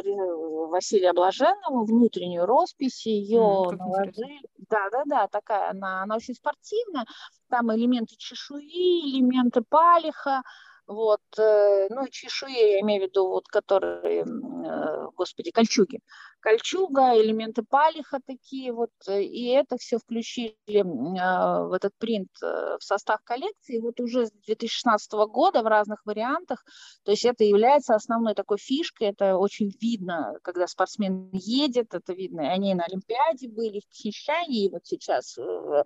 Василия 0.69 1.13
Блаженного, 1.13 1.85
внутреннюю 1.85 2.45
роспись, 2.45 3.05
ее 3.05 3.39
mm, 3.39 3.75
наложили. 3.75 4.41
Да, 4.69 4.89
да, 4.91 5.03
да, 5.05 5.27
такая, 5.27 5.71
она, 5.71 6.03
она 6.03 6.15
очень 6.15 6.33
спортивная, 6.33 7.05
там 7.49 7.73
элементы 7.73 8.15
чешуи, 8.17 9.11
элементы 9.11 9.61
палиха, 9.61 10.43
вот, 10.87 11.21
э, 11.39 11.87
ну, 11.89 12.07
чешуи, 12.09 12.73
я 12.73 12.79
имею 12.81 13.05
в 13.05 13.09
виду, 13.09 13.27
вот, 13.27 13.47
которые, 13.47 14.21
э, 14.23 15.07
господи, 15.15 15.51
кольчуги. 15.51 15.99
Кольчуга, 16.39 17.19
элементы 17.19 17.63
палиха 17.63 18.19
такие 18.25 18.71
вот, 18.71 18.91
э, 19.07 19.23
и 19.23 19.47
это 19.47 19.77
все 19.77 19.97
включили 19.97 20.83
в 20.83 21.73
этот 21.73 21.93
принт 21.97 22.29
в 22.39 22.79
состав 22.81 23.19
коллекции. 23.23 23.79
вот 23.79 23.99
уже 23.99 24.27
с 24.27 24.31
2016 24.31 25.25
года 25.27 25.63
в 25.63 25.67
разных 25.67 26.05
вариантах, 26.05 26.63
то 27.03 27.11
есть 27.11 27.25
это 27.25 27.43
является 27.43 27.95
основной 27.95 28.35
такой 28.35 28.57
фишкой, 28.57 29.09
это 29.09 29.37
очень 29.37 29.71
видно, 29.81 30.37
когда 30.43 30.67
спортсмен 30.67 31.29
едет, 31.33 31.93
это 31.93 32.13
видно, 32.13 32.51
они 32.51 32.75
на 32.75 32.83
Олимпиаде 32.83 33.47
были, 33.47 33.79
в 33.79 33.89
Тихищане, 33.89 34.65
и 34.65 34.69
вот 34.69 34.85
сейчас 34.85 35.37
в 35.37 35.85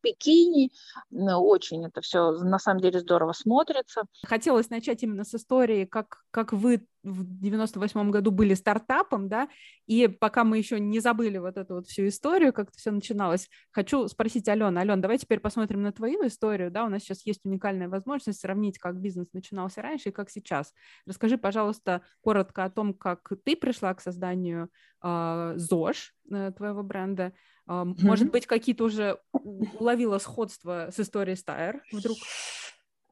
Пекине, 0.00 0.70
очень 1.10 1.86
это 1.86 2.00
все 2.00 2.32
на 2.32 2.58
самом 2.58 2.80
деле 2.80 3.00
здорово 3.00 3.32
смотрится 3.32 4.02
хотелось 4.40 4.70
начать 4.70 5.02
именно 5.02 5.24
с 5.24 5.34
истории, 5.34 5.84
как, 5.84 6.22
как 6.30 6.54
вы 6.54 6.86
в 7.02 7.42
98 7.42 8.10
году 8.10 8.30
были 8.30 8.54
стартапом, 8.54 9.28
да, 9.28 9.50
и 9.86 10.08
пока 10.08 10.44
мы 10.44 10.56
еще 10.56 10.80
не 10.80 10.98
забыли 11.00 11.36
вот 11.36 11.58
эту 11.58 11.74
вот 11.74 11.86
всю 11.86 12.08
историю, 12.08 12.54
как 12.54 12.70
это 12.70 12.78
все 12.78 12.90
начиналось, 12.90 13.50
хочу 13.70 14.08
спросить 14.08 14.48
Алена. 14.48 14.80
Алена, 14.80 14.96
давай 14.96 15.18
теперь 15.18 15.40
посмотрим 15.40 15.82
на 15.82 15.92
твою 15.92 16.26
историю, 16.26 16.70
да, 16.70 16.86
у 16.86 16.88
нас 16.88 17.02
сейчас 17.02 17.26
есть 17.26 17.40
уникальная 17.44 17.90
возможность 17.90 18.40
сравнить, 18.40 18.78
как 18.78 18.98
бизнес 18.98 19.28
начинался 19.34 19.82
раньше 19.82 20.08
и 20.08 20.12
как 20.12 20.30
сейчас. 20.30 20.72
Расскажи, 21.06 21.36
пожалуйста, 21.36 22.00
коротко 22.22 22.64
о 22.64 22.70
том, 22.70 22.94
как 22.94 23.30
ты 23.44 23.56
пришла 23.56 23.92
к 23.92 24.00
созданию 24.00 24.70
э, 25.02 25.52
ЗОЖ, 25.56 26.14
э, 26.30 26.52
твоего 26.56 26.82
бренда, 26.82 27.24
э, 27.68 27.70
mm-hmm. 27.72 27.94
может 28.00 28.30
быть, 28.30 28.46
какие-то 28.46 28.84
уже 28.84 29.18
уловила 29.32 30.16
сходство 30.16 30.88
с 30.90 30.98
историей 30.98 31.36
Стайр 31.36 31.82
вдруг? 31.92 32.16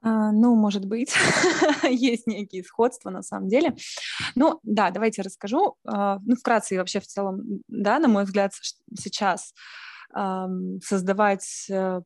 А, 0.02 0.32
ну, 0.32 0.54
может 0.54 0.84
быть, 0.84 1.14
есть 1.88 2.26
некие 2.26 2.64
сходства 2.64 3.10
на 3.10 3.22
самом 3.22 3.48
деле. 3.48 3.76
Ну, 4.34 4.60
да, 4.62 4.90
давайте 4.90 5.22
расскажу. 5.22 5.76
А, 5.86 6.18
ну, 6.24 6.36
вкратце 6.36 6.74
и 6.74 6.78
вообще 6.78 7.00
в 7.00 7.06
целом, 7.06 7.42
да, 7.68 7.98
на 7.98 8.08
мой 8.08 8.24
взгляд, 8.24 8.52
сейчас 8.96 9.52
создавать 10.80 11.66
э, 11.70 12.00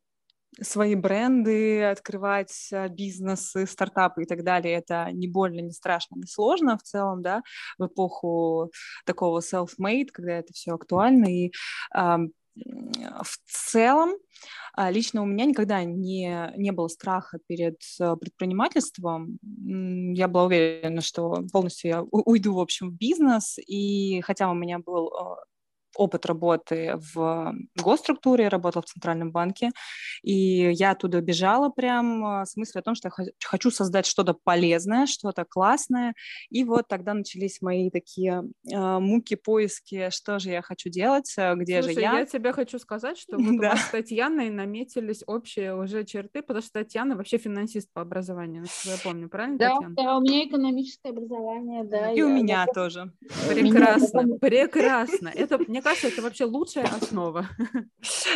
свои 0.61 0.95
бренды, 0.95 1.83
открывать 1.85 2.69
а, 2.73 2.89
бизнесы, 2.89 3.67
стартапы 3.67 4.23
и 4.23 4.27
так 4.27 4.45
далее, 4.45 4.75
это 4.75 5.09
не 5.13 5.29
больно, 5.29 5.61
не 5.61 5.73
страшно, 5.73 6.17
не 6.17 6.27
сложно 6.27 6.77
в 6.77 6.83
целом, 6.83 7.23
да, 7.23 7.43
в 7.79 7.87
эпоху 7.87 8.71
такого 9.07 9.41
self-made, 9.41 10.09
когда 10.13 10.33
это 10.33 10.53
все 10.53 10.75
актуально, 10.75 11.27
и 11.27 11.53
э, 11.97 12.17
в 12.55 13.37
целом 13.47 14.15
а, 14.75 14.91
лично 14.91 15.23
у 15.23 15.27
меня 15.27 15.45
никогда 15.45 15.85
не, 15.85 16.53
не 16.57 16.73
было 16.73 16.89
страха 16.89 17.39
перед 17.47 17.79
предпринимательством. 18.21 19.39
Я 19.43 20.29
была 20.29 20.45
уверена, 20.45 21.01
что 21.01 21.45
полностью 21.53 21.91
я 21.91 22.03
уйду, 22.03 22.55
в 22.55 22.61
общем, 22.61 22.91
в 22.91 22.95
бизнес. 22.95 23.59
И 23.67 24.21
хотя 24.23 24.51
у 24.51 24.55
меня 24.55 24.79
был 24.79 25.13
опыт 25.97 26.27
работы 26.27 26.99
в 27.15 27.55
госструктуре, 27.77 28.49
работала 28.49 28.83
в 28.83 28.87
Центральном 28.87 29.31
банке, 29.31 29.71
и 30.23 30.71
я 30.73 30.93
оттуда 30.93 31.21
бежала 31.21 31.69
прям 31.69 32.25
а, 32.25 32.47
с 32.47 32.57
мыслью 32.57 32.81
о 32.81 32.85
том, 32.85 32.95
что 32.95 33.11
я 33.19 33.25
хочу 33.45 33.71
создать 33.71 34.07
что-то 34.07 34.35
полезное, 34.35 35.07
что-то 35.07 35.45
классное, 35.45 36.15
и 36.51 36.65
вот 36.65 36.89
тогда 36.89 37.15
начались 37.15 37.61
мои 37.61 37.91
такие 37.91 38.45
э, 38.71 38.99
муки, 38.99 39.35
поиски, 39.37 40.09
что 40.11 40.39
же 40.39 40.51
я 40.51 40.63
хочу 40.63 40.89
делать, 40.89 41.33
а, 41.39 41.55
где 41.55 41.83
Слушай, 41.83 41.95
же 41.95 42.01
я. 42.01 42.19
я 42.21 42.27
тебе 42.27 42.53
хочу 42.53 42.79
сказать, 42.79 43.19
что 43.19 43.37
вот 43.39 43.61
да. 43.61 43.69
у 43.69 43.71
вас 43.71 43.81
с 43.81 43.91
Татьяной 43.91 44.51
наметились 44.51 45.23
общие 45.27 45.75
уже 45.75 46.05
черты, 46.05 46.43
потому 46.43 46.63
что 46.63 46.73
Татьяна 46.73 47.17
вообще 47.17 47.39
финансист 47.39 47.93
по 47.93 48.03
образованию, 48.03 48.65
я 48.85 48.97
помню, 49.03 49.29
правильно, 49.29 49.59
да, 49.59 49.75
Татьяна? 49.75 49.95
Да, 49.95 50.17
у 50.17 50.21
меня 50.21 50.47
экономическое 50.47 51.11
образование, 51.11 51.85
да. 51.85 52.13
И 52.13 52.17
я, 52.17 52.27
у 52.27 52.29
меня 52.29 52.67
тоже. 52.75 53.13
Прекрасно, 53.49 54.39
прекрасно. 54.39 55.33
Это, 55.35 55.59
мне 55.59 55.82
кажется, 55.83 56.09
это 56.09 56.23
вообще 56.23 56.45
лучшая 56.45 56.87
основа. 56.87 57.49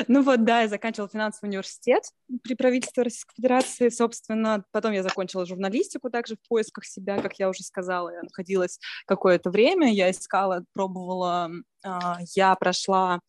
Ну 0.09 0.23
вот, 0.23 0.45
да, 0.45 0.63
я 0.63 0.69
заканчивала 0.69 1.09
финансовый 1.09 1.49
университет 1.49 2.05
при 2.43 2.55
правительстве 2.55 3.03
Российской 3.03 3.35
Федерации, 3.35 3.89
собственно. 3.89 4.65
Потом 4.71 4.93
я 4.93 5.03
закончила 5.03 5.47
журналистику 5.47 6.11
также 6.11 6.37
в 6.37 6.49
поисках 6.49 6.85
себя, 6.85 7.21
как 7.21 7.39
я 7.39 7.49
уже 7.49 7.63
сказала. 7.63 8.11
Я 8.11 8.23
находилась 8.23 8.79
какое-то 9.07 9.51
время, 9.51 9.93
я 9.93 10.11
искала, 10.11 10.65
пробовала, 10.75 11.51
а, 11.85 12.19
я 12.35 12.55
прошла 12.55 13.21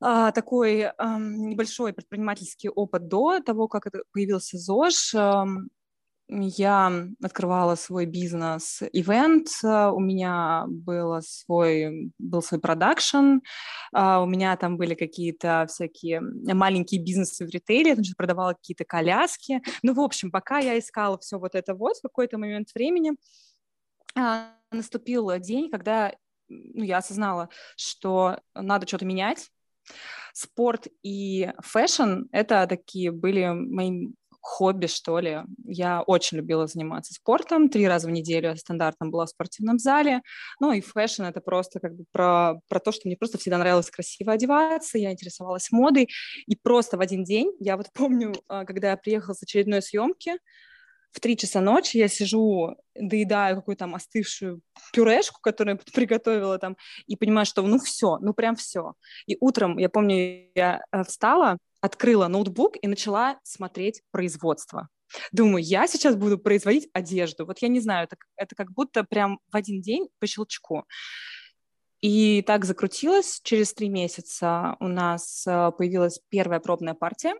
а, 0.00 0.30
такой 0.32 0.90
небольшой 0.98 1.92
предпринимательский 1.92 2.68
опыт 2.68 3.08
до 3.08 3.40
того, 3.40 3.66
как 3.66 3.86
это 3.86 4.02
появился 4.12 4.58
ЗОЖ 4.58 5.14
я 6.28 7.06
открывала 7.22 7.76
свой 7.76 8.06
бизнес 8.06 8.82
event, 8.92 9.48
у 9.62 10.00
меня 10.00 10.64
было 10.68 11.20
свой, 11.20 12.12
был 12.18 12.42
свой 12.42 12.60
продакшн, 12.60 13.38
а, 13.92 14.22
у 14.22 14.26
меня 14.26 14.56
там 14.56 14.76
были 14.76 14.94
какие-то 14.94 15.66
всякие 15.68 16.20
маленькие 16.20 17.02
бизнесы 17.02 17.46
в 17.46 17.50
ритейле, 17.50 17.90
я 17.90 17.96
продавала 18.16 18.54
какие-то 18.54 18.84
коляски. 18.84 19.62
Ну, 19.82 19.94
в 19.94 20.00
общем, 20.00 20.30
пока 20.30 20.58
я 20.58 20.78
искала 20.78 21.18
все 21.18 21.38
вот 21.38 21.54
это 21.54 21.74
вот, 21.74 21.96
в 21.98 22.02
какой-то 22.02 22.38
момент 22.38 22.68
времени 22.74 23.12
а, 24.16 24.50
наступил 24.72 25.30
день, 25.38 25.70
когда 25.70 26.12
ну, 26.48 26.82
я 26.82 26.98
осознала, 26.98 27.50
что 27.76 28.40
надо 28.54 28.86
что-то 28.86 29.04
менять, 29.04 29.50
спорт 30.32 30.88
и 31.02 31.52
fashion— 31.60 32.24
это 32.32 32.66
такие 32.66 33.12
были 33.12 33.48
мои 33.52 34.08
хобби, 34.46 34.86
что 34.86 35.18
ли. 35.18 35.40
Я 35.64 36.02
очень 36.02 36.36
любила 36.36 36.66
заниматься 36.68 37.12
спортом. 37.12 37.68
Три 37.68 37.86
раза 37.88 38.06
в 38.06 38.12
неделю 38.12 38.50
я 38.50 38.56
стандартно 38.56 39.08
была 39.08 39.26
в 39.26 39.30
спортивном 39.30 39.78
зале. 39.78 40.22
Ну 40.60 40.72
и 40.72 40.80
fashion— 40.80 41.22
это 41.24 41.40
просто 41.40 41.80
как 41.80 41.96
бы 41.96 42.04
про, 42.12 42.60
про 42.68 42.78
то, 42.78 42.92
что 42.92 43.08
мне 43.08 43.16
просто 43.16 43.38
всегда 43.38 43.58
нравилось 43.58 43.90
красиво 43.90 44.32
одеваться, 44.32 44.98
я 44.98 45.10
интересовалась 45.10 45.72
модой. 45.72 46.08
И 46.46 46.54
просто 46.54 46.96
в 46.96 47.00
один 47.00 47.24
день, 47.24 47.52
я 47.58 47.76
вот 47.76 47.88
помню, 47.92 48.34
а, 48.48 48.64
когда 48.64 48.90
я 48.90 48.96
приехала 48.96 49.34
с 49.34 49.42
очередной 49.42 49.82
съемки, 49.82 50.38
в 51.10 51.20
три 51.20 51.36
часа 51.36 51.60
ночи 51.60 51.96
я 51.96 52.08
сижу, 52.08 52.76
доедаю 52.94 53.56
какую-то 53.56 53.80
там 53.80 53.94
остывшую 53.94 54.60
пюрешку, 54.92 55.40
которую 55.40 55.76
я 55.76 55.92
приготовила 55.92 56.58
там, 56.58 56.76
и 57.06 57.16
понимаю, 57.16 57.46
что 57.46 57.62
ну 57.62 57.78
все, 57.78 58.18
ну 58.18 58.32
прям 58.32 58.54
все. 58.54 58.92
И 59.26 59.36
утром, 59.40 59.78
я 59.78 59.88
помню, 59.88 60.50
я 60.54 60.82
э, 60.92 61.02
встала, 61.02 61.58
открыла 61.80 62.28
ноутбук 62.28 62.76
и 62.80 62.86
начала 62.86 63.38
смотреть 63.42 64.02
производство. 64.10 64.88
Думаю, 65.32 65.62
я 65.62 65.86
сейчас 65.86 66.16
буду 66.16 66.38
производить 66.38 66.88
одежду. 66.92 67.46
Вот 67.46 67.58
я 67.60 67.68
не 67.68 67.80
знаю, 67.80 68.04
это, 68.04 68.16
это 68.36 68.54
как 68.54 68.72
будто 68.72 69.04
прям 69.04 69.38
в 69.50 69.56
один 69.56 69.80
день 69.80 70.08
по 70.18 70.26
щелчку. 70.26 70.84
И 72.00 72.42
так 72.42 72.64
закрутилось. 72.64 73.40
Через 73.42 73.72
три 73.72 73.88
месяца 73.88 74.76
у 74.80 74.88
нас 74.88 75.46
э, 75.46 75.70
появилась 75.76 76.20
первая 76.28 76.60
пробная 76.60 76.94
партия. 76.94 77.34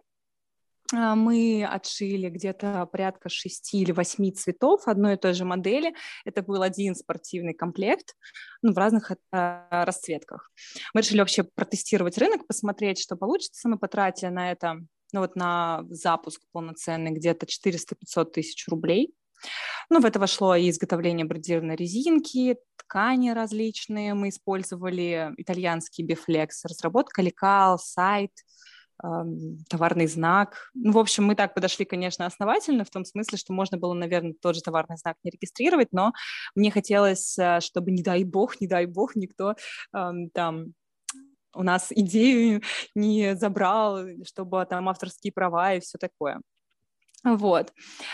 А, 0.95 1.15
мы 1.15 1.65
отшили 1.65 2.29
где-то 2.29 2.87
порядка 2.87 3.29
шести 3.29 3.81
или 3.81 3.93
восьми 3.93 4.33
цветов 4.33 4.87
одной 4.87 5.15
и 5.15 5.17
той 5.17 5.35
же 5.35 5.45
модели. 5.45 5.95
Это 6.25 6.43
был 6.43 6.63
один 6.63 6.95
спортивный 6.95 7.55
комплект 7.55 8.15
ну, 8.63 8.73
в 8.73 8.79
разных 8.79 9.11
э, 9.11 9.17
расцветках. 9.71 10.51
Мы 10.95 11.01
решили 11.01 11.21
вообще 11.21 11.45
протестировать 11.45 12.19
рынок, 12.19 12.47
посмотреть, 12.47 13.01
что 13.01 13.17
получится. 13.17 13.69
Мы 13.69 13.79
потратили 13.79 14.29
на 14.29 14.53
это, 14.53 14.77
ну 15.13 15.21
вот 15.21 15.35
на 15.37 15.85
запуск 15.91 16.43
полноценный 16.53 17.11
где-то 17.11 17.47
400-500 17.47 18.25
тысяч 18.27 18.69
рублей. 18.69 19.15
Ну, 19.91 20.01
в 20.01 20.07
это 20.07 20.19
вошло 20.19 20.57
и 20.57 20.71
изготовление 20.71 21.27
брендированной 21.27 21.77
резинки, 21.77 22.57
ткани 22.77 23.31
различные. 23.31 24.15
Мы 24.15 24.31
использовали 24.31 25.33
итальянский 25.37 26.05
бифлекс, 26.05 26.65
разработка 26.65 27.23
лекал, 27.23 27.79
сайт– 27.79 28.31
товарный 29.69 30.07
знак. 30.07 30.71
Ну, 30.75 30.93
в 30.93 30.99
общем, 30.99 31.25
мы 31.25 31.35
так 31.35 31.55
подошли, 31.55 31.85
конечно, 31.85 32.27
основательно, 32.27 32.85
в 32.85 32.91
том 32.91 33.05
смысле, 33.05 33.39
что 33.39 33.53
можно 33.53 33.77
было, 33.79 33.95
наверное, 33.95 34.35
тот 34.41 34.55
же 34.55 34.63
товарный 34.63 34.97
знак 34.97 35.17
не 35.23 35.31
регистрировать, 35.31 35.89
но 35.93 36.13
мне 36.55 36.71
хотелось, 36.71 37.39
э, 37.39 37.61
чтобы, 37.61 37.91
не 37.91 38.03
дай 38.03 38.25
бог, 38.25 38.61
не 38.61 38.67
дай 38.67 38.87
бог, 38.87 39.17
никто 39.17 39.55
там 39.93 40.75
у 41.55 41.63
нас 41.63 41.89
идею 41.91 42.63
не 42.95 43.35
забрал, 43.37 44.01
чтобы 44.25 44.67
там 44.69 44.89
авторские 44.89 45.33
права 45.33 45.75
и 45.75 45.81
все 45.81 45.99
такое. 45.99 46.41
Вот. 47.27 47.73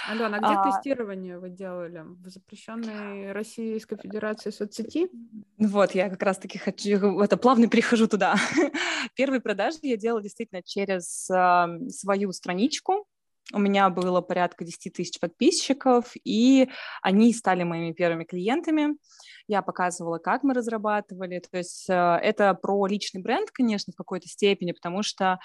Алена, 0.08 0.38
а 0.38 0.40
где 0.40 0.54
а... 0.58 0.64
тестирование 0.64 1.38
вы 1.38 1.50
делали? 1.50 2.02
В 2.24 2.30
запрещенной 2.30 3.32
Российской 3.32 3.98
Федерации 3.98 4.48
соцсети? 4.50 5.10
Вот, 5.58 5.94
я 5.94 6.08
как 6.08 6.22
раз-таки 6.22 6.56
хочу, 6.56 7.20
это 7.20 7.36
плавно 7.36 7.68
перехожу 7.68 8.08
туда. 8.08 8.36
Первые 9.14 9.42
продажи 9.42 9.78
я 9.82 9.98
делала 9.98 10.22
действительно 10.22 10.62
через 10.62 11.28
э, 11.28 11.90
свою 11.90 12.32
страничку, 12.32 13.06
у 13.52 13.58
меня 13.58 13.90
было 13.90 14.20
порядка 14.20 14.64
10 14.64 14.92
тысяч 14.94 15.20
подписчиков, 15.20 16.12
и 16.24 16.70
они 17.02 17.34
стали 17.34 17.64
моими 17.64 17.92
первыми 17.92 18.24
клиентами. 18.24 18.96
Я 19.46 19.60
показывала, 19.60 20.18
как 20.18 20.42
мы 20.42 20.54
разрабатывали. 20.54 21.40
То 21.40 21.58
есть 21.58 21.90
э, 21.90 21.92
это 21.94 22.54
про 22.54 22.86
личный 22.86 23.20
бренд, 23.20 23.50
конечно, 23.50 23.92
в 23.92 23.96
какой-то 23.96 24.28
степени, 24.28 24.72
потому 24.72 25.02
что 25.02 25.38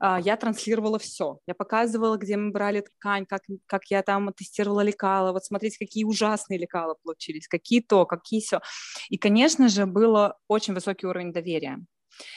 я 0.00 0.36
транслировала 0.36 0.98
все. 0.98 1.38
Я 1.46 1.54
показывала, 1.54 2.16
где 2.16 2.36
мы 2.36 2.50
брали 2.50 2.80
ткань, 2.80 3.26
как, 3.26 3.42
как 3.66 3.84
я 3.90 4.02
там 4.02 4.32
тестировала 4.32 4.80
лекала. 4.80 5.32
Вот 5.32 5.44
смотрите, 5.44 5.78
какие 5.78 6.04
ужасные 6.04 6.58
лекала 6.58 6.96
получились, 7.02 7.48
какие 7.48 7.80
то, 7.80 8.06
какие 8.06 8.40
все. 8.40 8.60
И, 9.08 9.18
конечно 9.18 9.68
же, 9.68 9.86
был 9.86 10.32
очень 10.48 10.74
высокий 10.74 11.06
уровень 11.06 11.32
доверия. 11.32 11.78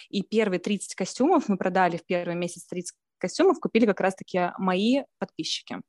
И 0.10 0.24
первые 0.24 0.60
30 0.60 0.96
костюмов 0.96 1.50
мы 1.50 1.58
продали 1.58 1.98
в 1.98 2.06
первый 2.06 2.36
месяц 2.36 2.66
30 2.68 2.96
костюмов, 3.18 3.60
купили 3.60 3.86
как 3.86 4.00
раз-таки 4.00 4.52
мои 4.58 5.04
подписчики. 5.20 5.82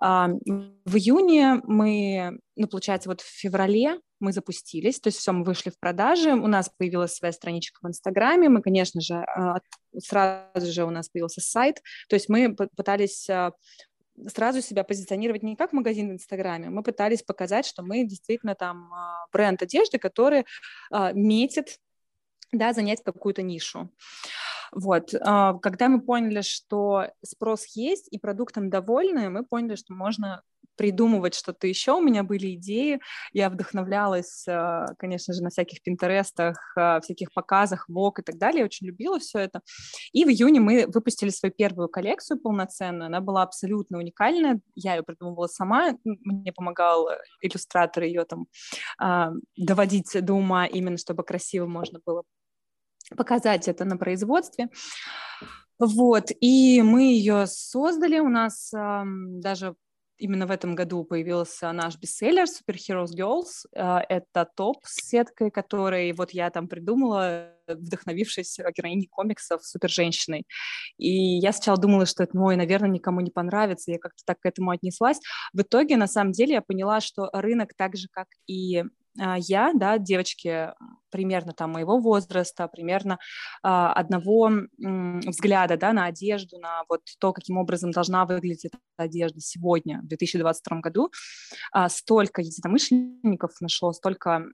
А, 0.00 0.28
в 0.28 0.96
июне 0.96 1.60
мы, 1.64 2.38
ну, 2.56 2.66
получается, 2.66 3.08
вот 3.08 3.20
в 3.20 3.26
феврале 3.26 4.00
мы 4.24 4.32
запустились, 4.32 5.00
то 5.00 5.08
есть 5.08 5.18
все, 5.18 5.32
мы 5.32 5.44
вышли 5.44 5.70
в 5.70 5.78
продажи, 5.78 6.32
у 6.32 6.46
нас 6.46 6.70
появилась 6.76 7.14
своя 7.14 7.32
страничка 7.32 7.78
в 7.82 7.88
Инстаграме, 7.88 8.48
мы, 8.48 8.62
конечно 8.62 9.00
же, 9.00 9.14
а, 9.14 9.60
сразу 9.98 10.72
же 10.72 10.84
у 10.84 10.90
нас 10.90 11.08
появился 11.08 11.40
сайт, 11.40 11.82
то 12.08 12.14
есть 12.14 12.28
мы 12.28 12.54
пытались 12.54 13.28
а, 13.30 13.52
сразу 14.28 14.60
себя 14.60 14.84
позиционировать 14.84 15.42
не 15.42 15.56
как 15.56 15.72
магазин 15.72 16.08
в 16.08 16.12
Инстаграме, 16.12 16.70
мы 16.70 16.82
пытались 16.82 17.22
показать, 17.22 17.66
что 17.66 17.82
мы 17.82 18.04
действительно 18.04 18.54
там 18.54 18.90
бренд 19.32 19.62
одежды, 19.62 19.98
который 19.98 20.44
метит 21.12 21.78
да, 22.52 22.72
занять 22.72 23.02
какую-то 23.02 23.42
нишу. 23.42 23.90
Вот. 24.72 25.14
А, 25.20 25.54
когда 25.54 25.88
мы 25.88 26.00
поняли, 26.00 26.40
что 26.40 27.06
спрос 27.22 27.66
есть 27.76 28.08
и 28.10 28.18
продуктом 28.18 28.70
довольны, 28.70 29.30
мы 29.30 29.44
поняли, 29.44 29.76
что 29.76 29.94
можно 29.94 30.42
придумывать 30.76 31.34
что-то 31.34 31.66
еще. 31.66 31.92
У 31.92 32.00
меня 32.00 32.22
были 32.22 32.54
идеи, 32.54 33.00
я 33.32 33.50
вдохновлялась, 33.50 34.44
а, 34.48 34.86
конечно 34.98 35.34
же, 35.34 35.42
на 35.42 35.50
всяких 35.50 35.82
пинтерестах, 35.82 36.72
а, 36.76 37.00
всяких 37.00 37.32
показах, 37.32 37.88
вок 37.88 38.18
и 38.18 38.22
так 38.22 38.38
далее. 38.38 38.60
Я 38.60 38.64
очень 38.64 38.86
любила 38.86 39.18
все 39.18 39.40
это. 39.40 39.60
И 40.12 40.24
в 40.24 40.28
июне 40.28 40.60
мы 40.60 40.86
выпустили 40.86 41.30
свою 41.30 41.52
первую 41.52 41.88
коллекцию 41.88 42.40
полноценную. 42.40 43.06
Она 43.06 43.20
была 43.20 43.42
абсолютно 43.42 43.98
уникальная. 43.98 44.60
Я 44.74 44.94
ее 44.96 45.02
придумывала 45.02 45.46
сама. 45.46 45.96
Мне 46.04 46.52
помогал 46.52 47.08
иллюстратор 47.40 48.04
ее 48.04 48.24
там 48.24 48.46
доводить 49.56 50.16
до 50.24 50.34
ума, 50.34 50.66
именно 50.66 50.96
чтобы 50.96 51.24
красиво 51.24 51.66
можно 51.66 52.00
было 52.04 52.24
показать 53.16 53.68
это 53.68 53.84
на 53.84 53.96
производстве. 53.96 54.68
Вот, 55.78 56.30
и 56.40 56.82
мы 56.82 57.02
ее 57.02 57.46
создали, 57.46 58.20
у 58.20 58.28
нас 58.28 58.72
эм, 58.72 59.40
даже 59.40 59.74
именно 60.18 60.46
в 60.46 60.50
этом 60.50 60.74
году 60.74 61.04
появился 61.04 61.70
наш 61.72 61.98
бестселлер 61.98 62.44
Superheroes 62.44 63.14
Girls. 63.16 63.66
Э, 63.74 64.00
это 64.08 64.48
топ 64.56 64.78
с 64.84 65.08
сеткой, 65.08 65.50
который 65.50 66.12
вот 66.12 66.30
я 66.30 66.50
там 66.50 66.68
придумала, 66.68 67.50
вдохновившись 67.66 68.58
героиней 68.76 69.08
комиксов 69.08 69.64
Супер-женщиной. 69.64 70.46
И 70.98 71.10
я 71.38 71.52
сначала 71.52 71.78
думала, 71.78 72.06
что 72.06 72.22
это, 72.22 72.38
ой, 72.38 72.56
наверное, 72.56 72.90
никому 72.90 73.20
не 73.20 73.30
понравится. 73.30 73.90
Я 73.90 73.98
как-то 73.98 74.22
так 74.24 74.40
к 74.40 74.46
этому 74.46 74.70
отнеслась. 74.70 75.20
В 75.52 75.62
итоге, 75.62 75.96
на 75.96 76.06
самом 76.06 76.32
деле, 76.32 76.54
я 76.54 76.62
поняла, 76.62 77.00
что 77.00 77.30
рынок 77.32 77.74
так 77.76 77.96
же, 77.96 78.08
как 78.10 78.28
и 78.46 78.84
я, 79.16 79.72
да, 79.74 79.98
девочки 79.98 80.72
примерно 81.14 81.52
там 81.52 81.70
моего 81.70 81.98
возраста, 81.98 82.66
примерно 82.66 83.20
а, 83.62 83.92
одного 83.92 84.50
взгляда, 84.78 85.76
да, 85.76 85.92
на 85.92 86.06
одежду, 86.06 86.58
на 86.58 86.82
вот 86.88 87.02
то, 87.20 87.32
каким 87.32 87.56
образом 87.56 87.92
должна 87.92 88.26
выглядеть 88.26 88.64
эта 88.64 88.78
одежда 88.96 89.38
сегодня, 89.40 90.00
в 90.02 90.08
2022 90.08 90.80
году, 90.80 91.12
а, 91.70 91.88
столько 91.88 92.42
единомышленников 92.42 93.52
нашло, 93.60 93.92
столько 93.92 94.46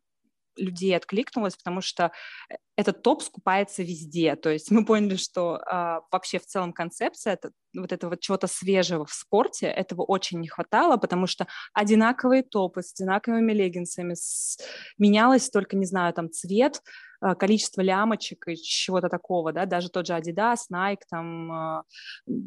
людей 0.57 0.97
откликнулось, 0.97 1.57
потому 1.57 1.81
что 1.81 2.13
э, 2.51 2.57
этот 2.77 3.03
топ 3.03 3.23
скупается 3.23 3.83
везде. 3.83 4.37
То 4.37 4.51
есть 4.51 4.71
мы 4.71 4.85
поняли, 4.85 5.17
что 5.17 5.61
а, 5.67 6.01
вообще 6.11 6.39
в 6.39 6.47
целом 6.47 6.73
концепция 6.73 7.35
это, 7.35 7.53
вот 7.75 7.93
этого 7.93 8.17
чего-то 8.17 8.47
свежего 8.47 9.05
в 9.05 9.13
спорте, 9.13 9.67
этого 9.67 10.03
очень 10.03 10.41
не 10.41 10.49
хватало, 10.49 10.97
потому 10.97 11.27
что 11.27 11.47
одинаковые 11.75 12.43
топы 12.43 12.83
с 12.83 12.93
одинаковыми 12.95 13.53
леггинсами, 13.53 14.15
с... 14.15 14.59
менялось 14.99 15.51
только, 15.51 15.77
не 15.77 15.87
знаю, 15.87 16.15
там 16.15 16.31
цвет, 16.31 16.83
а, 17.21 17.35
количество 17.35 17.83
лямочек 17.83 18.49
и 18.49 18.57
чего-то 18.57 19.09
такого, 19.09 19.53
да, 19.53 19.67
даже 19.67 19.91
тот 19.91 20.07
же 20.07 20.15
Adidas, 20.15 20.71
Nike, 20.73 21.03
там, 21.11 21.53
а, 21.53 21.83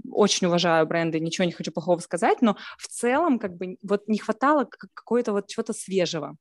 очень 0.09 0.47
уважаю 0.47 0.87
бренды, 0.87 1.19
ничего 1.19 1.45
не 1.45 1.51
хочу 1.51 1.71
плохого 1.71 1.99
сказать, 1.99 2.41
но 2.41 2.57
в 2.79 2.87
целом, 2.87 3.37
как 3.37 3.55
бы, 3.55 3.77
вот 3.83 4.07
не 4.07 4.17
хватало 4.17 4.65
какого-то 4.65 5.33
вот 5.33 5.47
чего-то 5.47 5.73
свежего. 5.73 6.37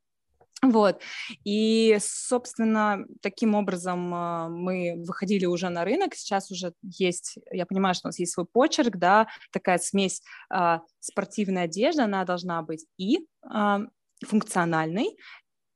Вот. 0.62 1.00
И, 1.44 1.96
собственно, 2.00 3.04
таким 3.20 3.56
образом 3.56 4.14
а, 4.14 4.48
мы 4.48 4.94
выходили 5.04 5.44
уже 5.44 5.68
на 5.70 5.84
рынок. 5.84 6.14
Сейчас 6.14 6.52
уже 6.52 6.72
есть, 6.82 7.38
я 7.50 7.66
понимаю, 7.66 7.96
что 7.96 8.06
у 8.06 8.08
нас 8.08 8.18
есть 8.20 8.32
свой 8.32 8.46
почерк, 8.46 8.96
да, 8.96 9.26
такая 9.52 9.78
смесь 9.78 10.22
а, 10.48 10.82
спортивной 11.00 11.64
одежды, 11.64 12.02
она 12.02 12.24
должна 12.24 12.62
быть 12.62 12.86
и 12.96 13.26
а, 13.42 13.80
функциональной, 14.24 15.16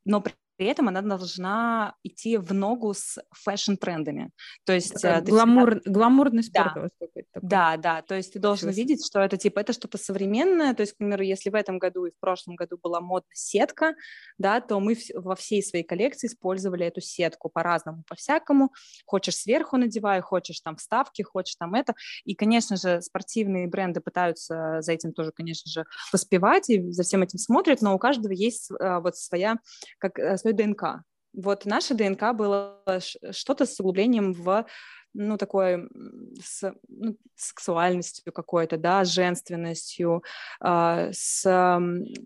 но 0.05 0.21
при 0.21 0.35
при 0.57 0.67
этом 0.67 0.89
она 0.89 1.03
должна 1.03 1.95
идти 2.03 2.37
в 2.37 2.53
ногу 2.53 2.95
с 2.95 3.19
фэшн-трендами. 3.33 4.31
То 4.65 4.73
есть... 4.73 5.05
Э, 5.05 5.21
гламур, 5.21 5.81
всегда... 5.81 5.91
Гламурный 5.91 6.43
спорт 6.43 6.75
да. 6.75 6.91
Да, 7.43 7.77
да, 7.77 8.03
то 8.03 8.15
есть 8.15 8.33
ты 8.33 8.39
должен 8.39 8.69
Чувствую. 8.69 8.87
видеть, 8.87 9.07
что 9.07 9.21
это 9.21 9.37
типа, 9.37 9.61
это 9.61 9.73
что-то 9.73 9.99
современное, 9.99 10.75
то 10.75 10.81
есть, 10.83 10.95
к 10.95 10.97
примеру, 10.97 11.23
если 11.23 11.51
в 11.51 11.55
этом 11.55 11.79
году 11.79 12.07
и 12.07 12.11
в 12.11 12.19
прошлом 12.19 12.57
году 12.57 12.79
была 12.83 13.01
модна 13.01 13.29
сетка, 13.33 13.95
да, 14.39 14.61
то 14.61 14.81
мы 14.81 14.97
во 15.15 15.35
всей 15.37 15.63
своей 15.63 15.85
коллекции 15.85 16.29
использовали 16.29 16.87
эту 16.87 17.01
сетку 17.01 17.49
по-разному, 17.49 18.05
по-всякому, 18.09 18.73
хочешь 19.05 19.37
сверху 19.37 19.77
надевай, 19.77 20.21
хочешь 20.21 20.61
там 20.61 20.77
вставки, 20.77 21.23
хочешь 21.23 21.57
там 21.57 21.75
это, 21.75 21.95
и, 22.25 22.35
конечно 22.35 22.77
же, 22.77 23.03
спортивные 23.03 23.67
бренды 23.67 24.01
пытаются 24.01 24.81
за 24.81 24.93
этим 24.93 25.13
тоже, 25.13 25.33
конечно 25.33 25.71
же, 25.71 25.85
поспевать 26.11 26.71
и 26.71 26.91
за 26.91 27.03
всем 27.03 27.23
этим 27.23 27.39
смотрят, 27.39 27.83
но 27.83 27.95
у 27.95 27.99
каждого 27.99 28.33
есть 28.33 28.71
а, 28.81 29.01
вот 29.01 29.17
своя, 29.17 29.57
как 29.99 30.19
свое 30.47 30.57
ДНК. 30.57 31.03
Вот 31.33 31.67
наша 31.67 31.95
ДНК 31.95 32.35
было 32.35 32.83
что-то 33.31 33.67
с 33.67 33.79
углублением 33.81 34.33
в 34.33 34.67
ну, 35.19 35.39
такой 35.39 35.89
с 36.43 36.75
ну, 36.89 37.17
сексуальностью 37.35 38.33
какой-то, 38.35 38.77
да, 38.77 39.03
с 39.03 39.09
женственностью, 39.09 40.23
э, 40.63 41.11
с, 41.13 41.81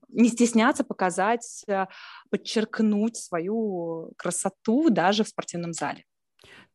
не 0.09 0.29
стесняться 0.29 0.83
показать, 0.83 1.63
э, 1.69 1.87
подчеркнуть 2.31 3.17
свою 3.17 4.13
красоту 4.17 4.91
даже 4.91 5.23
в 5.23 5.29
спортивном 5.29 5.73
зале. 5.73 6.05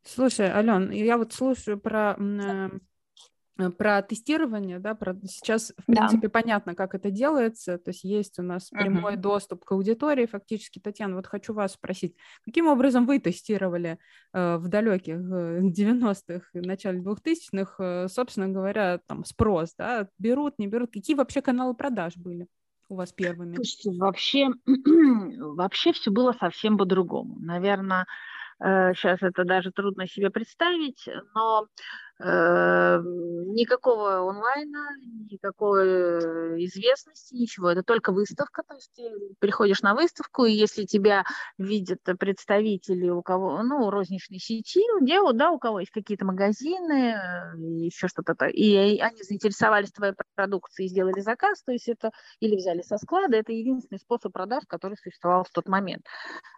Слушай, 0.03 0.47
Ален, 0.47 0.91
я 0.91 1.17
вот 1.17 1.33
слушаю 1.33 1.77
про 1.77 2.15
Э, 2.17 2.69
про 3.77 4.01
тестирование, 4.01 4.79
да, 4.79 4.95
про 4.95 5.15
сейчас, 5.25 5.73
в 5.77 5.85
принципе, 5.85 6.27
да. 6.27 6.29
понятно, 6.29 6.75
как 6.75 6.93
это 6.93 7.09
делается, 7.09 7.77
то 7.77 7.91
есть 7.91 8.03
есть 8.03 8.37
у 8.39 8.43
нас 8.43 8.71
uh-huh. 8.71 8.79
прямой 8.79 9.15
доступ 9.15 9.63
к 9.63 9.71
аудитории, 9.71 10.25
фактически, 10.25 10.79
Татьяна, 10.79 11.15
вот 11.15 11.27
хочу 11.27 11.53
вас 11.53 11.73
спросить, 11.73 12.15
каким 12.43 12.67
образом 12.67 13.05
вы 13.05 13.19
тестировали 13.19 13.97
э, 14.33 14.57
в 14.57 14.67
далеких 14.67 15.15
90-х 15.15 16.33
э, 16.33 16.41
и 16.59 16.67
начале 16.67 16.99
2000-х, 16.99 17.75
э, 17.83 18.07
собственно 18.09 18.49
говоря, 18.49 18.99
там, 19.07 19.23
спрос, 19.23 19.73
да, 19.77 20.09
берут, 20.19 20.59
не 20.59 20.67
берут, 20.67 20.91
какие 20.91 21.15
вообще 21.15 21.41
каналы 21.41 21.73
продаж 21.73 22.17
были? 22.17 22.47
у 22.87 22.97
вас 22.97 23.11
первыми? 23.11 23.55
Слушайте, 23.55 23.89
вообще, 23.97 24.47
вообще 25.39 25.91
все 25.91 26.11
было 26.11 26.33
совсем 26.33 26.77
по-другому. 26.77 27.35
Наверное, 27.39 28.05
сейчас 28.59 29.23
это 29.23 29.43
даже 29.43 29.71
трудно 29.71 30.05
себе 30.07 30.29
представить, 30.29 31.03
но 31.33 31.65
Э, 31.65 32.04
никакого 33.55 34.29
онлайна, 34.29 34.87
никакой 35.29 35.87
э, 35.87 36.65
известности, 36.65 37.35
ничего. 37.35 37.69
Это 37.69 37.83
только 37.83 38.11
выставка. 38.11 38.63
То 38.67 38.75
есть 38.75 38.91
ты 38.95 39.11
приходишь 39.39 39.81
на 39.81 39.95
выставку, 39.95 40.45
и 40.45 40.53
если 40.53 40.85
тебя 40.85 41.25
видят 41.57 41.99
представители 42.17 43.09
у 43.09 43.21
кого, 43.21 43.61
ну, 43.63 43.89
розничной 43.89 44.39
сети, 44.39 44.81
где, 45.01 45.19
да, 45.33 45.51
у 45.51 45.59
кого 45.59 45.79
есть 45.79 45.91
какие-то 45.91 46.25
магазины, 46.25 47.15
э, 47.15 47.57
еще 47.57 48.07
что-то, 48.07 48.45
и 48.45 48.99
они 48.99 49.23
заинтересовались 49.23 49.91
твоей 49.91 50.13
продукцией 50.35 50.87
и 50.87 50.89
сделали 50.89 51.19
заказ, 51.19 51.63
то 51.63 51.71
есть 51.71 51.89
это 51.89 52.11
или 52.39 52.55
взяли 52.55 52.81
со 52.81 52.97
склада, 52.97 53.37
это 53.37 53.51
единственный 53.51 53.99
способ 53.99 54.31
продаж, 54.31 54.63
который 54.67 54.97
существовал 54.97 55.43
в 55.43 55.51
тот 55.51 55.67
момент. 55.67 56.05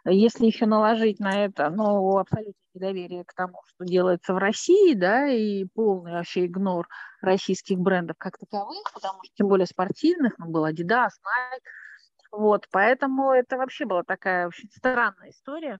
Если 0.05 0.45
еще 0.45 0.65
наложить 0.65 1.19
на 1.19 1.45
это, 1.45 1.69
ну, 1.69 2.17
абсолютно 2.17 2.53
недоверие 2.77 3.23
к 3.25 3.33
тому, 3.33 3.61
что 3.67 3.85
делается 3.85 4.33
в 4.33 4.37
России, 4.37 4.93
да, 4.93 5.27
и 5.27 5.65
полный 5.65 6.13
вообще 6.13 6.45
игнор 6.45 6.87
российских 7.21 7.79
брендов 7.79 8.17
как 8.17 8.37
таковых, 8.37 8.91
потому 8.93 9.23
что 9.23 9.33
тем 9.35 9.47
более 9.47 9.67
спортивных, 9.67 10.37
ну, 10.37 10.47
был 10.47 10.65
Adidas, 10.65 11.11
Nike, 11.25 11.61
вот, 12.31 12.67
поэтому 12.71 13.31
это 13.31 13.57
вообще 13.57 13.85
была 13.85 14.03
такая 14.03 14.47
очень 14.47 14.69
странная 14.69 15.29
история. 15.29 15.79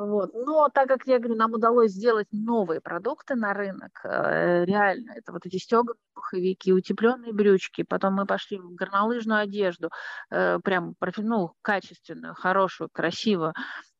Вот. 0.00 0.32
Но 0.32 0.70
так 0.70 0.88
как, 0.88 1.06
я 1.06 1.18
говорю, 1.18 1.36
нам 1.36 1.52
удалось 1.52 1.92
сделать 1.92 2.26
новые 2.32 2.80
продукты 2.80 3.34
на 3.34 3.52
рынок, 3.52 4.00
э, 4.04 4.64
реально, 4.64 5.12
это 5.14 5.30
вот 5.30 5.44
эти 5.44 5.58
стеганые 5.58 6.00
пуховики, 6.14 6.72
утепленные 6.72 7.34
брючки, 7.34 7.82
потом 7.82 8.14
мы 8.14 8.24
пошли 8.24 8.58
в 8.58 8.74
горнолыжную 8.74 9.40
одежду, 9.40 9.90
э, 10.30 10.58
прям 10.64 10.94
ну, 11.18 11.52
качественную, 11.60 12.34
хорошую, 12.34 12.88
красивую. 12.90 13.52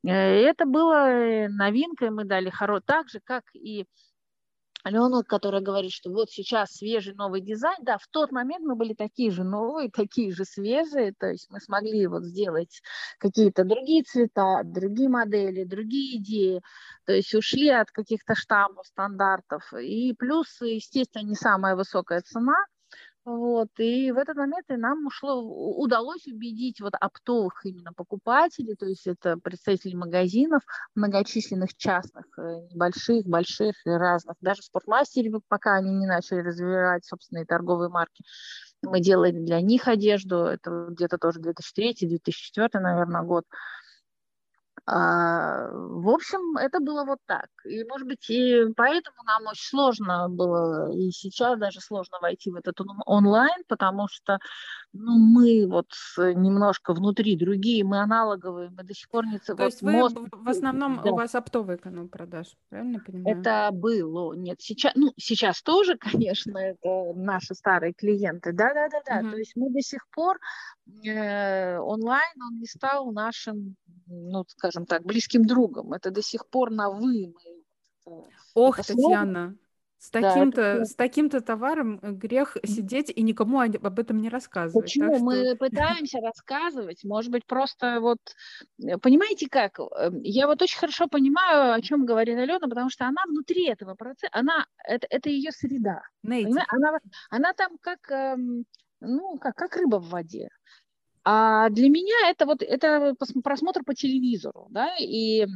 Э, 0.03 0.11
это 0.11 0.65
было 0.65 1.49
новинкой, 1.51 2.09
мы 2.09 2.25
дали 2.25 2.49
хоро... 2.49 2.81
так 2.81 3.11
же, 3.11 3.21
как 3.23 3.45
и 3.53 3.85
Леонид, 4.85 5.27
который 5.27 5.61
говорит, 5.61 5.93
что 5.93 6.11
вот 6.11 6.31
сейчас 6.31 6.71
свежий 6.73 7.15
новый 7.15 7.41
дизайн, 7.41 7.79
да, 7.83 7.99
в 7.99 8.07
тот 8.09 8.33
момент 8.33 8.65
мы 8.65 8.77
были 8.77 8.95
такие 8.95 9.31
же 9.31 9.45
новые, 9.45 9.91
такие 9.95 10.33
же 10.33 10.45
свежие, 10.45 11.13
то 11.19 11.27
есть 11.29 11.49
мы 11.51 11.61
смогли 11.61 12.07
вот 12.07 12.25
сделать 12.25 12.83
какие-то 13.19 13.65
другие 13.65 14.03
цвета, 14.03 14.63
другие 14.65 15.09
модели, 15.09 15.65
другие 15.65 16.19
идеи, 16.19 16.63
то 17.05 17.13
есть 17.13 17.35
ушли 17.35 17.69
от 17.69 17.91
каких-то 17.91 18.35
штампов, 18.35 18.87
стандартов, 18.87 19.73
и 19.75 20.15
плюс, 20.15 20.61
естественно, 20.61 21.23
не 21.23 21.35
самая 21.35 21.77
высокая 21.77 22.21
цена– 22.21 22.57
вот, 23.27 23.69
и 23.79 24.11
в 24.13 24.17
этот 24.17 24.37
момент 24.37 24.65
и 24.71 24.77
нам 24.77 25.07
ушло, 25.07 25.43
удалось 25.43 26.27
убедить 26.27 26.81
вот 26.81 26.95
оптовых 26.99 27.65
именно 27.67 27.93
покупателей, 27.93 28.75
то 28.77 28.87
есть 28.87 29.07
это 29.07 29.37
представители 29.37 29.95
магазинов, 29.95 30.63
многочисленных 30.95 31.77
частных, 31.77 32.25
э, 32.39 32.43
небольших, 32.73 33.27
больших 33.27 33.75
и 33.85 33.91
разных. 33.91 34.37
Даже 34.41 34.63
в 34.63 34.65
спортмастере, 34.65 35.33
пока 35.49 35.75
они 35.75 35.95
не 35.95 36.07
начали 36.07 36.41
развивать 36.41 37.05
собственные 37.05 37.45
торговые 37.45 37.91
марки, 37.91 38.25
мы 38.83 39.01
делали 39.01 39.33
для 39.33 39.61
них 39.61 39.87
одежду, 39.87 40.37
это 40.45 40.87
где-то 40.91 41.19
тоже 41.19 41.41
2003-2004, 41.41 42.81
наверное, 42.81 43.23
год. 43.23 43.45
А, 44.87 45.69
в 45.73 46.09
общем, 46.09 46.57
это 46.57 46.81
было 46.81 47.05
вот 47.05 47.19
так. 47.27 47.47
И, 47.65 47.85
может 47.85 48.07
быть, 48.09 48.29
и 48.31 48.65
поэтому 48.77 49.17
нам 49.25 49.47
очень 49.47 49.69
сложно 49.69 50.29
было, 50.29 50.91
и 50.93 51.11
сейчас 51.11 51.59
даже 51.59 51.81
сложно 51.81 52.19
войти 52.21 52.51
в 52.51 52.57
этот 52.57 52.81
онлайн, 53.07 53.63
потому 53.69 54.09
что 54.11 54.39
ну, 54.93 55.19
мы 55.19 55.67
вот 55.69 55.93
немножко 56.19 56.93
внутри 56.95 57.37
другие, 57.37 57.85
мы 57.85 58.01
аналоговые, 58.01 58.71
мы 58.71 58.83
до 58.83 58.95
сих 58.95 59.09
пор 59.09 59.27
не... 59.27 59.39
То 59.39 59.55
вот 59.55 59.65
есть 59.65 59.83
вы 59.83 59.93
мост... 59.93 60.17
в 60.33 60.49
основном, 60.49 61.01
да. 61.03 61.13
у 61.13 61.17
вас 61.17 61.35
оптовый 61.35 61.79
канал 61.79 62.09
продаж, 62.09 62.57
правильно 62.69 62.99
понимаю? 62.99 63.39
Это 63.39 63.71
было, 63.73 64.35
нет, 64.35 64.61
сейчас, 64.61 64.93
ну, 64.97 65.13
сейчас 65.17 65.63
тоже, 65.63 65.97
конечно, 65.99 66.59
это 66.59 67.13
наши 67.15 67.55
старые 67.55 67.93
клиенты, 67.93 68.53
да-да-да-да, 68.53 69.21
угу. 69.21 69.31
то 69.31 69.37
есть 69.37 69.55
мы 69.55 69.71
до 69.71 69.81
сих 69.81 70.09
пор 70.11 70.39
э, 71.05 71.79
онлайн, 71.79 72.43
он 72.43 72.59
не 72.59 72.67
стал 72.67 73.13
нашим, 73.13 73.77
ну, 74.07 74.45
скажем, 74.49 74.87
так, 74.87 75.05
близким 75.05 75.47
другом. 75.47 75.93
Это 75.93 76.11
до 76.11 76.23
сих 76.23 76.49
пор 76.49 76.71
на 76.71 76.91
«вы». 76.91 77.33
Ох, 78.55 78.79
это 78.79 78.89
Татьяна, 78.89 79.57
С 80.01 80.09
таким-то, 80.09 80.79
да, 80.79 80.85
с 80.87 80.95
таким-то 80.95 81.43
товаром 81.43 81.99
э, 82.01 82.13
грех 82.13 82.57
сидеть 82.65 83.13
и 83.15 83.23
никому 83.23 83.61
об 83.61 83.99
этом 83.99 84.23
не 84.23 84.31
рассказывать. 84.31 84.87
Почему? 84.87 85.15
Что... 85.15 85.23
Мы 85.23 85.57
пытаемся 85.57 86.21
рассказывать, 86.21 87.05
может 87.05 87.31
быть, 87.31 87.45
просто 87.45 88.01
вот, 88.01 88.19
э, 88.83 88.97
понимаете 88.97 89.47
как, 89.51 89.79
эм, 89.79 90.23
я 90.23 90.47
вот 90.47 90.63
очень 90.63 90.79
хорошо 90.79 91.07
понимаю, 91.07 91.75
о 91.75 91.83
чем 91.83 92.07
говорит 92.07 92.39
Алена, 92.39 92.61
потому 92.61 92.89
что 92.89 93.05
она 93.05 93.23
внутри 93.29 93.69
этого 93.69 93.95
процесса, 93.95 94.31
она, 94.33 94.67
это, 94.89 95.07
это 95.11 95.29
ее 95.29 95.53
среда. 95.53 96.01
Она, 96.71 96.99
она 97.29 97.53
там 97.53 97.77
как, 97.83 98.11
эм, 98.11 98.65
ну, 99.01 99.37
как, 99.37 99.55
как 99.55 99.77
рыба 99.77 99.97
в 99.97 100.09
воде. 100.09 100.49
А 101.25 101.69
для 101.69 101.91
меня 101.91 102.31
это 102.31 102.47
вот 102.47 102.63
это 102.63 103.15
просмотр 103.45 103.85
по 103.85 103.95
телевизору, 103.95 104.67
да, 104.71 104.97
и 104.99 105.47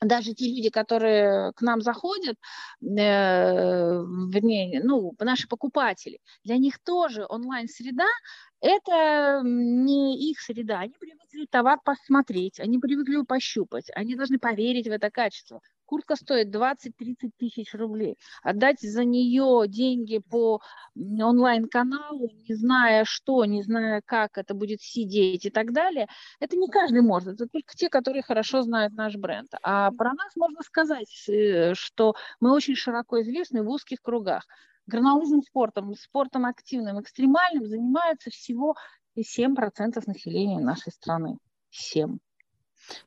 даже 0.00 0.34
те 0.34 0.46
люди, 0.48 0.70
которые 0.70 1.52
к 1.54 1.62
нам 1.62 1.80
заходят, 1.80 2.36
э, 2.82 2.86
вернее, 2.86 4.80
ну, 4.84 5.14
наши 5.20 5.48
покупатели, 5.48 6.20
для 6.44 6.56
них 6.56 6.78
тоже 6.84 7.26
онлайн-среда– 7.28 8.06
это 8.60 9.40
не 9.44 10.30
их 10.30 10.40
среда. 10.40 10.80
Они 10.80 10.94
привыкли 10.98 11.46
товар 11.50 11.78
посмотреть, 11.84 12.60
они 12.60 12.78
привыкли 12.78 13.22
пощупать, 13.24 13.90
они 13.94 14.14
должны 14.16 14.38
поверить 14.38 14.88
в 14.88 14.92
это 14.92 15.10
качество. 15.10 15.60
Куртка 15.88 16.16
стоит 16.16 16.54
20-30 16.54 17.30
тысяч 17.38 17.72
рублей. 17.72 18.18
Отдать 18.42 18.80
за 18.80 19.04
нее 19.04 19.64
деньги 19.68 20.18
по 20.18 20.60
онлайн-каналу, 20.94 22.28
не 22.46 22.54
зная 22.54 23.06
что, 23.06 23.46
не 23.46 23.62
зная 23.62 24.02
как 24.04 24.36
это 24.36 24.52
будет 24.52 24.82
сидеть 24.82 25.46
и 25.46 25.50
так 25.50 25.72
далее, 25.72 26.06
это 26.40 26.58
не 26.58 26.68
каждый 26.68 27.00
может. 27.00 27.34
Это 27.34 27.46
только 27.46 27.74
те, 27.74 27.88
которые 27.88 28.22
хорошо 28.22 28.60
знают 28.60 28.92
наш 28.92 29.16
бренд. 29.16 29.48
А 29.62 29.90
про 29.92 30.12
нас 30.12 30.36
можно 30.36 30.62
сказать, 30.62 31.08
э, 31.26 31.72
что 31.72 32.14
мы 32.38 32.52
очень 32.52 32.74
широко 32.74 33.22
известны 33.22 33.62
в 33.62 33.70
узких 33.70 34.02
кругах. 34.02 34.46
Горнолыжным 34.86 35.40
спортом, 35.40 35.94
спортом 35.94 36.44
активным, 36.44 37.00
экстремальным 37.00 37.66
занимаются 37.66 38.28
всего 38.28 38.74
7% 39.16 40.02
населения 40.06 40.60
нашей 40.60 40.92
страны. 40.92 41.38
7. 41.70 42.18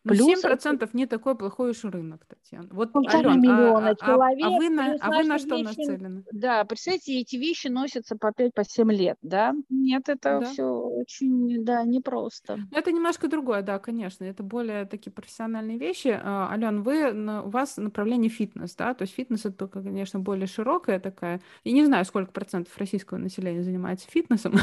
Ну, 0.03 0.13
Плюс 0.13 0.43
7% 0.43 0.89
не 0.93 1.05
такой 1.05 1.35
плохой 1.35 1.71
уж 1.71 1.83
рынок, 1.83 2.21
Татьяна. 2.25 2.67
Вот, 2.71 2.95
Ален, 2.95 3.49
а, 3.49 3.89
а, 3.89 3.95
человек, 3.95 4.45
а, 4.45 4.49
вы 4.49 4.69
на, 4.69 4.95
а 4.99 5.09
вы 5.09 5.23
на 5.23 5.39
что 5.39 5.55
вещи, 5.55 5.65
нацелены? 5.65 6.23
Да, 6.31 6.63
представьте, 6.65 7.19
эти 7.19 7.35
вещи 7.35 7.67
носятся 7.67 8.15
по 8.15 8.27
5-7 8.27 8.51
по 8.51 8.91
лет, 8.91 9.17
да? 9.21 9.53
Нет, 9.69 10.09
это 10.09 10.39
да. 10.39 10.45
все 10.45 10.63
очень, 10.63 11.63
да, 11.63 11.83
непросто. 11.83 12.59
Это 12.71 12.91
немножко 12.91 13.27
другое, 13.27 13.61
да, 13.61 13.79
конечно. 13.79 14.23
Это 14.23 14.43
более 14.43 14.85
такие 14.85 15.11
профессиональные 15.11 15.77
вещи. 15.77 16.19
А, 16.21 16.49
Ален, 16.51 16.83
вы, 16.83 17.11
у 17.41 17.49
вас 17.49 17.77
направление 17.77 18.29
фитнес, 18.29 18.75
да? 18.75 18.93
То 18.93 19.03
есть 19.03 19.13
фитнес 19.13 19.45
это, 19.45 19.67
конечно, 19.67 20.19
более 20.19 20.47
широкая 20.47 20.99
такая. 20.99 21.41
Я 21.63 21.71
не 21.71 21.85
знаю, 21.85 22.05
сколько 22.05 22.31
процентов 22.31 22.77
российского 22.77 23.17
населения 23.17 23.63
занимается 23.63 24.09
фитнесом. 24.09 24.53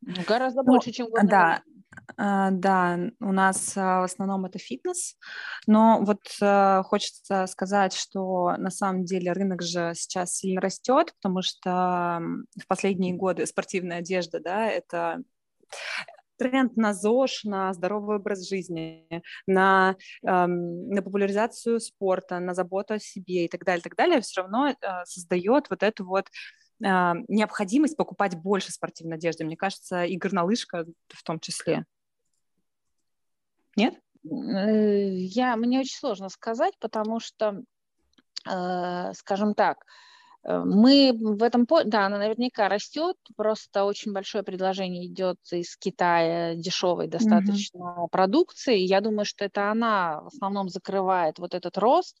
Ну, 0.00 0.14
гораздо 0.26 0.62
ну, 0.64 0.72
больше, 0.72 0.92
чем 0.92 1.08
в 1.08 1.26
Да, 1.26 1.56
а, 1.56 1.75
да, 2.16 2.98
у 3.20 3.32
нас 3.32 3.76
а, 3.76 4.00
в 4.00 4.04
основном 4.04 4.44
это 4.44 4.58
фитнес, 4.58 5.16
но 5.66 6.00
вот 6.02 6.20
а, 6.40 6.82
хочется 6.82 7.46
сказать, 7.46 7.94
что 7.94 8.54
на 8.56 8.70
самом 8.70 9.04
деле 9.04 9.32
рынок 9.32 9.62
же 9.62 9.92
сейчас 9.94 10.36
сильно 10.36 10.60
растет, 10.60 11.14
потому 11.20 11.42
что 11.42 12.20
в 12.58 12.66
последние 12.68 13.14
годы 13.14 13.46
спортивная 13.46 13.98
одежда, 13.98 14.40
да, 14.40 14.66
это 14.66 15.22
тренд 16.38 16.76
на 16.76 16.92
ЗОЖ, 16.92 17.44
на 17.44 17.72
здоровый 17.72 18.16
образ 18.16 18.48
жизни, 18.48 19.06
на, 19.46 19.96
эм, 20.22 20.88
на 20.90 21.02
популяризацию 21.02 21.80
спорта, 21.80 22.38
на 22.40 22.54
заботу 22.54 22.94
о 22.94 22.98
себе 22.98 23.46
и 23.46 23.48
так 23.48 23.64
далее, 23.64 23.82
так 23.82 23.96
далее, 23.96 24.20
все 24.20 24.42
равно 24.42 24.68
э, 24.68 24.74
создает 25.04 25.70
вот 25.70 25.82
эту 25.82 26.04
вот 26.04 26.26
а, 26.26 26.30
необходимость 26.80 27.96
покупать 27.96 28.36
больше 28.36 28.72
спортивной 28.72 29.16
одежды. 29.16 29.44
Мне 29.44 29.56
кажется, 29.56 30.04
и 30.04 30.16
горнолыжка 30.16 30.86
в 31.08 31.22
том 31.22 31.40
числе. 31.40 31.86
Нет? 33.76 33.94
Э, 34.24 35.14
я, 35.14 35.56
мне 35.56 35.80
очень 35.80 35.96
сложно 35.96 36.28
сказать, 36.28 36.74
потому 36.80 37.20
что, 37.20 37.62
э, 38.48 39.12
скажем 39.14 39.54
так, 39.54 39.84
э, 40.44 40.58
мы 40.64 41.12
в 41.18 41.42
этом, 41.42 41.66
да, 41.84 42.06
она 42.06 42.18
наверняка 42.18 42.68
растет, 42.68 43.16
просто 43.36 43.84
очень 43.84 44.12
большое 44.12 44.42
предложение 44.42 45.06
идет 45.06 45.38
из 45.52 45.76
Китая 45.76 46.54
дешевой 46.54 47.06
достаточно 47.06 47.78
mm-hmm. 47.78 48.08
продукции. 48.10 48.78
Я 48.78 49.00
думаю, 49.00 49.26
что 49.26 49.44
это 49.44 49.70
она 49.70 50.22
в 50.22 50.28
основном 50.28 50.68
закрывает 50.68 51.38
вот 51.38 51.54
этот 51.54 51.78
рост 51.78 52.16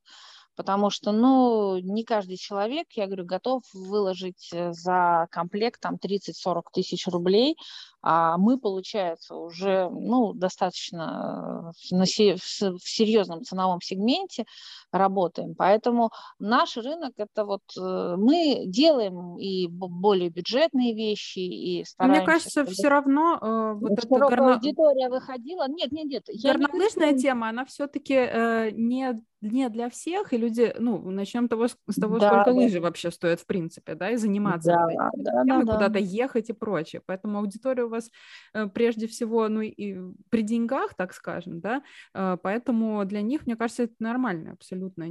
потому 0.56 0.90
что, 0.90 1.12
ну, 1.12 1.78
не 1.78 2.04
каждый 2.04 2.36
человек, 2.36 2.86
я 2.92 3.06
говорю, 3.06 3.24
готов 3.24 3.62
выложить 3.72 4.50
э, 4.52 4.72
за 4.72 5.28
комплект 5.30 5.80
там 5.80 5.96
30-40 5.96 6.62
тысяч 6.72 7.06
рублей, 7.06 7.56
а 8.02 8.38
мы, 8.38 8.58
получается, 8.58 9.34
уже, 9.34 9.88
ну, 9.90 10.32
достаточно 10.32 11.72
э, 11.90 12.36
в 12.36 12.88
серьезном 12.88 13.44
ценовом 13.44 13.80
сегменте 13.80 14.44
работаем, 14.92 15.54
поэтому 15.54 16.10
наш 16.38 16.76
рынок 16.76 17.14
это 17.16 17.44
вот 17.44 17.62
э, 17.76 18.14
мы 18.16 18.62
делаем 18.66 19.38
и 19.38 19.66
более 19.68 20.30
бюджетные 20.30 20.94
вещи 20.94 21.40
и 21.40 21.84
стараемся. 21.84 22.20
Мне 22.20 22.26
кажется, 22.26 22.62
чтобы... 22.62 22.70
все 22.70 22.88
равно 22.88 23.38
э, 23.40 23.72
вот 23.74 23.92
эта 23.92 24.06
горно... 24.06 24.54
аудитория 24.54 25.08
выходила. 25.08 25.68
Нет, 25.68 25.92
нет, 25.92 26.06
нет. 26.06 26.24
Горнолыжная 26.42 27.12
не 27.12 27.18
тема, 27.18 27.48
она 27.48 27.64
все-таки 27.64 28.14
э, 28.14 28.70
не 28.70 29.16
не 29.40 29.68
для 29.68 29.88
всех, 29.88 30.32
и 30.32 30.36
люди, 30.36 30.74
ну, 30.78 31.10
начнем 31.10 31.48
того, 31.48 31.68
с 31.68 31.76
того, 32.00 32.18
да, 32.18 32.28
сколько 32.28 32.50
да. 32.50 32.52
лыжи 32.52 32.80
вообще 32.80 33.10
стоят 33.10 33.40
в 33.40 33.46
принципе, 33.46 33.94
да, 33.94 34.10
и 34.10 34.16
заниматься, 34.16 34.72
да, 34.72 35.10
да, 35.16 35.44
да, 35.44 35.44
да, 35.44 35.60
куда-то 35.60 35.98
ехать 35.98 36.50
и 36.50 36.52
прочее. 36.52 37.02
Поэтому 37.04 37.38
аудитория 37.38 37.84
у 37.84 37.88
вас 37.88 38.10
э, 38.54 38.66
прежде 38.66 39.06
всего, 39.06 39.48
ну, 39.48 39.60
и 39.60 39.98
при 40.30 40.42
деньгах, 40.42 40.94
так 40.94 41.12
скажем, 41.12 41.60
да, 41.60 41.82
э, 42.14 42.36
поэтому 42.42 43.04
для 43.04 43.22
них, 43.22 43.46
мне 43.46 43.56
кажется, 43.56 43.84
это 43.84 43.94
нормально 43.98 44.52
абсолютно 44.52 45.06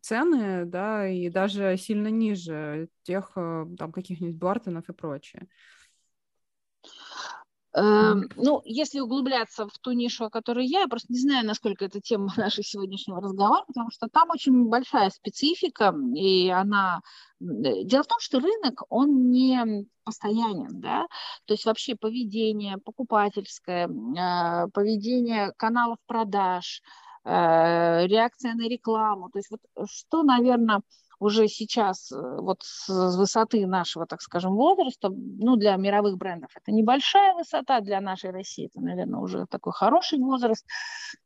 цены, 0.00 0.64
да, 0.66 1.08
и 1.08 1.28
даже 1.30 1.76
сильно 1.76 2.08
ниже 2.08 2.88
тех, 3.02 3.32
э, 3.36 3.66
там, 3.78 3.92
каких-нибудь 3.92 4.36
Бартонов 4.36 4.88
и 4.88 4.92
прочее. 4.92 5.48
Эм, 7.76 8.28
ну, 8.36 8.62
если 8.64 9.00
углубляться 9.00 9.66
в 9.66 9.78
ту 9.80 9.92
нишу, 9.92 10.26
о 10.26 10.30
которой 10.30 10.64
я, 10.64 10.82
я 10.82 10.88
просто 10.88 11.12
не 11.12 11.18
знаю, 11.18 11.44
насколько 11.44 11.84
это 11.84 12.00
тема 12.00 12.28
нашего 12.36 12.62
сегодняшнего 12.62 13.20
разговора, 13.20 13.64
потому 13.66 13.90
что 13.90 14.08
там 14.08 14.30
очень 14.30 14.68
большая 14.68 15.10
специфика, 15.10 15.94
и 16.14 16.48
она... 16.50 17.00
Дело 17.40 18.04
в 18.04 18.06
том, 18.06 18.20
что 18.20 18.38
рынок, 18.38 18.84
он 18.90 19.30
не 19.30 19.86
постоянен, 20.04 20.80
да, 20.80 21.06
то 21.46 21.54
есть 21.54 21.64
вообще 21.64 21.96
поведение 21.96 22.78
покупательское, 22.78 23.88
э, 23.88 24.68
поведение 24.72 25.52
каналов 25.56 25.98
продаж, 26.06 26.80
э, 27.24 28.06
реакция 28.06 28.54
на 28.54 28.68
рекламу, 28.68 29.30
то 29.30 29.38
есть 29.38 29.50
вот 29.50 29.60
что, 29.90 30.22
наверное, 30.22 30.80
уже 31.18 31.48
сейчас 31.48 32.10
э, 32.12 32.16
вот 32.16 32.62
с 32.62 32.88
высоты 33.16 33.66
нашего, 33.66 34.06
так 34.06 34.22
скажем, 34.22 34.54
возраста, 34.54 35.10
ну, 35.10 35.56
для 35.56 35.76
мировых 35.76 36.16
брендов 36.16 36.50
это 36.54 36.72
небольшая 36.72 37.34
высота, 37.34 37.80
для 37.80 38.00
нашей 38.00 38.30
России 38.30 38.66
это, 38.66 38.80
наверное, 38.80 39.20
уже 39.20 39.46
такой 39.46 39.72
хороший 39.72 40.18
возраст, 40.18 40.66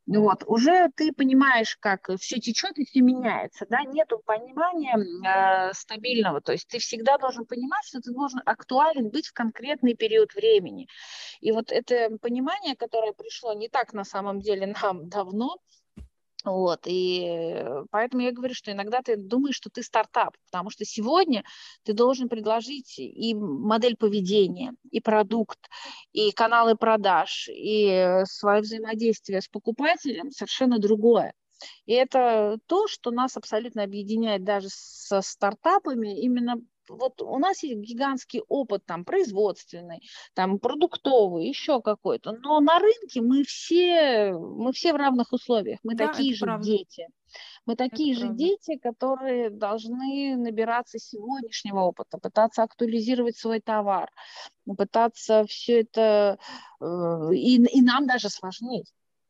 вот, 0.07 0.45
уже 0.47 0.91
ты 0.95 1.13
понимаешь, 1.13 1.77
как 1.81 2.09
все 2.19 2.39
течет 2.39 2.79
и 2.79 2.85
все 2.85 3.01
меняется, 3.01 3.67
да, 3.69 3.83
нету 3.85 4.21
понимания 4.25 4.97
э, 4.97 5.73
стабильного, 5.75 6.41
то 6.41 6.53
есть 6.53 6.69
ты 6.69 6.79
всегда 6.79 7.19
должен 7.19 7.47
понимать, 7.47 7.85
что 7.87 8.01
ты 8.01 8.13
должен 8.13 8.41
актуален 8.45 9.11
быть 9.11 9.27
в 9.27 9.33
конкретный 9.33 9.95
период 9.95 10.35
времени, 10.35 10.89
и 11.41 11.53
вот 11.53 11.73
это 11.73 12.17
понимание, 12.21 12.77
которое 12.77 13.13
пришло 13.13 13.53
не 13.55 13.69
так 13.69 13.93
на 13.93 14.05
самом 14.05 14.41
деле 14.41 14.75
нам 14.83 15.09
давно, 15.09 15.57
вот, 16.45 16.81
и 16.85 17.65
поэтому 17.91 18.23
я 18.23 18.33
говорю, 18.33 18.55
что 18.55 18.71
иногда 18.71 19.03
ты 19.03 19.17
думаешь, 19.17 19.57
что 19.57 19.71
ты 19.71 19.83
стартап, 19.83 20.37
потому 20.51 20.71
что 20.71 20.85
сегодня 20.85 21.43
ты 21.83 21.93
должен 21.93 22.29
предложить 22.29 22.99
и 22.99 23.35
модель 23.35 23.97
поведения, 23.97 24.75
и 24.91 25.01
продукт, 25.01 25.59
и 26.13 26.31
каналы 26.31 26.77
продаж, 26.77 27.49
и 27.53 28.23
свое 28.25 28.61
взаимодействие 28.61 29.41
с 29.41 29.49
покупателем 29.49 30.31
совершенно 30.31 30.79
другое. 30.79 31.35
И 31.87 31.93
это 31.93 32.59
то, 32.67 32.87
что 32.87 33.11
нас 33.11 33.37
абсолютно 33.37 33.83
объединяет 33.83 34.45
даже 34.45 34.69
со 34.71 35.21
стартапами, 35.23 36.21
именно 36.21 36.57
вот 36.89 37.23
у 37.23 37.39
нас 37.39 37.63
есть 37.63 37.81
гигантский 37.81 38.43
опыт 38.49 38.85
там 38.87 39.05
производственный, 39.05 40.03
там 40.35 40.59
продуктовый, 40.59 41.47
еще 41.49 41.81
какой-то, 41.81 42.33
но 42.33 42.61
на 42.61 42.79
рынке 42.79 43.21
мы 43.21 43.45
все, 43.45 44.33
мы 44.33 44.73
все 44.73 44.93
в 44.93 44.97
равных 44.97 45.33
условиях, 45.33 45.79
мы 45.83 45.95
да, 45.95 46.09
такие 46.09 46.35
же 46.35 46.45
правда. 46.45 46.65
дети. 46.67 47.07
Мы 47.67 47.77
такие 47.77 48.13
это 48.13 48.21
же 48.21 48.27
правда. 48.29 48.45
дети, 48.45 48.79
которые 48.79 49.51
должны 49.51 50.37
набираться 50.37 50.99
сегодняшнего 50.99 51.81
опыта, 51.81 52.19
пытаться 52.19 52.63
актуализировать 52.63 53.37
свой 53.37 53.61
товар, 53.61 54.11
пытаться 54.77 55.45
все 55.47 55.83
это, 55.83 56.39
э, 56.81 56.85
и, 57.35 57.57
и 57.57 57.83
нам 57.83 58.07
даже 58.07 58.31
сложнее. 58.31 58.85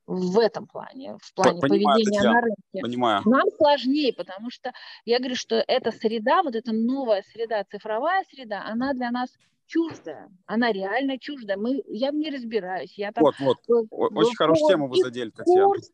В 0.09 0.39
этом 0.39 0.67
плане, 0.67 1.19
в 1.21 1.35
плане 1.35 1.61
понимаю, 1.61 1.99
поведения 1.99 2.19
Татьяна, 2.19 2.33
на 2.33 2.41
рынке. 2.41 2.81
Понимаю. 2.81 3.23
Нам 3.27 3.45
сложнее, 3.59 4.13
потому 4.15 4.51
что 4.51 4.73
я 5.05 5.19
говорю, 5.19 5.35
что 5.37 5.63
эта 5.69 5.93
среда, 5.93 6.43
вот 6.43 6.57
эта 6.57 6.73
новая 6.73 7.23
среда, 7.31 7.63
цифровая 7.71 8.25
среда, 8.31 8.65
она 8.65 8.95
для 8.95 9.11
нас 9.11 9.29
чуждая, 9.69 10.31
она 10.47 10.73
реально 10.73 11.19
чуждая. 11.19 11.57
Мы, 11.57 11.83
я 11.87 12.11
в 12.11 12.15
ней 12.15 12.31
разбираюсь. 12.31 12.95
Я 12.97 13.13
там, 13.13 13.23
вот, 13.23 13.35
вот, 13.39 13.57
очень 13.91 14.37
хорошую 14.37 14.69
тему 14.69 14.89
вы 14.89 14.97
задели, 14.97 15.31
Татьяна. 15.31 15.67
Курсы, 15.67 15.93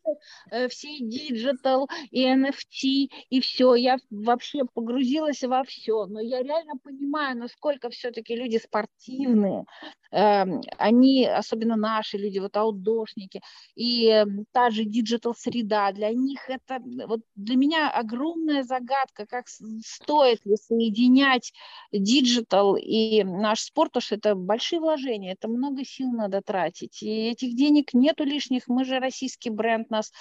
э, 0.51 0.67
все 0.69 0.99
digital 0.99 1.89
и 2.09 2.25
NFT, 2.25 3.09
и 3.29 3.41
все. 3.41 3.75
Я 3.75 3.97
вообще 4.09 4.63
погрузилась 4.73 5.43
во 5.43 5.63
все. 5.63 6.05
Но 6.07 6.19
я 6.21 6.41
реально 6.41 6.73
понимаю, 6.81 7.37
насколько 7.37 7.89
все-таки 7.89 8.35
люди 8.35 8.57
спортивные. 8.57 9.65
Эм, 10.11 10.61
они, 10.77 11.25
особенно 11.25 11.75
наши 11.75 12.17
люди, 12.17 12.39
вот 12.39 12.55
аутдошники, 12.55 13.41
и 13.75 14.07
эм, 14.07 14.45
та 14.53 14.69
же 14.69 14.85
digital-среда, 14.85 15.91
для 15.91 16.13
них 16.13 16.49
это, 16.49 16.79
вот 17.07 17.19
для 17.35 17.57
меня 17.57 17.89
огромная 17.89 18.63
загадка, 18.63 19.25
как 19.25 19.47
стоит 19.49 20.45
ли 20.45 20.55
соединять 20.55 21.51
digital 21.91 22.77
и 22.77 23.23
наш 23.23 23.64
спорт, 23.65 23.91
что 23.99 24.15
это 24.15 24.35
большие 24.35 24.79
вложения, 24.79 25.33
это 25.33 25.47
много 25.47 25.83
сил 25.83 26.11
надо 26.11 26.41
тратить. 26.41 27.01
И 27.03 27.29
этих 27.29 27.55
денег 27.55 27.93
нету 27.93 28.23
лишних. 28.23 28.67
Мы 28.67 28.85
же 28.85 28.99
российский 28.99 29.49
бренд, 29.49 29.89
нас 29.89 30.11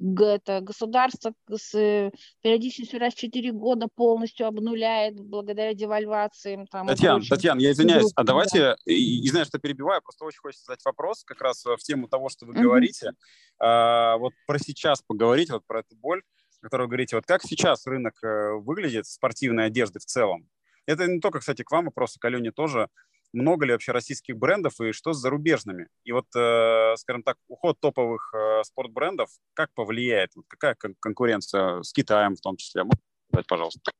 это 0.00 0.60
государство 0.60 1.34
с 1.48 1.72
э, 1.74 2.10
периодичностью 2.42 2.98
раз 2.98 3.14
в 3.14 3.18
4 3.18 3.52
года 3.52 3.86
полностью 3.94 4.46
обнуляет 4.46 5.14
благодаря 5.20 5.72
девальвациям. 5.72 6.66
Там, 6.66 6.88
Татьяна, 6.88 7.22
Татьяна, 7.28 7.60
я 7.60 7.70
извиняюсь, 7.70 8.10
а 8.16 8.24
давайте, 8.24 8.76
и, 8.86 9.20
и 9.20 9.28
знаю, 9.28 9.46
что 9.46 9.58
перебиваю, 9.58 10.02
просто 10.02 10.24
очень 10.24 10.40
хочется 10.40 10.66
задать 10.66 10.84
вопрос 10.84 11.22
как 11.24 11.40
раз 11.40 11.64
в 11.64 11.78
тему 11.78 12.08
того, 12.08 12.28
что 12.28 12.44
вы 12.44 12.54
mm-hmm. 12.54 12.62
говорите. 12.62 13.12
А, 13.60 14.16
вот 14.16 14.32
про 14.46 14.58
сейчас 14.58 15.00
поговорить, 15.00 15.50
вот 15.50 15.64
про 15.64 15.80
эту 15.80 15.94
боль, 15.96 16.22
о 16.60 16.64
которой 16.64 16.82
вы 16.82 16.88
говорите. 16.88 17.16
Вот 17.16 17.26
как 17.26 17.42
сейчас 17.42 17.86
рынок 17.86 18.14
э, 18.24 18.54
выглядит 18.54 19.06
спортивной 19.06 19.66
одежды 19.66 20.00
в 20.00 20.04
целом? 20.04 20.48
Это 20.86 21.06
не 21.06 21.20
только, 21.20 21.40
кстати, 21.40 21.62
к 21.62 21.70
вам 21.70 21.86
вопрос, 21.86 22.16
к 22.18 22.24
Алене 22.24 22.52
тоже. 22.52 22.88
Много 23.32 23.66
ли 23.66 23.72
вообще 23.72 23.90
российских 23.90 24.36
брендов 24.36 24.80
и 24.80 24.92
что 24.92 25.12
с 25.12 25.18
зарубежными? 25.18 25.88
И 26.04 26.12
вот, 26.12 26.26
э, 26.36 26.94
скажем 26.96 27.24
так, 27.24 27.36
уход 27.48 27.80
топовых 27.80 28.32
э, 28.32 28.62
спортбрендов 28.62 29.28
как 29.54 29.72
повлияет? 29.74 30.30
Вот 30.36 30.44
какая 30.46 30.76
кон- 30.76 30.94
конкуренция 31.00 31.82
с 31.82 31.92
Китаем 31.92 32.36
в 32.36 32.40
том 32.40 32.56
числе? 32.56 32.84
Можете 32.84 33.02
сказать, 33.28 33.46
пожалуйста. 33.48 33.90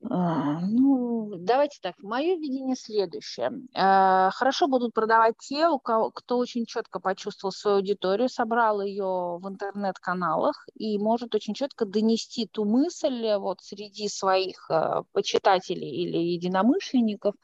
А, 0.00 0.60
ну, 0.60 1.30
давайте 1.38 1.78
так. 1.82 1.96
Мое 1.98 2.36
видение 2.36 2.76
следующее. 2.76 3.50
А, 3.74 4.30
хорошо 4.30 4.68
будут 4.68 4.94
продавать 4.94 5.34
те, 5.38 5.68
у 5.68 5.78
кого, 5.80 6.10
кто 6.12 6.38
очень 6.38 6.66
четко 6.66 7.00
почувствовал 7.00 7.52
свою 7.52 7.78
аудиторию, 7.78 8.28
собрал 8.28 8.80
ее 8.80 9.38
в 9.40 9.48
интернет-каналах 9.48 10.66
и 10.74 10.98
может 10.98 11.34
очень 11.34 11.54
четко 11.54 11.84
донести 11.84 12.46
ту 12.46 12.64
мысль 12.64 13.34
вот 13.38 13.60
среди 13.60 14.08
своих 14.08 14.70
а, 14.70 15.02
почитателей 15.12 15.90
или 15.90 16.18
единомышленников, 16.18 17.34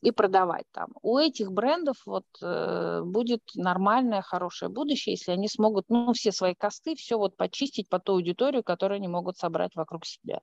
и 0.00 0.10
продавать 0.10 0.64
там. 0.72 0.88
У 1.02 1.18
этих 1.18 1.52
брендов 1.52 1.96
вот 2.06 2.24
э, 2.40 3.02
будет 3.04 3.42
нормальное, 3.54 4.22
хорошее 4.22 4.70
будущее, 4.70 5.14
если 5.14 5.32
они 5.32 5.48
смогут, 5.48 5.86
ну, 5.88 6.12
все 6.12 6.32
свои 6.32 6.54
косты, 6.54 6.94
все 6.94 7.18
вот 7.18 7.36
почистить 7.36 7.88
по 7.88 7.98
ту 7.98 8.12
аудиторию, 8.14 8.62
которую 8.62 8.96
они 8.96 9.08
могут 9.08 9.36
собрать 9.36 9.74
вокруг 9.74 10.06
себя. 10.06 10.40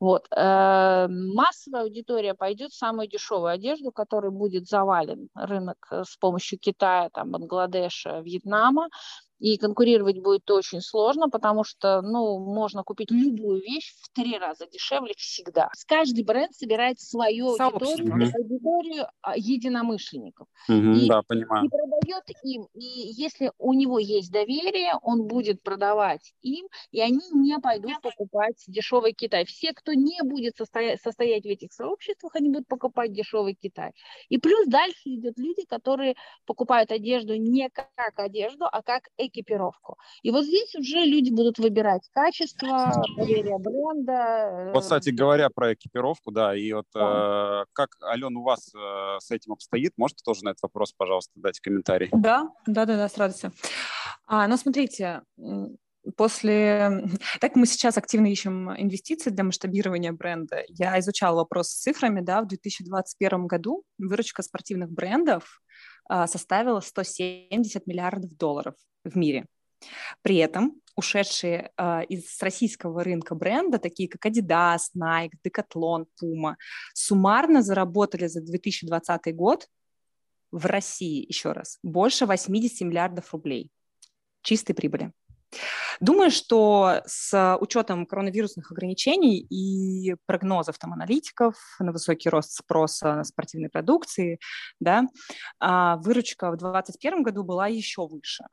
Вот. 0.00 0.26
Э, 0.30 1.06
массовая 1.08 1.82
аудитория 1.82 2.34
пойдет 2.34 2.72
в 2.72 2.76
самую 2.76 3.08
дешевую 3.08 3.48
одежду, 3.48 3.92
которой 3.92 4.30
будет 4.30 4.66
завален 4.66 5.28
рынок 5.34 5.86
э, 5.90 6.04
с 6.04 6.16
помощью 6.16 6.58
Китая, 6.58 7.10
там, 7.12 7.30
Бангладеша, 7.30 8.20
Вьетнама, 8.20 8.88
и 9.38 9.58
конкурировать 9.58 10.20
будет 10.20 10.50
очень 10.50 10.80
сложно, 10.80 11.28
потому 11.28 11.64
что, 11.64 12.02
ну, 12.02 12.38
можно 12.38 12.82
купить 12.82 13.10
любую 13.10 13.60
вещь 13.60 13.92
в 14.00 14.12
три 14.14 14.38
раза 14.38 14.66
дешевле 14.66 15.14
всегда. 15.16 15.70
Каждый 15.86 16.24
бренд 16.24 16.52
собирает 16.54 17.00
свою 17.00 17.56
аудиторию, 17.58 18.06
mm-hmm. 18.06 18.32
аудиторию 18.36 19.06
а, 19.22 19.36
единомышленников. 19.36 20.46
Mm-hmm, 20.70 20.94
и, 20.94 21.08
да, 21.08 21.22
понимаю. 21.26 21.66
И 21.66 21.68
продает 21.68 22.24
им. 22.42 22.66
И 22.74 23.12
если 23.12 23.52
у 23.58 23.72
него 23.72 23.98
есть 23.98 24.30
доверие, 24.30 24.94
он 25.02 25.26
будет 25.26 25.62
продавать 25.62 26.32
им, 26.42 26.66
и 26.90 27.00
они 27.00 27.20
не 27.32 27.58
пойдут 27.58 28.00
покупать 28.02 28.62
дешевый 28.66 29.12
Китай. 29.12 29.44
Все, 29.44 29.72
кто 29.72 29.92
не 29.92 30.22
будет 30.22 30.56
состоять, 30.56 31.00
состоять 31.02 31.44
в 31.44 31.48
этих 31.48 31.72
сообществах, 31.72 32.36
они 32.36 32.50
будут 32.50 32.68
покупать 32.68 33.12
дешевый 33.12 33.54
Китай. 33.54 33.92
И 34.28 34.38
плюс 34.38 34.66
дальше 34.66 35.02
идут 35.06 35.38
люди, 35.38 35.64
которые 35.66 36.14
покупают 36.46 36.92
одежду 36.92 37.34
не 37.36 37.68
как 37.70 38.12
одежду, 38.16 38.66
а 38.70 38.82
как 38.82 39.08
экипировку. 39.26 39.96
И 40.22 40.30
вот 40.30 40.44
здесь 40.44 40.74
уже 40.74 41.04
люди 41.04 41.30
будут 41.30 41.58
выбирать 41.58 42.08
качество, 42.12 42.92
доверие 43.16 43.58
бренда. 43.58 44.72
Вот, 44.72 44.82
кстати 44.82 45.10
говоря, 45.10 45.50
про 45.50 45.74
экипировку, 45.74 46.30
да, 46.30 46.56
и 46.56 46.72
вот 46.72 46.86
да. 46.94 47.62
э, 47.62 47.64
как, 47.72 47.90
Алена, 48.00 48.40
у 48.40 48.42
вас 48.42 48.72
э, 48.74 49.18
с 49.20 49.30
этим 49.30 49.52
обстоит? 49.52 49.92
Можете 49.96 50.22
тоже 50.24 50.44
на 50.44 50.50
этот 50.50 50.62
вопрос, 50.62 50.92
пожалуйста, 50.92 51.32
дать 51.36 51.60
комментарий? 51.60 52.08
Да, 52.12 52.50
да, 52.66 52.84
да, 52.84 52.96
да, 52.96 53.08
с 53.08 53.16
радостью. 53.16 53.52
А, 54.26 54.46
ну, 54.48 54.56
смотрите, 54.56 55.22
после... 56.16 57.04
Так 57.40 57.56
мы 57.56 57.66
сейчас 57.66 57.96
активно 57.96 58.26
ищем 58.26 58.70
инвестиции 58.70 59.30
для 59.30 59.44
масштабирования 59.44 60.12
бренда. 60.12 60.64
Я 60.68 60.98
изучала 61.00 61.36
вопрос 61.36 61.68
с 61.68 61.80
цифрами, 61.80 62.20
да, 62.20 62.42
в 62.42 62.46
2021 62.46 63.46
году 63.46 63.84
выручка 63.98 64.42
спортивных 64.42 64.90
брендов 64.90 65.60
составила 66.08 66.80
170 66.80 67.86
миллиардов 67.86 68.36
долларов 68.36 68.74
в 69.04 69.16
мире. 69.16 69.46
При 70.22 70.36
этом 70.36 70.80
ушедшие 70.96 71.72
э, 71.76 72.04
из 72.08 72.40
российского 72.40 73.02
рынка 73.02 73.34
бренда, 73.34 73.78
такие 73.78 74.08
как 74.08 74.24
Adidas, 74.26 74.90
Nike, 74.96 75.32
Decathlon, 75.46 76.06
Puma, 76.22 76.54
суммарно 76.94 77.62
заработали 77.62 78.26
за 78.26 78.40
2020 78.40 79.34
год 79.34 79.66
в 80.50 80.66
России, 80.66 81.26
еще 81.26 81.52
раз, 81.52 81.78
больше 81.82 82.26
80 82.26 82.82
миллиардов 82.82 83.32
рублей 83.32 83.70
чистой 84.42 84.74
прибыли. 84.74 85.12
Думаю, 86.00 86.30
что 86.30 87.02
с 87.06 87.56
учетом 87.60 88.06
коронавирусных 88.06 88.70
ограничений 88.70 89.38
и 89.38 90.16
прогнозов 90.26 90.78
там, 90.78 90.92
аналитиков 90.92 91.56
на 91.78 91.92
высокий 91.92 92.28
рост 92.28 92.52
спроса 92.52 93.14
на 93.14 93.24
спортивной 93.24 93.70
продукции, 93.70 94.38
да, 94.80 95.04
а, 95.60 95.96
выручка 95.98 96.50
в 96.50 96.56
2021 96.56 97.22
году 97.22 97.44
была 97.44 97.68
еще 97.68 98.06
выше. 98.06 98.44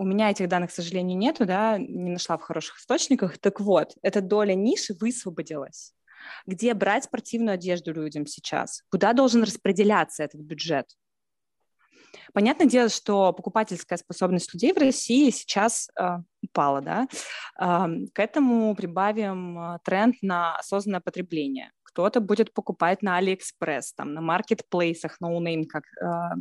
У 0.00 0.04
меня 0.04 0.30
этих 0.30 0.48
данных, 0.48 0.70
к 0.70 0.74
сожалению, 0.74 1.18
нету, 1.18 1.44
да, 1.44 1.76
не 1.76 2.10
нашла 2.10 2.38
в 2.38 2.42
хороших 2.42 2.78
источниках. 2.78 3.38
Так 3.38 3.60
вот, 3.60 3.96
эта 4.02 4.20
доля 4.20 4.54
ниши 4.54 4.94
высвободилась. 4.94 5.92
Где 6.46 6.72
брать 6.74 7.04
спортивную 7.04 7.54
одежду 7.54 7.92
людям 7.92 8.24
сейчас? 8.26 8.82
Куда 8.90 9.12
должен 9.12 9.42
распределяться 9.42 10.22
этот 10.22 10.40
бюджет? 10.40 10.86
Понятное 12.32 12.66
дело, 12.66 12.88
что 12.88 13.32
покупательская 13.32 13.98
способность 13.98 14.52
людей 14.54 14.72
в 14.72 14.78
России 14.78 15.30
сейчас 15.30 15.88
э, 15.98 16.18
упала, 16.42 16.80
да. 16.80 17.08
Э, 17.60 17.86
к 18.12 18.18
этому 18.18 18.74
прибавим 18.74 19.58
э, 19.58 19.78
тренд 19.84 20.16
на 20.22 20.56
осознанное 20.56 21.00
потребление. 21.00 21.72
Кто-то 21.82 22.20
будет 22.20 22.52
покупать 22.52 23.02
на 23.02 23.16
Алиэкспресс, 23.16 23.94
там, 23.94 24.14
на 24.14 24.20
маркетплейсах, 24.20 25.18
no 25.22 25.38
name, 25.38 25.64
как 25.64 25.84
э, 26.00 26.36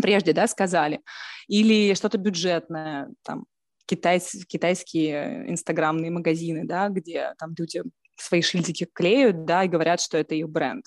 прежде, 0.00 0.32
да, 0.32 0.46
сказали, 0.46 1.00
или 1.48 1.94
что-то 1.94 2.18
бюджетное, 2.18 3.10
там, 3.22 3.46
китайс, 3.86 4.44
китайские 4.46 5.50
инстаграмные 5.50 6.10
магазины, 6.10 6.64
да, 6.64 6.88
где 6.88 7.34
там 7.38 7.54
люди 7.58 7.82
свои 8.16 8.42
шильдики 8.42 8.86
клеют, 8.92 9.44
да, 9.44 9.64
и 9.64 9.68
говорят, 9.68 10.00
что 10.00 10.18
это 10.18 10.34
их 10.34 10.48
бренд. 10.48 10.86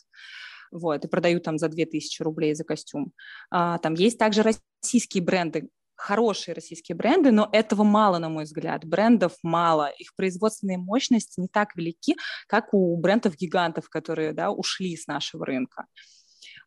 Вот, 0.75 1.05
и 1.05 1.07
продают 1.07 1.43
там 1.43 1.57
за 1.57 1.69
2000 1.69 2.21
рублей 2.21 2.53
за 2.53 2.65
костюм. 2.65 3.13
А, 3.49 3.77
там 3.77 3.93
есть 3.93 4.19
также 4.19 4.43
российские 4.43 5.23
бренды, 5.23 5.69
хорошие 5.95 6.53
российские 6.53 6.97
бренды, 6.97 7.31
но 7.31 7.47
этого 7.53 7.83
мало, 7.83 8.17
на 8.17 8.27
мой 8.27 8.43
взгляд. 8.43 8.83
Брендов 8.83 9.37
мало, 9.41 9.87
их 9.97 10.13
производственные 10.15 10.77
мощности 10.77 11.39
не 11.39 11.47
так 11.47 11.77
велики, 11.77 12.17
как 12.47 12.73
у 12.73 12.97
брендов-гигантов, 12.97 13.87
которые 13.89 14.33
да, 14.33 14.51
ушли 14.51 14.97
с 14.97 15.07
нашего 15.07 15.45
рынка. 15.45 15.85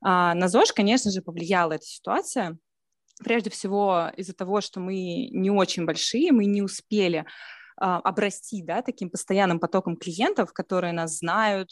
А, 0.00 0.32
на 0.32 0.48
ЗОЖ, 0.48 0.72
конечно 0.72 1.10
же, 1.10 1.20
повлияла 1.20 1.72
эта 1.74 1.84
ситуация. 1.84 2.56
Прежде 3.22 3.50
всего 3.50 4.10
из-за 4.16 4.32
того, 4.32 4.62
что 4.62 4.80
мы 4.80 5.28
не 5.32 5.50
очень 5.50 5.84
большие, 5.84 6.32
мы 6.32 6.46
не 6.46 6.62
успели 6.62 7.26
а, 7.76 7.98
обрасти 7.98 8.62
да, 8.62 8.80
таким 8.80 9.10
постоянным 9.10 9.60
потоком 9.60 9.98
клиентов, 9.98 10.54
которые 10.54 10.94
нас 10.94 11.18
знают, 11.18 11.68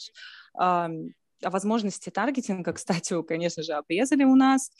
возможности 1.41 2.09
таргетинга, 2.09 2.73
кстати, 2.73 3.21
конечно 3.23 3.63
же, 3.63 3.73
обрезали 3.73 4.23
у 4.23 4.35
нас. 4.35 4.71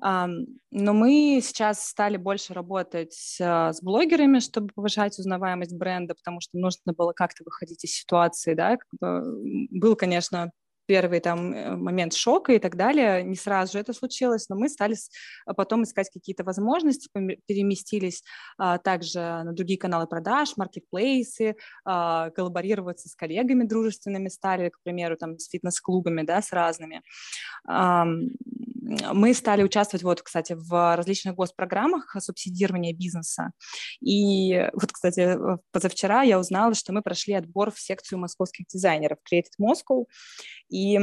Но 0.00 0.92
мы 0.92 1.40
сейчас 1.42 1.86
стали 1.86 2.16
больше 2.16 2.54
работать 2.54 3.12
с 3.12 3.80
блогерами, 3.82 4.40
чтобы 4.40 4.72
повышать 4.74 5.16
узнаваемость 5.18 5.76
бренда, 5.76 6.14
потому 6.14 6.40
что 6.40 6.58
нужно 6.58 6.92
было 6.92 7.12
как-то 7.12 7.44
выходить 7.44 7.84
из 7.84 7.92
ситуации, 7.92 8.54
да. 8.54 8.78
Был, 9.00 9.94
конечно, 9.94 10.50
первый 10.86 11.20
там 11.20 11.52
э, 11.52 11.76
момент 11.76 12.14
шока 12.14 12.52
и 12.52 12.58
так 12.58 12.76
далее. 12.76 13.22
Не 13.22 13.36
сразу 13.36 13.72
же 13.72 13.78
это 13.78 13.92
случилось, 13.92 14.48
но 14.48 14.56
мы 14.56 14.68
стали 14.68 14.96
потом 15.56 15.84
искать 15.84 16.10
какие-то 16.10 16.44
возможности, 16.44 17.08
переместились 17.46 18.22
а, 18.58 18.78
также 18.78 19.18
на 19.18 19.52
другие 19.52 19.78
каналы 19.78 20.06
продаж, 20.06 20.56
маркетплейсы, 20.56 21.56
а, 21.84 22.30
коллаборироваться 22.30 23.08
с 23.08 23.14
коллегами 23.14 23.64
дружественными 23.64 24.28
стали, 24.28 24.70
к 24.70 24.78
примеру, 24.82 25.16
там 25.16 25.38
с 25.38 25.48
фитнес-клубами, 25.48 26.22
да, 26.22 26.42
с 26.42 26.52
разными. 26.52 27.02
А, 27.66 28.06
мы 29.12 29.32
стали 29.34 29.62
участвовать, 29.62 30.02
вот, 30.02 30.22
кстати, 30.22 30.54
в 30.58 30.96
различных 30.96 31.36
госпрограммах 31.36 32.16
субсидирования 32.18 32.92
бизнеса. 32.92 33.52
И 34.00 34.68
вот, 34.72 34.92
кстати, 34.92 35.38
позавчера 35.70 36.22
я 36.22 36.38
узнала, 36.38 36.74
что 36.74 36.92
мы 36.92 37.02
прошли 37.02 37.34
отбор 37.34 37.70
в 37.70 37.78
секцию 37.78 38.18
московских 38.18 38.66
дизайнеров 38.66 39.18
Created 39.18 39.52
Moscow, 39.60 40.06
и 40.72 40.98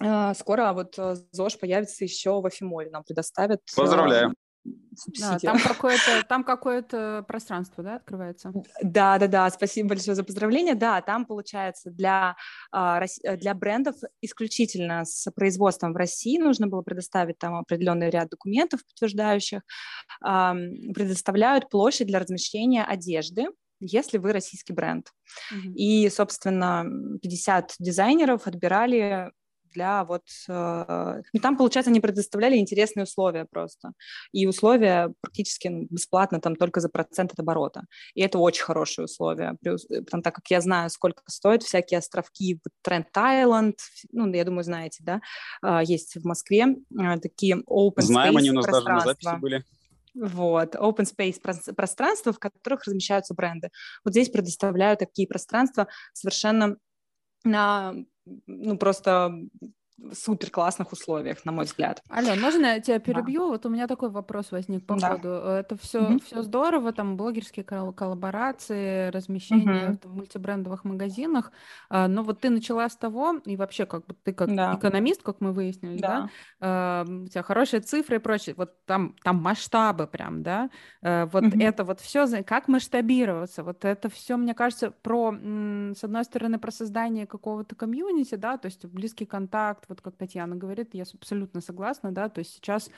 э, 0.00 0.34
скоро 0.34 0.72
вот 0.72 0.98
э, 0.98 1.16
ЗОЖ 1.32 1.58
появится 1.58 2.04
еще 2.04 2.40
в 2.40 2.46
Афимоле, 2.46 2.90
нам 2.90 3.04
предоставят... 3.04 3.60
Э, 3.60 3.76
Поздравляю. 3.76 4.34
Да, 5.18 5.38
там 5.38 5.58
какое-то 5.60 6.24
там 6.28 6.44
какое-то 6.44 7.24
пространство, 7.26 7.82
да, 7.82 7.96
открывается. 7.96 8.52
Да, 8.82 9.16
да, 9.18 9.26
да. 9.26 9.50
Спасибо 9.50 9.90
большое 9.90 10.14
за 10.14 10.24
поздравление. 10.24 10.74
Да, 10.74 11.00
там 11.00 11.24
получается 11.24 11.90
для 11.90 12.36
а, 12.70 13.02
для 13.22 13.54
брендов 13.54 13.94
исключительно 14.20 15.06
с 15.06 15.30
производством 15.30 15.94
в 15.94 15.96
России 15.96 16.36
нужно 16.36 16.66
было 16.66 16.82
предоставить 16.82 17.38
там 17.38 17.54
определенный 17.54 18.10
ряд 18.10 18.28
документов 18.28 18.84
подтверждающих. 18.84 19.62
Предоставляют 20.20 21.70
площадь 21.70 22.08
для 22.08 22.18
размещения 22.18 22.84
одежды 22.84 23.46
если 23.80 24.18
вы 24.18 24.32
российский 24.32 24.72
бренд. 24.72 25.10
Mm-hmm. 25.52 25.72
И, 25.74 26.10
собственно, 26.10 26.86
50 27.22 27.74
дизайнеров 27.78 28.46
отбирали 28.46 29.32
для 29.72 30.04
вот... 30.04 30.22
Э, 30.48 31.20
ну, 31.32 31.40
там, 31.40 31.56
получается, 31.56 31.90
они 31.90 32.00
предоставляли 32.00 32.56
интересные 32.56 33.04
условия 33.04 33.46
просто. 33.50 33.92
И 34.32 34.46
условия 34.46 35.12
практически 35.20 35.68
ну, 35.68 35.86
бесплатно, 35.90 36.40
там 36.40 36.56
только 36.56 36.80
за 36.80 36.88
процент 36.88 37.32
от 37.32 37.38
оборота. 37.38 37.82
И 38.14 38.22
это 38.22 38.38
очень 38.38 38.64
хорошие 38.64 39.04
условия. 39.04 39.56
Плюс, 39.60 39.86
э, 39.90 40.02
там, 40.02 40.22
так 40.22 40.34
как 40.34 40.50
я 40.50 40.60
знаю, 40.60 40.90
сколько 40.90 41.22
стоят 41.26 41.62
всякие 41.62 41.98
островки, 41.98 42.60
Тренд 42.82 43.10
Тайланд, 43.12 43.76
ну, 44.12 44.32
я 44.32 44.44
думаю, 44.44 44.64
знаете, 44.64 45.02
да, 45.04 45.20
а, 45.62 45.82
есть 45.82 46.16
в 46.16 46.24
Москве 46.26 46.66
э, 46.66 47.18
такие 47.20 47.56
open 47.68 48.02
Знаем, 48.02 48.36
они 48.36 48.50
у 48.50 48.54
нас 48.54 48.66
даже 48.66 48.88
на 48.88 49.00
записи 49.00 49.40
были. 49.40 49.64
Вот, 50.20 50.74
open 50.74 51.04
space 51.04 51.40
пространства, 51.74 52.32
в 52.32 52.38
которых 52.38 52.84
размещаются 52.84 53.34
бренды. 53.34 53.70
Вот 54.04 54.12
здесь 54.12 54.28
предоставляют 54.28 55.00
такие 55.00 55.28
пространства 55.28 55.86
совершенно 56.12 56.76
на 57.44 57.94
ну, 58.46 58.76
просто 58.76 59.32
супер 60.12 60.50
классных 60.50 60.92
условиях, 60.92 61.44
на 61.44 61.52
мой 61.52 61.64
взгляд. 61.64 62.02
Ален, 62.10 62.40
можно 62.40 62.66
я 62.66 62.80
тебя 62.80 62.98
перебью? 62.98 63.40
Да. 63.40 63.46
Вот 63.48 63.66
у 63.66 63.68
меня 63.68 63.86
такой 63.86 64.10
вопрос 64.10 64.52
возник 64.52 64.86
по 64.86 64.96
да. 64.96 65.10
ходу. 65.10 65.28
Это 65.28 65.76
все, 65.76 66.02
угу. 66.02 66.20
все 66.24 66.42
здорово, 66.42 66.92
там 66.92 67.16
блогерские 67.16 67.64
коллаборации, 67.64 69.10
размещение 69.10 69.90
угу. 69.90 69.98
в 70.04 70.16
мультибрендовых 70.16 70.84
магазинах, 70.84 71.52
а, 71.90 72.08
но 72.08 72.22
вот 72.22 72.40
ты 72.40 72.50
начала 72.50 72.88
с 72.88 72.96
того, 72.96 73.40
и 73.44 73.56
вообще 73.56 73.86
как 73.86 74.06
бы 74.06 74.14
ты 74.22 74.32
как 74.32 74.54
да. 74.54 74.74
экономист, 74.76 75.22
как 75.22 75.40
мы 75.40 75.52
выяснили, 75.52 75.98
да, 75.98 76.30
да? 76.60 77.04
У 77.08 77.26
тебя 77.26 77.42
хорошие 77.42 77.80
цифры 77.80 78.16
и 78.16 78.20
прочее, 78.20 78.54
вот 78.56 78.84
там, 78.84 79.16
там 79.22 79.36
масштабы 79.36 80.06
прям, 80.06 80.42
да, 80.42 80.70
а, 81.02 81.26
вот 81.26 81.44
угу. 81.44 81.58
это 81.58 81.84
вот 81.84 82.00
все, 82.00 82.26
как 82.44 82.68
масштабироваться, 82.68 83.64
вот 83.64 83.84
это 83.84 84.08
все, 84.08 84.36
мне 84.36 84.54
кажется, 84.54 84.90
про, 84.90 85.32
с 85.32 86.04
одной 86.04 86.24
стороны, 86.24 86.58
про 86.58 86.70
создание 86.70 87.26
какого-то 87.26 87.74
комьюнити, 87.74 88.36
да, 88.36 88.58
то 88.58 88.66
есть 88.66 88.84
близкий 88.84 89.26
контакт, 89.26 89.87
вот 89.88 90.00
как 90.00 90.16
Татьяна 90.16 90.56
говорит, 90.56 90.94
я 90.94 91.04
абсолютно 91.14 91.60
согласна, 91.60 92.12
да, 92.12 92.28
то 92.28 92.40
есть 92.40 92.54
сейчас 92.54 92.90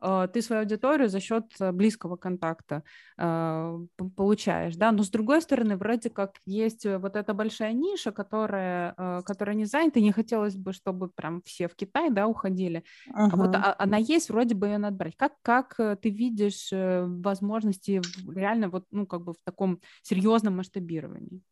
э, 0.00 0.28
ты 0.32 0.42
свою 0.42 0.62
аудиторию 0.62 1.08
за 1.08 1.20
счет 1.20 1.44
э, 1.60 1.72
близкого 1.72 2.16
контакта 2.16 2.82
э, 3.16 3.78
получаешь, 4.16 4.76
да, 4.76 4.92
но 4.92 5.02
с 5.02 5.10
другой 5.10 5.42
стороны, 5.42 5.76
вроде 5.76 6.10
как 6.10 6.36
есть 6.46 6.86
э, 6.86 6.98
вот 6.98 7.16
эта 7.16 7.34
большая 7.34 7.72
ниша, 7.72 8.12
которая, 8.12 8.94
э, 8.96 9.22
которая 9.24 9.56
не 9.56 9.64
занята, 9.64 10.00
не 10.00 10.12
хотелось 10.12 10.56
бы, 10.56 10.72
чтобы 10.72 11.08
прям 11.08 11.42
все 11.42 11.68
в 11.68 11.74
Китай, 11.74 12.10
да, 12.10 12.26
уходили, 12.26 12.84
uh-huh. 13.08 13.28
а 13.32 13.36
вот 13.36 13.54
а, 13.54 13.74
она 13.78 13.96
есть, 13.98 14.30
вроде 14.30 14.54
бы 14.54 14.66
ее 14.68 14.78
надо 14.78 14.96
брать. 14.96 15.16
Как, 15.16 15.34
как 15.42 15.74
э, 15.78 15.96
ты 15.96 16.10
видишь 16.10 16.68
возможности 16.72 18.00
реально 18.28 18.68
вот, 18.68 18.84
ну, 18.90 19.06
как 19.06 19.22
бы 19.22 19.32
в 19.32 19.42
таком 19.44 19.80
серьезном 20.02 20.56
масштабировании? 20.56 21.42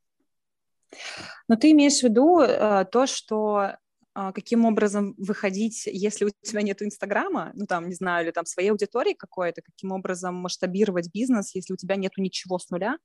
Но 1.48 1.56
ты 1.56 1.72
имеешь 1.72 2.00
в 2.00 2.02
виду 2.02 2.40
э, 2.40 2.84
то, 2.90 3.06
что 3.06 3.76
каким 4.34 4.64
образом 4.64 5.14
выходить, 5.18 5.86
если 5.86 6.24
у 6.24 6.30
тебя 6.42 6.62
нет 6.62 6.82
Инстаграма, 6.82 7.52
ну 7.54 7.66
там, 7.66 7.88
не 7.88 7.94
знаю, 7.94 8.24
или 8.24 8.32
там 8.32 8.46
своей 8.46 8.70
аудитории 8.70 9.12
какой-то, 9.12 9.62
каким 9.62 9.92
образом 9.92 10.34
масштабировать 10.36 11.12
бизнес, 11.12 11.54
если 11.54 11.74
у 11.74 11.76
тебя 11.76 11.96
нету 11.96 12.22
ничего 12.22 12.58
с 12.58 12.70
нуля? 12.70 12.98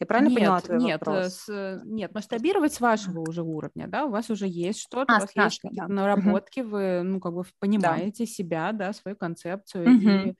Я 0.00 0.06
правильно 0.06 0.28
нет, 0.28 0.38
поняла 0.38 0.60
твой 0.60 0.78
нет, 0.78 1.00
вопрос? 1.00 1.34
С, 1.34 1.82
нет, 1.84 2.14
масштабировать 2.14 2.72
с 2.72 2.80
вашего 2.80 3.20
уже 3.20 3.42
уровня, 3.42 3.88
да, 3.88 4.04
у 4.04 4.10
вас 4.10 4.30
уже 4.30 4.46
есть 4.46 4.80
что-то, 4.80 5.12
а, 5.12 5.18
у 5.18 5.20
вас 5.22 5.30
есть 5.34 5.60
да. 5.72 5.88
наработки, 5.88 6.60
угу. 6.60 6.70
вы, 6.70 7.02
ну, 7.02 7.20
как 7.20 7.34
бы 7.34 7.42
понимаете 7.58 8.24
да. 8.24 8.30
себя, 8.30 8.72
да, 8.72 8.92
свою 8.92 9.16
концепцию 9.16 9.96
угу. 9.96 10.08
и, 10.08 10.34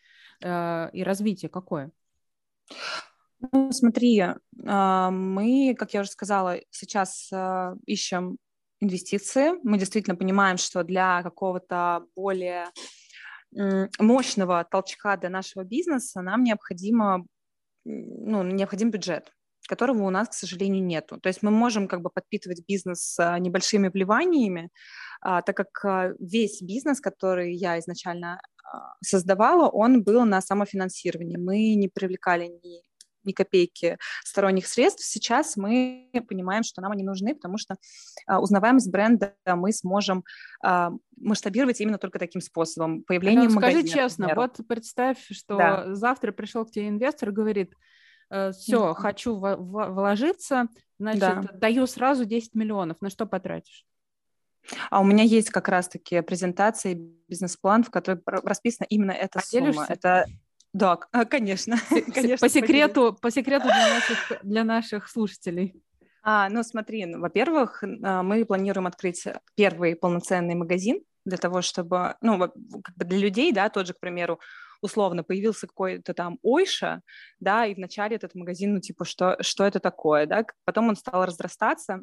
э, 0.45 0.91
и 0.93 1.03
развитие 1.03 1.49
какое? 1.49 1.91
Ну, 3.53 3.73
смотри, 3.73 4.23
а, 4.65 5.11
мы, 5.11 5.75
как 5.77 5.93
я 5.93 6.03
уже 6.03 6.11
сказала, 6.11 6.59
сейчас 6.71 7.29
а, 7.33 7.75
ищем 7.85 8.39
инвестиции. 8.81 9.53
Мы 9.63 9.79
действительно 9.79 10.17
понимаем, 10.17 10.57
что 10.59 10.83
для 10.85 11.23
какого-то 11.23 12.05
более 12.17 12.67
мощного 13.99 14.65
толчка 14.71 15.17
для 15.17 15.31
нашего 15.31 15.65
бизнеса 15.65 16.21
нам 16.21 16.45
необходимо, 16.45 17.25
ну, 17.85 18.43
необходим 18.43 18.91
бюджет 18.91 19.33
которого 19.69 20.05
у 20.05 20.11
нас, 20.11 20.29
к 20.29 20.33
сожалению, 20.33 20.83
нету. 20.83 21.21
То 21.21 21.29
есть 21.29 21.43
мы 21.43 21.51
можем 21.51 21.89
как 21.89 22.01
бы 22.01 22.09
подпитывать 22.09 22.65
бизнес 22.67 23.19
небольшими 23.19 23.89
вливаниями, 23.89 24.71
а, 25.21 25.43
так 25.43 25.57
как 25.57 25.85
а, 25.85 26.13
весь 26.19 26.63
бизнес, 26.63 27.01
который 27.01 27.55
я 27.55 27.79
изначально 27.79 28.41
а, 28.65 28.95
создавала, 29.05 29.69
он 29.69 30.03
был 30.03 30.25
на 30.25 30.41
самофинансировании. 30.41 31.37
Мы 31.37 31.75
не 31.75 31.89
привлекали 31.89 32.47
ни 32.47 32.83
ни 33.25 33.33
копейки 33.33 33.99
сторонних 34.25 34.67
средств. 34.67 35.05
Сейчас 35.05 35.57
мы 35.57 36.11
понимаем, 36.29 36.63
что 36.63 36.81
нам 36.81 36.93
они 36.93 37.03
нужны, 37.03 37.35
потому 37.35 37.59
что 37.59 37.77
а, 38.27 38.41
узнаваемость 38.41 38.91
бренда 38.91 39.35
мы 39.47 39.73
сможем 39.73 40.25
а, 40.63 40.93
масштабировать 41.17 41.81
именно 41.81 41.99
только 41.99 42.19
таким 42.19 42.41
способом. 42.41 43.03
Появлением 43.03 43.53
ну, 43.53 43.61
Скажи 43.61 43.85
честно, 43.85 44.33
вот 44.35 44.61
представь, 44.69 45.19
что 45.31 45.57
да. 45.57 45.95
завтра 45.95 46.33
пришел 46.33 46.65
к 46.65 46.71
тебе 46.71 46.89
инвестор 46.89 47.31
и 47.31 47.33
говорит, 47.33 47.75
все, 48.29 48.85
э, 48.85 48.89
да. 48.89 48.95
хочу 48.95 49.37
в- 49.37 49.57
в- 49.57 49.91
вложиться, 49.95 50.69
значит, 50.99 51.21
да. 51.21 51.43
даю 51.55 51.87
сразу 51.87 52.25
10 52.25 52.55
миллионов. 52.55 53.01
На 53.01 53.09
что 53.11 53.27
потратишь? 53.27 53.87
А 54.91 55.01
у 55.01 55.05
меня 55.05 55.25
есть 55.25 55.51
как 55.51 55.69
раз-таки 55.69 56.21
презентация 56.21 56.93
и 56.93 57.01
бизнес-план, 57.29 57.85
в 57.85 57.91
которой 57.91 58.21
расписана 58.27 58.87
именно 58.89 59.13
эта 59.13 59.41
сумма. 59.41 59.87
Это 59.89 60.27
да, 60.73 60.97
конечно. 60.97 61.77
конечно 62.15 62.37
по 62.39 62.49
секрету, 62.49 63.19
по 63.21 63.31
секрету 63.31 63.67
для 63.67 63.89
наших, 63.95 64.33
для 64.43 64.65
наших 64.65 65.09
слушателей. 65.09 65.83
А, 66.23 66.49
ну, 66.51 66.63
смотри, 66.63 67.07
ну, 67.07 67.21
во-первых, 67.21 67.83
а, 67.83 68.23
мы 68.23 68.45
планируем 68.45 68.87
открыть 68.87 69.27
первый 69.55 69.97
полноценный 69.97 70.55
магазин 70.55 71.01
для 71.25 71.39
того, 71.39 71.63
чтобы, 71.63 72.17
ну, 72.21 72.39
как 72.39 72.97
бы 72.97 73.05
для 73.05 73.19
людей, 73.19 73.53
да, 73.53 73.69
тот 73.71 73.87
же, 73.87 73.95
к 73.95 74.01
примеру, 74.01 74.41
условно 74.81 75.25
появился 75.25 75.67
какой-то 75.67 76.15
там 76.15 76.39
Ойша, 76.43 77.03
да, 77.41 77.67
и 77.67 77.75
вначале 77.75 78.17
этот 78.17 78.35
магазин, 78.35 78.75
ну, 78.75 78.81
типа, 78.81 79.05
что, 79.05 79.37
что 79.41 79.65
это 79.65 79.81
такое, 79.81 80.27
да, 80.27 80.45
потом 80.65 80.89
он 80.89 80.97
стал 80.97 81.25
разрастаться, 81.25 82.03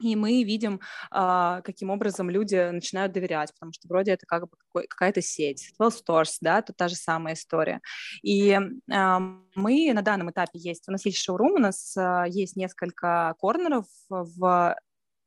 и 0.00 0.16
мы 0.16 0.42
видим, 0.42 0.80
а, 1.10 1.60
каким 1.62 1.90
образом 1.90 2.30
люди 2.30 2.70
начинают 2.70 3.12
доверять, 3.12 3.52
потому 3.54 3.72
что 3.72 3.86
вроде 3.88 4.12
это 4.12 4.26
как 4.26 4.48
бы 4.48 4.86
какая-то 4.88 5.20
сеть. 5.22 5.72
Well 5.80 5.90
Stores, 5.90 6.36
да, 6.40 6.62
тут 6.62 6.76
та 6.76 6.88
же 6.88 6.96
самая 6.96 7.34
история. 7.34 7.80
И 8.22 8.58
а, 8.90 9.20
мы 9.54 9.92
на 9.92 10.02
данном 10.02 10.30
этапе 10.30 10.58
есть, 10.58 10.88
у 10.88 10.92
нас 10.92 11.04
есть 11.04 11.18
шоурум, 11.18 11.52
у 11.52 11.58
нас 11.58 11.96
а, 11.96 12.24
есть 12.26 12.56
несколько 12.56 13.34
корнеров 13.38 13.86
в 14.08 14.76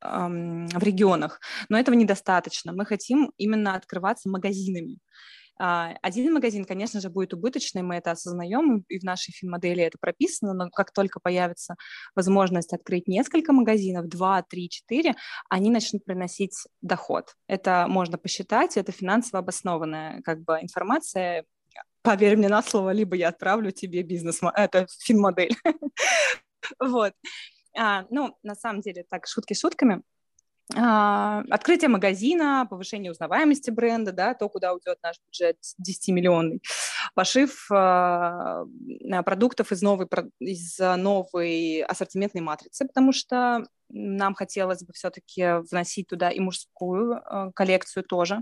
в 0.06 0.84
регионах, 0.84 1.40
но 1.70 1.80
этого 1.80 1.96
недостаточно. 1.96 2.74
Мы 2.74 2.86
хотим 2.86 3.32
именно 3.38 3.76
открываться 3.76 4.28
магазинами. 4.28 4.98
А, 5.60 5.94
один 6.02 6.34
магазин, 6.34 6.66
конечно 6.66 7.00
же, 7.00 7.10
будет 7.10 7.34
убыточный, 7.34 7.82
мы 7.82 7.96
это 7.96 8.12
осознаем, 8.12 8.84
и 8.90 9.00
в 9.00 9.04
нашей 9.04 9.32
финмодели 9.32 9.84
это 9.84 9.98
прописано, 10.00 10.54
но 10.54 10.70
как 10.70 10.92
только 10.92 11.20
появится 11.20 11.76
возможность 12.16 12.74
открыть 12.74 13.08
несколько 13.08 13.54
магазинов, 13.54 14.08
два, 14.08 14.42
три, 14.42 14.70
четыре, 14.70 15.16
они 15.50 15.70
начнут 15.70 16.04
приносить 16.06 16.56
доход. 16.82 17.36
Это 17.48 17.86
можно 17.88 18.18
посчитать, 18.18 18.78
это 18.78 18.92
финансово 18.92 19.40
обоснованная 19.40 20.22
как 20.22 20.44
бы 20.44 20.60
информация, 20.62 21.46
поверь 22.02 22.38
мне 22.38 22.50
на 22.50 22.62
слово, 22.62 22.92
либо 22.92 23.16
я 23.16 23.30
отправлю 23.30 23.72
тебе 23.72 24.04
бизнес, 24.04 24.42
это 24.56 24.88
финмодель. 25.00 25.56
Вот. 26.80 27.12
А, 27.78 28.06
ну, 28.10 28.38
на 28.42 28.56
самом 28.56 28.80
деле, 28.80 29.04
так, 29.10 29.28
шутки 29.28 29.54
шутками. 29.54 30.02
А, 30.76 31.44
открытие 31.50 31.90
магазина, 31.90 32.66
повышение 32.70 33.12
узнаваемости 33.12 33.70
бренда, 33.70 34.12
да, 34.12 34.34
то, 34.34 34.48
куда 34.50 34.74
уйдет 34.74 34.98
наш 35.04 35.18
бюджет 35.28 35.58
10-миллионный, 35.86 36.62
пошив 37.16 37.70
а, 37.72 38.64
продуктов 39.26 39.72
из 39.72 39.82
новой, 39.82 40.08
из 40.40 40.80
новой 40.80 41.82
ассортиментной 41.82 42.42
матрицы, 42.42 42.88
потому 42.88 43.12
что 43.12 43.66
нам 43.90 44.34
хотелось 44.34 44.84
бы 44.84 44.94
все-таки 44.94 45.62
вносить 45.70 46.08
туда 46.08 46.30
и 46.30 46.40
мужскую 46.40 47.22
а, 47.24 47.52
коллекцию 47.52 48.04
тоже. 48.04 48.42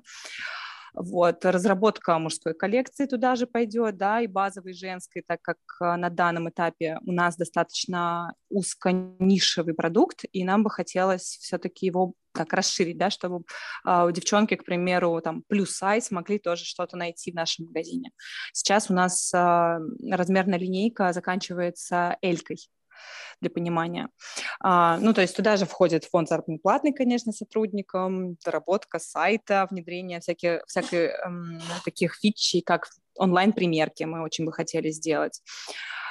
Вот, 0.94 1.46
разработка 1.46 2.18
мужской 2.20 2.54
коллекции 2.54 3.06
туда 3.06 3.36
же 3.36 3.48
пойдет, 3.48 3.98
да, 3.98 4.22
и 4.22 4.28
базовой 4.28 4.74
женской, 4.74 5.24
так 5.26 5.42
как 5.42 5.58
а, 5.80 5.98
на 5.98 6.10
данном 6.10 6.50
этапе 6.50 6.98
у 7.06 7.12
нас 7.12 7.38
достаточно 7.38 8.34
узко-нишевый 8.50 9.74
продукт, 9.74 10.26
и 10.32 10.44
нам 10.44 10.64
бы 10.64 10.70
хотелось 10.70 11.38
все-таки 11.42 11.86
его 11.86 12.14
так 12.34 12.54
расширить, 12.54 12.98
да, 12.98 13.10
чтобы 13.10 13.44
э, 13.86 14.06
у 14.06 14.12
девчонки, 14.12 14.56
к 14.56 14.64
примеру, 14.64 15.20
там 15.22 15.44
плюс 15.48 15.72
сайз 15.72 16.12
могли 16.12 16.40
тоже 16.40 16.64
что-то 16.64 16.96
найти 16.96 17.32
в 17.32 17.36
нашем 17.36 17.66
магазине. 17.66 18.12
Сейчас 18.54 18.90
у 18.90 18.94
нас 18.94 19.34
э, 19.34 19.80
размерная 20.10 20.58
линейка 20.58 21.12
заканчивается 21.12 22.18
элькой, 22.22 22.58
для 23.42 23.50
понимания. 23.50 24.10
А, 24.60 24.98
ну, 24.98 25.14
то 25.14 25.22
есть 25.22 25.36
туда 25.36 25.58
же 25.58 25.66
входит 25.66 26.06
фонд 26.06 26.30
платы, 26.62 26.94
конечно, 26.94 27.32
сотрудникам, 27.32 28.36
доработка 28.46 29.00
сайта, 29.00 29.68
внедрение 29.70 30.20
всяких, 30.20 30.62
всяких 30.68 31.10
эм, 31.26 31.60
таких 31.84 32.16
фичей, 32.16 32.62
как 32.62 32.88
онлайн-примерки 33.16 34.04
мы 34.04 34.22
очень 34.22 34.46
бы 34.46 34.54
хотели 34.54 34.90
сделать. 34.92 35.42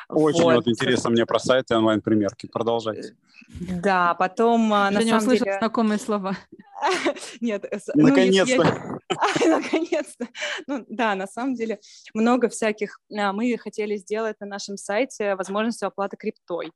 Очень 0.09 0.43
вот. 0.43 0.55
вот 0.57 0.69
интересно 0.69 1.11
мне 1.11 1.25
про 1.25 1.39
сайты 1.39 1.77
онлайн-примерки. 1.77 2.47
Продолжайте. 2.47 3.15
Да, 3.49 4.15
потом... 4.15 4.73
А, 4.73 4.91
на 4.91 5.01
самом 5.03 5.29
деле... 5.31 5.59
знакомые 5.59 5.99
слова. 5.99 6.37
Нет, 7.41 7.65
ну, 7.95 8.09
наконец-то. 8.09 9.00
Наконец-то. 9.47 10.29
Ну, 10.67 10.85
да, 10.89 11.15
на 11.15 11.27
самом 11.27 11.55
деле 11.55 11.81
много 12.15 12.49
всяких. 12.49 13.01
А, 13.17 13.33
мы 13.33 13.57
хотели 13.59 13.97
сделать 13.97 14.37
на 14.41 14.47
нашем 14.47 14.77
сайте 14.77 15.35
возможность 15.35 15.83
оплаты 15.83 16.17
криптой, 16.17 16.73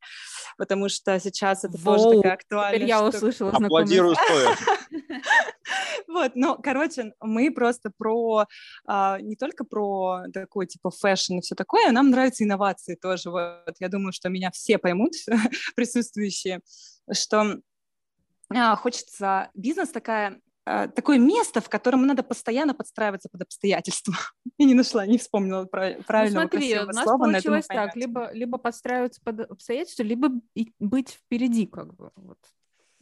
потому 0.58 0.88
что 0.88 1.18
сейчас 1.20 1.64
это 1.64 1.82
тоже 1.82 2.16
такая 2.16 2.34
актуальная 2.34 2.78
Теперь 2.78 2.88
я 2.88 3.04
услышала 3.04 3.50
Аплодирую 3.50 4.14
стоя. 4.14 4.56
Вот, 6.06 6.32
ну, 6.34 6.56
короче, 6.62 7.12
мы 7.20 7.50
просто 7.50 7.90
про, 7.96 8.44
а, 8.86 9.18
не 9.20 9.34
только 9.34 9.64
про 9.64 10.24
такой, 10.32 10.66
типа, 10.66 10.90
fashion 10.90 11.38
и 11.38 11.40
все 11.40 11.54
такое, 11.54 11.90
нам 11.90 12.10
нравятся 12.10 12.44
инновации 12.44 12.94
тоже. 12.94 13.30
Вот, 13.30 13.74
я 13.80 13.88
думаю, 13.88 14.12
что 14.12 14.28
меня 14.28 14.50
все 14.52 14.78
поймут, 14.78 15.12
присутствующие, 15.76 16.60
что 17.10 17.58
а, 18.50 18.76
хочется 18.76 19.50
бизнес 19.54 19.88
такая 19.90 20.30
а, 20.30 20.38
такое 20.64 21.18
место, 21.18 21.60
в 21.60 21.68
котором 21.68 22.06
надо 22.06 22.22
постоянно 22.22 22.74
подстраиваться 22.74 23.28
под 23.28 23.42
обстоятельства. 23.42 24.14
Я 24.58 24.66
не 24.66 24.74
нашла, 24.74 25.06
не 25.06 25.18
вспомнила 25.18 25.64
про, 25.66 25.94
правильного 26.06 26.44
ну, 26.44 26.50
смотри, 26.50 26.78
у 26.78 26.86
нас 26.86 27.04
слова, 27.04 27.26
получилось 27.26 27.66
так, 27.66 27.96
либо, 27.96 28.30
либо 28.32 28.58
подстраиваться 28.58 29.20
под 29.22 29.40
обстоятельства, 29.50 30.02
либо 30.02 30.30
быть 30.78 31.10
впереди, 31.10 31.66
как 31.66 31.94
бы. 31.94 32.10
Вот. 32.16 32.38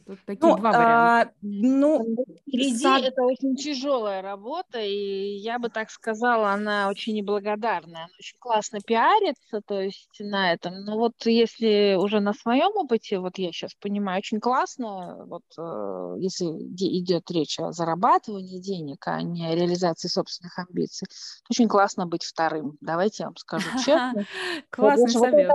Тут 0.05 0.19
такие 0.25 0.51
ну, 0.51 0.57
два 0.57 0.71
варианта. 0.71 1.29
А, 1.29 1.33
ну, 1.41 2.15
впереди 2.47 2.77
сад... 2.77 3.03
это 3.03 3.23
очень 3.23 3.55
тяжелая 3.55 4.21
работа, 4.21 4.79
и 4.79 5.35
я 5.37 5.59
бы 5.59 5.69
так 5.69 5.89
сказала, 5.89 6.51
она 6.51 6.89
очень 6.89 7.15
неблагодарная. 7.15 8.03
Она 8.03 8.09
очень 8.19 8.37
классно 8.39 8.79
пиарится, 8.85 9.61
то 9.65 9.79
есть 9.79 10.17
на 10.19 10.53
этом. 10.53 10.83
Но 10.83 10.97
вот 10.97 11.13
если 11.25 11.95
уже 11.99 12.19
на 12.19 12.33
своем 12.33 12.75
опыте, 12.75 13.19
вот 13.19 13.37
я 13.37 13.51
сейчас 13.51 13.73
понимаю, 13.75 14.19
очень 14.19 14.39
классно, 14.39 15.25
вот 15.25 15.43
э, 15.57 16.15
если 16.19 16.45
идет 16.45 17.29
речь 17.31 17.59
о 17.59 17.71
зарабатывании 17.71 18.59
денег, 18.59 19.07
а 19.07 19.21
не 19.21 19.47
о 19.47 19.55
реализации 19.55 20.07
собственных 20.07 20.57
амбиций, 20.59 21.07
очень 21.49 21.67
классно 21.67 22.07
быть 22.07 22.23
вторым. 22.23 22.77
Давайте 22.81 23.23
я 23.23 23.27
вам 23.27 23.37
скажу 23.37 23.69
честно. 23.85 24.25
Классный 24.69 25.09
совет. 25.09 25.51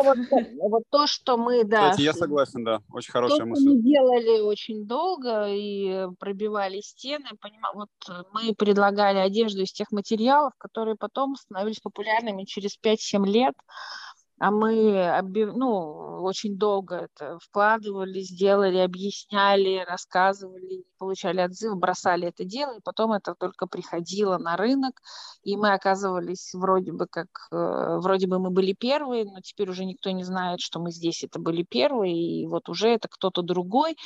Вот 0.60 0.82
то, 0.90 1.06
что 1.06 1.36
мы, 1.36 1.64
да. 1.64 1.94
Я 1.98 2.12
согласен, 2.12 2.64
да, 2.64 2.80
очень 2.92 3.12
хорошая 3.12 3.44
мысль. 3.44 3.68
мы 3.68 3.82
делали 3.82 4.37
очень 4.42 4.86
долго 4.86 5.46
и 5.48 6.06
пробивали 6.18 6.80
стены. 6.80 7.28
Понимаю, 7.40 7.74
вот 7.74 7.90
э, 8.08 8.22
мы 8.32 8.54
предлагали 8.54 9.18
одежду 9.18 9.62
из 9.62 9.72
тех 9.72 9.90
материалов, 9.92 10.52
которые 10.58 10.96
потом 10.96 11.36
становились 11.36 11.80
популярными 11.80 12.44
через 12.44 12.78
5-7 12.78 13.26
лет 13.26 13.54
а 14.40 14.50
мы 14.50 15.20
ну, 15.32 16.22
очень 16.22 16.56
долго 16.56 17.08
это 17.12 17.38
вкладывали, 17.40 18.20
сделали, 18.20 18.78
объясняли, 18.78 19.84
рассказывали, 19.86 20.84
получали 20.98 21.40
отзывы, 21.40 21.76
бросали 21.76 22.28
это 22.28 22.44
дело, 22.44 22.76
и 22.76 22.82
потом 22.82 23.12
это 23.12 23.34
только 23.34 23.66
приходило 23.66 24.38
на 24.38 24.56
рынок, 24.56 25.00
и 25.42 25.56
мы 25.56 25.72
оказывались 25.72 26.52
вроде 26.54 26.92
бы 26.92 27.06
как, 27.06 27.28
э, 27.52 27.98
вроде 28.00 28.26
бы 28.26 28.38
мы 28.38 28.50
были 28.50 28.72
первые, 28.72 29.24
но 29.24 29.40
теперь 29.40 29.70
уже 29.70 29.84
никто 29.84 30.10
не 30.10 30.24
знает, 30.24 30.60
что 30.60 30.80
мы 30.80 30.90
здесь 30.90 31.24
это 31.24 31.38
были 31.38 31.62
первые, 31.62 32.42
и 32.42 32.46
вот 32.46 32.68
уже 32.68 32.88
это 32.88 33.08
кто-то 33.08 33.42
другой, 33.42 33.96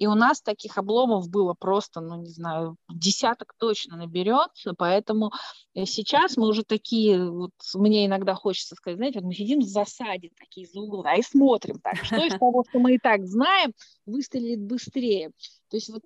и 0.00 0.06
у 0.06 0.14
нас 0.14 0.40
таких 0.40 0.78
обломов 0.78 1.28
было 1.28 1.52
просто, 1.52 2.00
ну, 2.00 2.22
не 2.22 2.30
знаю, 2.30 2.76
десяток 2.88 3.52
точно 3.58 3.98
наберется, 3.98 4.72
поэтому 4.76 5.30
э, 5.74 5.84
сейчас 5.84 6.38
мы 6.38 6.48
уже 6.48 6.64
такие, 6.64 7.30
вот 7.30 7.50
мне 7.74 8.06
иногда 8.06 8.34
хочется 8.34 8.74
сказать, 8.76 8.96
знаете, 8.96 9.18
вот 9.18 9.26
мы 9.26 9.34
сидим 9.34 9.60
в 9.60 9.64
засаде 9.64 10.30
такие 10.38 10.66
за 10.66 10.80
угла 10.80 11.16
и 11.16 11.22
смотрим 11.22 11.80
так, 11.80 12.02
что 12.02 12.16
из 12.16 12.32
того, 12.40 12.64
что 12.66 12.78
мы 12.78 12.94
и 12.94 12.98
так 12.98 13.26
знаем, 13.26 13.74
выстрелит 14.06 14.62
быстрее. 14.62 15.32
То 15.70 15.76
есть 15.76 15.88
вот 15.88 16.02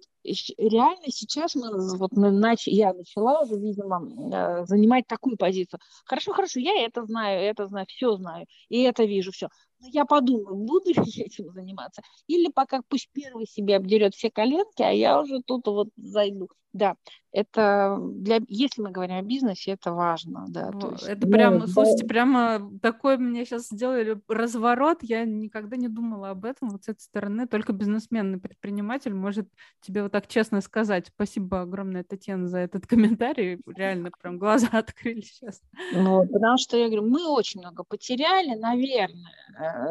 реально 0.58 1.06
сейчас 1.08 1.54
мы, 1.54 1.96
вот 1.96 2.12
нач... 2.12 2.66
я 2.66 2.92
начала 2.92 3.40
уже, 3.40 3.56
видимо, 3.56 4.02
э, 4.32 4.66
занимать 4.66 5.06
такую 5.06 5.38
позицию. 5.38 5.80
Хорошо, 6.04 6.32
хорошо, 6.32 6.60
я 6.60 6.84
это 6.84 7.04
знаю, 7.06 7.40
это 7.40 7.66
знаю, 7.66 7.86
все 7.88 8.14
знаю, 8.16 8.46
и 8.68 8.82
это 8.82 9.04
вижу, 9.04 9.32
все. 9.32 9.48
Но 9.80 9.88
я 9.88 10.04
подумаю, 10.04 10.56
буду 10.56 10.90
ли 10.90 11.02
я 11.04 11.24
этим 11.24 11.50
заниматься, 11.52 12.02
или 12.26 12.50
пока 12.50 12.80
пусть 12.88 13.08
первый 13.12 13.46
себе 13.46 13.76
обдерет 13.76 14.14
все 14.14 14.30
коленки, 14.30 14.82
а 14.82 14.90
я 14.90 15.20
уже 15.20 15.40
тут 15.42 15.66
вот 15.66 15.88
зайду. 15.96 16.48
Да, 16.74 16.96
это 17.30 17.98
для, 18.00 18.40
если 18.48 18.82
мы 18.82 18.90
говорим 18.90 19.16
о 19.16 19.22
бизнесе, 19.22 19.72
это 19.72 19.92
важно, 19.92 20.46
да. 20.48 20.72
То 20.72 20.90
есть, 20.90 21.04
это 21.04 21.24
прям, 21.28 21.58
ну, 21.58 21.66
слушайте, 21.68 22.02
да. 22.02 22.08
прямо 22.08 22.70
такой 22.82 23.16
мне 23.16 23.44
сейчас 23.44 23.68
сделали 23.68 24.20
разворот. 24.26 24.98
Я 25.02 25.24
никогда 25.24 25.76
не 25.76 25.86
думала 25.86 26.30
об 26.30 26.44
этом 26.44 26.70
вот 26.70 26.82
с 26.82 26.88
этой 26.88 27.00
стороны. 27.00 27.46
Только 27.46 27.72
бизнесмен 27.72 28.34
и 28.34 28.40
предприниматель 28.40 29.14
может 29.14 29.48
тебе 29.82 30.02
вот 30.02 30.10
так 30.10 30.26
честно 30.26 30.60
сказать. 30.60 31.12
Спасибо 31.14 31.60
огромное, 31.60 32.02
Татьяна, 32.02 32.48
за 32.48 32.58
этот 32.58 32.88
комментарий. 32.88 33.60
Реально 33.66 34.10
прям 34.20 34.38
глаза 34.38 34.66
открыли 34.72 35.20
сейчас. 35.20 35.62
Ну, 35.92 36.26
потому 36.26 36.58
что 36.58 36.76
я 36.76 36.86
говорю, 36.86 37.08
мы 37.08 37.28
очень 37.28 37.60
много 37.60 37.84
потеряли, 37.84 38.56
наверное, 38.58 39.30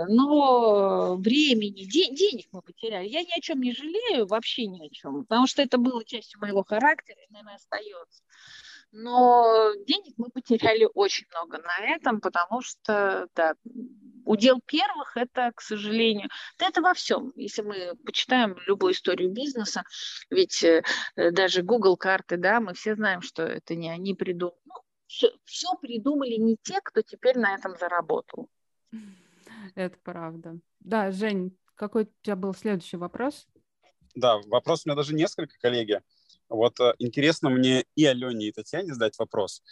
но 0.07 1.15
времени, 1.17 1.83
де- 1.83 2.13
денег 2.13 2.47
мы 2.51 2.61
потеряли. 2.61 3.07
Я 3.07 3.21
ни 3.21 3.37
о 3.37 3.41
чем 3.41 3.61
не 3.61 3.73
жалею, 3.73 4.27
вообще 4.27 4.67
ни 4.67 4.85
о 4.85 4.89
чем, 4.89 5.25
потому 5.25 5.47
что 5.47 5.61
это 5.61 5.77
было 5.77 6.03
частью 6.05 6.39
моего 6.39 6.63
характера 6.63 7.19
и, 7.21 7.31
наверное, 7.31 7.55
остается. 7.55 8.23
Но 8.91 9.73
денег 9.87 10.13
мы 10.17 10.29
потеряли 10.29 10.87
очень 10.93 11.25
много 11.31 11.57
на 11.57 11.95
этом, 11.95 12.21
потому 12.21 12.61
что, 12.61 13.27
да, 13.35 13.55
удел 14.23 14.61
первых 14.65 15.17
это, 15.17 15.51
к 15.55 15.61
сожалению, 15.61 16.29
да 16.59 16.67
это 16.67 16.81
во 16.81 16.93
всем. 16.93 17.33
Если 17.35 17.63
мы 17.63 17.95
почитаем 18.05 18.55
любую 18.67 18.93
историю 18.93 19.31
бизнеса, 19.31 19.83
ведь 20.29 20.63
э, 20.63 20.83
даже 21.15 21.63
Google 21.63 21.97
карты, 21.97 22.37
да, 22.37 22.59
мы 22.59 22.75
все 22.75 22.93
знаем, 22.93 23.21
что 23.21 23.41
это 23.41 23.73
не 23.73 23.89
они 23.89 24.13
придумали. 24.13 24.59
Ну, 24.65 24.75
все, 25.07 25.31
все 25.43 25.69
придумали 25.81 26.35
не 26.35 26.55
те, 26.61 26.79
кто 26.83 27.01
теперь 27.01 27.37
на 27.37 27.55
этом 27.55 27.75
заработал. 27.77 28.47
Это 29.75 29.97
правда. 30.03 30.59
Да, 30.79 31.11
Жень, 31.11 31.57
какой 31.75 32.03
у 32.03 32.09
тебя 32.21 32.35
был 32.35 32.53
следующий 32.53 32.97
вопрос? 32.97 33.47
Да, 34.15 34.37
вопрос 34.47 34.85
у 34.85 34.89
меня 34.89 34.95
даже 34.95 35.15
несколько, 35.15 35.57
коллеги. 35.59 36.01
Вот 36.49 36.79
э, 36.79 36.93
интересно 36.99 37.49
мне 37.49 37.85
и 37.95 38.05
Алене, 38.05 38.47
и 38.47 38.51
Татьяне 38.51 38.93
задать 38.93 39.17
вопрос. 39.17 39.63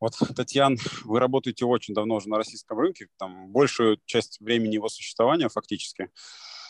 Вот, 0.00 0.14
Татьяна, 0.36 0.76
вы 1.04 1.20
работаете 1.20 1.64
очень 1.64 1.94
давно 1.94 2.16
уже 2.16 2.28
на 2.28 2.38
российском 2.38 2.78
рынке, 2.78 3.08
там 3.18 3.50
большую 3.50 4.00
часть 4.06 4.40
времени 4.40 4.74
его 4.74 4.88
существования 4.88 5.48
фактически. 5.48 6.10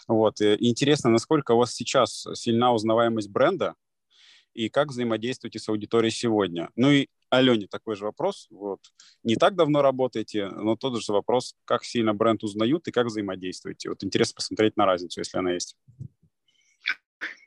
Вот, 0.08 0.40
и 0.40 0.68
интересно, 0.68 1.10
насколько 1.10 1.52
у 1.52 1.58
вас 1.58 1.72
сейчас 1.72 2.26
сильна 2.34 2.72
узнаваемость 2.72 3.30
бренда 3.30 3.74
и 4.54 4.68
как 4.68 4.88
взаимодействуете 4.88 5.58
с 5.58 5.68
аудиторией 5.68 6.12
сегодня. 6.12 6.70
Ну 6.76 6.90
и 6.90 7.08
Алене 7.30 7.66
такой 7.66 7.96
же 7.96 8.04
вопрос. 8.04 8.46
Вот. 8.50 8.80
Не 9.22 9.36
так 9.36 9.54
давно 9.54 9.82
работаете, 9.82 10.48
но 10.48 10.76
тот 10.76 11.02
же 11.02 11.12
вопрос, 11.12 11.54
как 11.64 11.84
сильно 11.84 12.12
бренд 12.12 12.44
узнают 12.44 12.86
и 12.88 12.92
как 12.92 13.06
взаимодействуете. 13.06 13.88
Вот 13.88 14.04
интересно 14.04 14.36
посмотреть 14.36 14.76
на 14.76 14.84
разницу, 14.84 15.20
если 15.20 15.38
она 15.38 15.52
есть. 15.52 15.76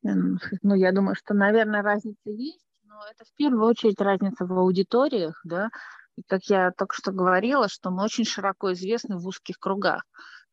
Ну, 0.01 0.75
я 0.75 0.91
думаю, 0.91 1.15
что, 1.15 1.33
наверное, 1.33 1.81
разница 1.81 2.29
есть, 2.29 2.65
но 2.83 2.95
это 3.11 3.25
в 3.25 3.33
первую 3.35 3.67
очередь 3.67 3.99
разница 3.99 4.45
в 4.45 4.53
аудиториях, 4.53 5.41
да, 5.43 5.69
и 6.15 6.21
как 6.27 6.43
я 6.45 6.71
только 6.71 6.95
что 6.95 7.11
говорила, 7.11 7.67
что 7.67 7.91
мы 7.91 8.03
очень 8.03 8.25
широко 8.25 8.71
известны 8.73 9.17
в 9.17 9.27
узких 9.27 9.59
кругах. 9.59 10.03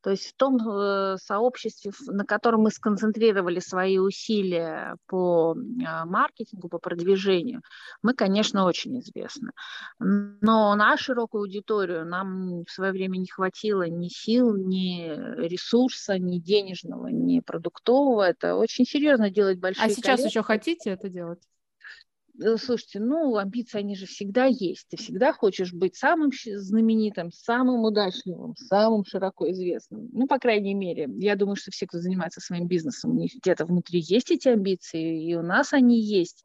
То 0.02 0.10
есть 0.10 0.30
в 0.30 0.36
том 0.36 0.56
э, 0.56 1.16
сообществе, 1.22 1.92
на 2.06 2.24
котором 2.24 2.62
мы 2.62 2.70
сконцентрировали 2.70 3.60
свои 3.60 3.98
усилия 3.98 4.96
по 5.06 5.54
э, 5.54 6.04
маркетингу, 6.04 6.68
по 6.68 6.78
продвижению, 6.78 7.62
мы, 8.02 8.14
конечно, 8.14 8.66
очень 8.66 8.98
известны. 9.00 9.52
Но 9.98 10.74
на 10.74 10.96
широкую 10.96 11.42
аудиторию 11.42 12.04
нам 12.04 12.64
в 12.64 12.70
свое 12.70 12.92
время 12.92 13.18
не 13.18 13.28
хватило 13.28 13.88
ни 13.88 14.08
сил, 14.08 14.56
ни 14.56 15.08
ресурса, 15.40 16.18
ни 16.18 16.38
денежного, 16.38 17.06
ни 17.06 17.40
продуктового. 17.40 18.22
Это 18.22 18.56
очень 18.56 18.84
серьезно 18.84 19.30
делать 19.30 19.58
большие 19.60 19.86
А 19.86 19.88
сейчас 19.88 20.04
коллекции. 20.04 20.28
еще 20.28 20.42
хотите 20.42 20.90
это 20.90 21.08
делать? 21.08 21.40
Э, 22.40 22.56
слушайте, 22.56 23.00
ну, 23.00 23.36
амбиции, 23.36 23.78
они 23.78 23.94
же 23.94 24.06
всегда 24.06 24.46
есть. 24.46 24.86
Ты 24.88 24.96
всегда 24.96 25.32
хочешь 25.32 25.72
быть 25.72 25.96
самым 25.96 26.30
знаменитым, 26.32 27.30
самым 27.30 27.84
удачливым, 27.84 28.54
самым 28.56 29.04
широко 29.04 29.50
известным. 29.50 30.08
Ну, 30.12 30.26
по 30.26 30.38
крайней 30.38 30.74
мере, 30.74 31.08
я 31.18 31.36
думаю, 31.36 31.56
что 31.56 31.70
все, 31.70 31.86
кто 31.86 31.98
занимается 31.98 32.40
своим 32.40 32.66
бизнесом, 32.66 33.18
где-то 33.18 33.66
внутри 33.66 34.00
есть 34.00 34.30
эти 34.30 34.48
амбиции, 34.48 35.28
и 35.28 35.34
у 35.34 35.42
нас 35.42 35.72
они 35.72 36.00
есть. 36.00 36.44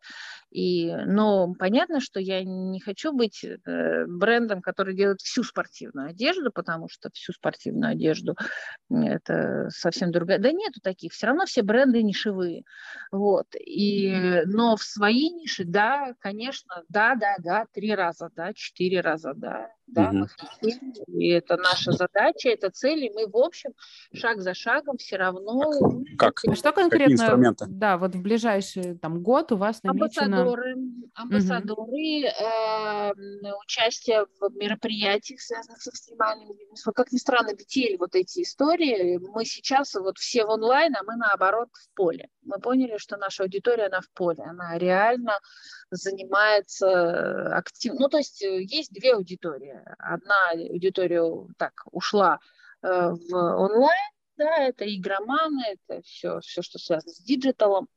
И, 0.49 0.95
но 1.05 1.53
понятно, 1.53 1.99
что 1.99 2.19
я 2.19 2.43
не 2.43 2.79
хочу 2.79 3.11
быть 3.11 3.43
э, 3.43 4.05
брендом, 4.07 4.61
который 4.61 4.95
делает 4.95 5.19
всю 5.19 5.43
спортивную 5.43 6.09
одежду, 6.09 6.51
потому 6.51 6.87
что 6.89 7.09
всю 7.13 7.33
спортивную 7.33 7.91
одежду 7.91 8.35
это 8.89 9.67
совсем 9.69 10.11
другая. 10.11 10.39
Да 10.39 10.51
нету 10.51 10.79
таких. 10.81 11.11
Все 11.11 11.27
равно 11.27 11.45
все 11.45 11.63
бренды 11.63 12.01
нишевые. 12.01 12.63
Вот. 13.11 13.47
И, 13.59 14.41
но 14.45 14.77
в 14.77 14.83
своей 14.83 15.29
нише, 15.31 15.65
да, 15.65 16.13
конечно, 16.19 16.83
да, 16.87 17.15
да, 17.15 17.35
да, 17.39 17.65
три 17.73 17.93
раза, 17.93 18.29
да, 18.35 18.53
четыре 18.53 19.01
раза, 19.01 19.33
да, 19.35 19.69
да, 19.87 20.09
угу. 20.09 20.17
мы 20.17 20.27
хотим, 20.27 20.93
и 21.07 21.29
это 21.29 21.55
наша 21.55 21.93
задача, 21.93 22.49
это 22.49 22.69
цель, 22.69 23.05
и 23.05 23.11
мы, 23.13 23.27
в 23.27 23.37
общем, 23.37 23.71
шаг 24.13 24.41
за 24.41 24.53
шагом 24.53 24.97
все 24.97 25.15
равно... 25.15 25.71
Как? 26.17 26.41
А 26.45 26.55
что 26.55 26.73
конкретно, 26.73 27.55
да, 27.67 27.97
вот 27.97 28.15
в 28.15 28.21
ближайший 28.21 28.97
там, 28.97 29.21
год 29.23 29.51
у 29.53 29.57
вас 29.57 29.83
намечено... 29.83 30.36
Амбассадоры, 30.41 30.75
амбассадоры 31.13 31.81
угу. 31.81 33.47
э, 33.47 33.53
участие 33.63 34.25
в 34.39 34.55
мероприятиях, 34.55 35.41
связанных 35.41 35.81
с 35.81 35.88
экстремальным 35.88 36.55
бизнесом. 36.55 36.93
Как 36.93 37.11
ни 37.11 37.17
странно, 37.17 37.53
детей 37.53 37.97
вот 37.97 38.15
эти 38.15 38.43
истории, 38.43 39.17
мы 39.17 39.45
сейчас 39.45 39.93
вот 39.95 40.17
все 40.17 40.45
в 40.45 40.49
онлайн, 40.49 40.95
а 40.95 41.03
мы 41.03 41.15
наоборот 41.15 41.69
в 41.73 41.95
поле. 41.95 42.29
Мы 42.43 42.59
поняли, 42.59 42.97
что 42.97 43.17
наша 43.17 43.43
аудитория, 43.43 43.88
она 43.88 44.01
в 44.01 44.09
поле, 44.13 44.43
она 44.43 44.77
реально 44.77 45.39
занимается 45.91 47.55
активно. 47.55 48.01
Ну, 48.01 48.09
то 48.09 48.17
есть 48.17 48.41
э, 48.43 48.63
есть 48.63 48.93
две 48.93 49.13
аудитории 49.13 49.81
Одна 49.99 50.51
аудитория 50.51 51.23
так 51.57 51.73
ушла 51.91 52.39
э, 52.81 52.88
в 53.11 53.33
онлайн, 53.33 54.11
да, 54.38 54.57
это 54.57 54.85
игроманы, 54.85 55.63
это 55.65 56.01
все, 56.03 56.39
все, 56.41 56.61
что 56.61 56.79
связано 56.79 57.11
с 57.11 57.19
digital 57.19 57.67
ом. 57.67 57.88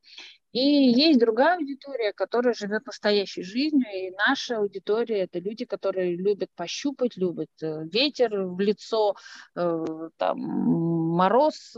И 0.51 0.59
есть 0.59 1.19
другая 1.19 1.57
аудитория, 1.57 2.11
которая 2.13 2.53
живет 2.53 2.85
настоящей 2.85 3.43
жизнью, 3.43 3.85
и 3.93 4.11
наша 4.27 4.57
аудитория– 4.57 5.19
это 5.23 5.39
люди, 5.39 5.65
которые 5.65 6.15
любят 6.15 6.49
пощупать, 6.55 7.15
любят 7.15 7.49
э, 7.61 7.85
ветер 7.85 8.43
в 8.43 8.59
лицо, 8.59 9.15
э, 9.55 10.09
там, 10.17 10.39
мороз, 10.39 11.75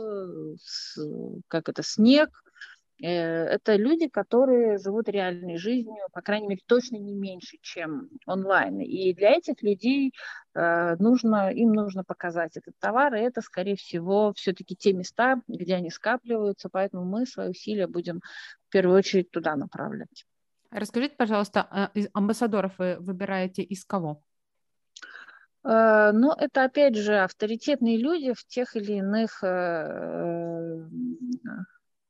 как 1.48 1.70
это, 1.70 1.84
снег, 1.84 2.43
Э, 2.43 2.43
это 3.06 3.76
люди, 3.76 4.08
которые 4.08 4.78
живут 4.78 5.10
реальной 5.10 5.58
жизнью, 5.58 6.08
по 6.14 6.22
крайней 6.22 6.48
мере, 6.48 6.62
точно 6.66 6.96
не 6.96 7.14
меньше, 7.14 7.58
чем 7.62 8.10
онлайн. 8.26 8.80
И 8.80 9.14
для 9.14 9.32
этих 9.32 9.62
людей 9.62 10.14
э, 10.54 10.96
нужно, 11.00 11.52
им 11.52 11.74
нужно 11.74 12.04
показать 12.06 12.56
этот 12.56 12.76
товар, 12.80 13.16
и 13.16 13.20
это, 13.20 13.42
скорее 13.42 13.76
всего, 13.76 14.32
все-таки 14.36 14.76
те 14.76 14.94
места, 14.94 15.42
где 15.48 15.76
они 15.76 15.90
скапливаются, 15.90 16.70
поэтому 16.72 17.04
мы 17.04 17.26
свои 17.26 17.50
усилия 17.50 17.88
будем 17.88 18.22
в 18.68 18.72
первую 18.72 18.98
очередь 18.98 19.32
туда 19.32 19.56
направлять. 19.58 20.26
Расскажите, 20.72 21.16
пожалуйста, 21.18 21.68
а, 21.70 21.92
амбассадоров 22.14 22.78
вы 22.78 22.96
выбираете 23.00 23.64
из 23.64 23.84
кого? 23.84 24.24
Э, 25.66 26.12
ну, 26.14 26.32
это, 26.32 26.64
опять 26.64 26.96
же, 26.96 27.20
авторитетные 27.20 27.98
люди 27.98 28.34
в 28.34 28.46
тех 28.46 28.78
или 28.78 28.94
иных 28.94 29.44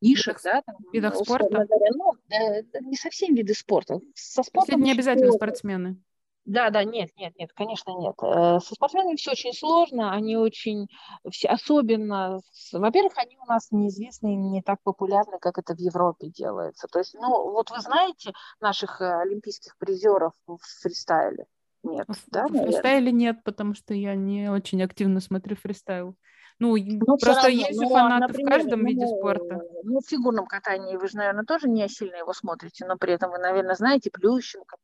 нишах, 0.03 0.41
да, 0.43 0.61
там, 0.61 0.75
видах 0.91 1.15
спорта. 1.15 1.47
Говоря, 1.49 1.91
ну, 1.95 2.13
э, 2.29 2.63
не 2.81 2.95
совсем 2.95 3.33
виды 3.33 3.53
спорта. 3.53 3.99
Со 4.13 4.43
спортом 4.43 4.75
это 4.75 4.83
не 4.83 4.91
обязательно 4.91 5.29
все... 5.29 5.37
спортсмены. 5.37 5.97
Да, 6.45 6.69
да, 6.71 6.83
нет, 6.83 7.09
нет, 7.17 7.33
нет, 7.37 7.53
конечно, 7.53 7.91
нет. 7.91 8.15
Э, 8.21 8.59
со 8.59 8.75
спортсменами 8.75 9.15
все 9.15 9.31
очень 9.31 9.53
сложно, 9.53 10.11
они 10.11 10.35
очень, 10.35 10.87
все, 11.31 11.47
особенно, 11.47 12.41
во-первых, 12.73 13.13
они 13.17 13.37
у 13.37 13.45
нас 13.45 13.71
неизвестны 13.71 14.33
и 14.33 14.37
не 14.37 14.61
так 14.61 14.79
популярны, 14.83 15.39
как 15.39 15.57
это 15.57 15.73
в 15.73 15.79
Европе 15.79 16.27
делается. 16.27 16.87
То 16.91 16.99
есть, 16.99 17.13
ну, 17.13 17.51
вот 17.51 17.71
вы 17.71 17.79
знаете 17.79 18.33
наших 18.59 18.99
э, 18.99 19.21
олимпийских 19.21 19.77
призеров 19.77 20.33
в 20.45 20.57
фристайле? 20.81 21.45
Нет, 21.83 22.07
в, 22.09 22.29
да, 22.29 22.47
в 22.47 22.51
фристайле 22.51 23.11
нет, 23.13 23.43
потому 23.43 23.73
что 23.73 23.93
я 23.93 24.15
не 24.15 24.49
очень 24.49 24.83
активно 24.83 25.21
смотрю 25.21 25.55
фристайл. 25.55 26.15
Ну, 26.59 26.75
ну 26.77 27.17
просто 27.17 27.47
равно, 27.47 27.49
есть 27.49 27.79
же 27.79 27.85
ну, 27.85 27.89
фанаты 27.89 28.27
например, 28.27 28.47
в 28.47 28.53
каждом 28.53 28.81
ну, 28.81 28.87
виде 28.87 29.07
спорта. 29.07 29.61
Ну, 29.83 29.99
в 29.99 30.07
фигурном 30.07 30.45
катании 30.45 30.97
вы 30.97 31.07
же, 31.07 31.17
наверное, 31.17 31.45
тоже 31.45 31.67
не 31.67 31.87
сильно 31.87 32.15
его 32.17 32.33
смотрите, 32.33 32.85
но 32.85 32.97
при 32.97 33.13
этом 33.13 33.31
вы, 33.31 33.39
наверное, 33.39 33.75
знаете 33.75 34.09
Плющенко. 34.11 34.77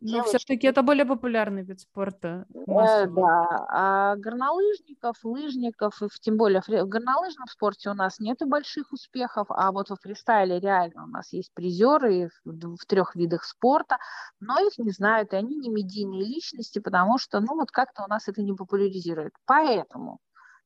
Но 0.00 0.22
все-таки 0.24 0.66
это 0.66 0.82
более 0.82 1.04
популярный 1.04 1.62
вид 1.62 1.80
спорта. 1.80 2.46
Э, 2.54 3.06
да, 3.06 3.66
а 3.68 4.16
горнолыжников, 4.16 5.16
лыжников, 5.24 6.02
и 6.02 6.06
тем 6.20 6.36
более 6.36 6.60
в 6.60 6.68
горнолыжном 6.68 7.46
спорте 7.48 7.90
у 7.90 7.94
нас 7.94 8.20
нету 8.20 8.46
больших 8.46 8.92
успехов, 8.92 9.46
а 9.50 9.72
вот 9.72 9.90
во 9.90 9.96
фристайле 9.96 10.60
реально 10.60 11.04
у 11.04 11.06
нас 11.06 11.32
есть 11.32 11.52
призеры 11.54 12.30
в, 12.44 12.76
в 12.76 12.86
трех 12.86 13.16
видах 13.16 13.44
спорта, 13.44 13.98
но 14.40 14.58
их 14.60 14.78
не 14.78 14.90
знают, 14.90 15.32
и 15.32 15.36
они 15.36 15.56
не 15.56 15.68
медийные 15.68 16.24
личности, 16.24 16.78
потому 16.78 17.18
что, 17.18 17.40
ну, 17.40 17.56
вот 17.56 17.70
как-то 17.70 18.04
у 18.04 18.08
нас 18.08 18.28
это 18.28 18.42
не 18.42 18.52
популяризирует. 18.52 19.32
Поэтому 19.46 20.18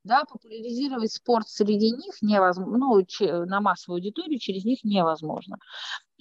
да, 0.05 0.25
популяризировать 0.25 1.13
спорт 1.13 1.49
среди 1.49 1.91
них 1.91 2.15
невозможно, 2.23 2.79
ну, 2.79 3.47
на 3.47 3.61
массовую 3.61 3.99
аудиторию 3.99 4.39
через 4.39 4.65
них 4.65 4.85
невозможно. 4.85 5.57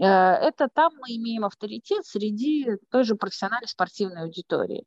Э, 0.02 0.06
это 0.06 0.70
там 0.74 0.94
мы 1.00 1.16
имеем 1.18 1.46
авторитет 1.46 2.06
среди 2.06 2.78
той 2.90 3.04
же 3.04 3.16
профессиональной 3.16 3.68
спортивной 3.68 4.24
аудитории. 4.24 4.86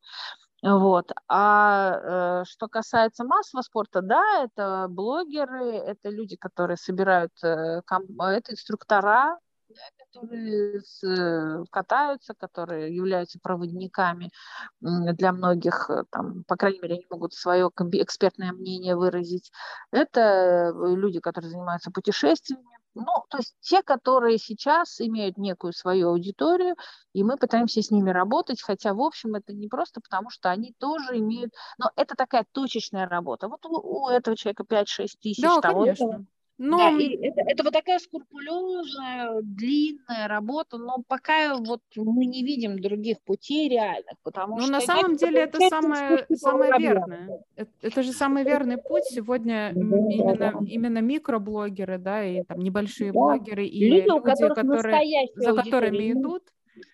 Вот. 0.63 1.13
А 1.29 2.41
э, 2.43 2.45
что 2.47 2.69
касается 2.69 3.25
массового 3.25 3.63
спорта, 3.63 4.01
да, 4.03 4.45
это 4.45 4.87
блогеры, 4.89 5.73
это 5.75 6.09
люди, 6.09 6.37
которые 6.37 6.77
собирают, 6.77 7.33
э, 7.45 7.83
это 7.83 8.53
инструктора, 8.53 9.39
которые 10.21 10.83
э, 11.05 11.65
катаются, 11.71 12.35
которые 12.35 12.95
являются 12.95 13.39
проводниками 13.41 14.31
для 14.81 15.33
многих, 15.33 15.91
э, 15.91 16.05
там, 16.11 16.45
по 16.45 16.57
крайней 16.57 16.81
мере, 16.81 16.95
они 16.97 17.07
могут 17.11 17.35
свое 17.35 17.71
экспертное 17.93 18.53
мнение 18.53 18.97
выразить. 18.97 19.51
Это 19.91 20.21
э, 20.21 20.73
люди, 20.95 21.21
которые 21.21 21.51
занимаются 21.51 21.91
путешествиями, 21.91 22.65
ну, 22.95 23.25
то 23.29 23.37
есть 23.37 23.55
те, 23.61 23.83
которые 23.83 24.39
сейчас 24.39 25.01
имеют 25.01 25.37
некую 25.37 25.75
свою 25.75 26.09
аудиторию, 26.09 26.77
и 27.13 27.23
мы 27.23 27.37
пытаемся 27.37 27.83
с 27.83 27.91
ними 27.91 28.11
работать, 28.11 28.63
хотя, 28.63 28.95
в 28.95 29.03
общем, 29.03 29.35
это 29.35 29.53
не 29.53 29.69
просто 29.69 30.01
потому, 30.01 30.31
что 30.31 30.51
они 30.51 30.75
тоже 30.79 31.19
имеют, 31.19 31.53
но 31.77 31.91
это 31.95 32.15
такая 32.15 32.47
точечная 32.53 33.07
работа. 33.07 33.49
Вот 33.49 33.67
у, 33.67 34.05
у 34.05 34.09
этого 34.09 34.35
человека 34.35 34.65
5-6 34.67 35.09
тысяч, 35.21 35.43
да, 35.43 35.61
того, 35.61 35.83
конечно. 35.83 36.27
Но... 36.59 36.79
Да, 36.79 36.91
и 36.91 37.17
это, 37.17 37.43
это 37.43 37.63
вот 37.65 37.73
такая 37.73 37.99
скрупулезная, 37.99 39.41
длинная 39.43 40.27
работа, 40.27 40.79
но 40.79 40.97
пока 41.07 41.57
вот 41.57 41.83
мы 41.97 42.25
не 42.25 42.43
видим 42.43 42.81
других 42.81 43.21
путей 43.21 43.69
реальных, 43.69 44.15
потому 44.23 44.57
ну, 44.57 44.63
что... 44.63 44.73
на 44.73 44.81
самом 44.81 45.17
деле 45.17 45.41
это 45.41 45.59
самое, 45.69 46.27
самое 46.35 46.73
верное. 46.79 47.43
Это, 47.57 47.71
это 47.83 48.03
же 48.03 48.13
самый 48.13 48.45
верный 48.45 48.79
путь 48.79 49.05
сегодня 49.05 49.73
да, 49.75 49.81
именно, 49.81 50.37
да. 50.37 50.53
именно 50.67 50.99
микроблогеры, 50.99 51.99
да, 51.99 52.25
и 52.25 52.43
там 52.43 52.59
небольшие 52.61 53.13
да. 53.13 53.19
блогеры, 53.19 53.67
и 53.67 53.89
люди, 53.89 54.09
люди 54.09 54.21
которые, 54.21 55.29
за 55.35 55.55
которыми 55.55 56.13
идут 56.13 56.43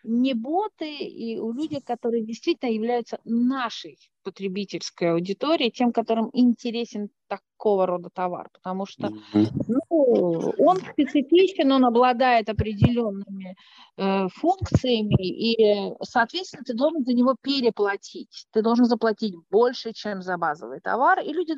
не 0.04 0.34
боты 0.34 0.96
и 0.96 1.38
у 1.38 1.52
людей, 1.52 1.80
которые 1.80 2.24
действительно 2.24 2.70
являются 2.70 3.18
нашей 3.24 3.98
потребительской 4.22 5.12
аудиторией, 5.12 5.70
тем, 5.70 5.92
которым 5.92 6.30
интересен 6.32 7.10
такого 7.28 7.86
рода 7.86 8.08
товар, 8.10 8.48
потому 8.52 8.86
что 8.86 9.10
ну, 9.32 10.52
он 10.58 10.76
специфичен, 10.76 11.72
он 11.72 11.84
обладает 11.84 12.48
определенными 12.48 13.56
э, 13.96 14.28
функциями, 14.28 15.26
и, 15.26 15.94
соответственно, 16.02 16.64
ты 16.64 16.74
должен 16.74 17.04
за 17.04 17.14
него 17.14 17.36
переплатить. 17.40 18.46
Ты 18.52 18.62
должен 18.62 18.84
заплатить 18.84 19.34
больше, 19.50 19.92
чем 19.92 20.22
за 20.22 20.36
базовый 20.36 20.80
товар, 20.80 21.20
и 21.20 21.32
люди 21.32 21.54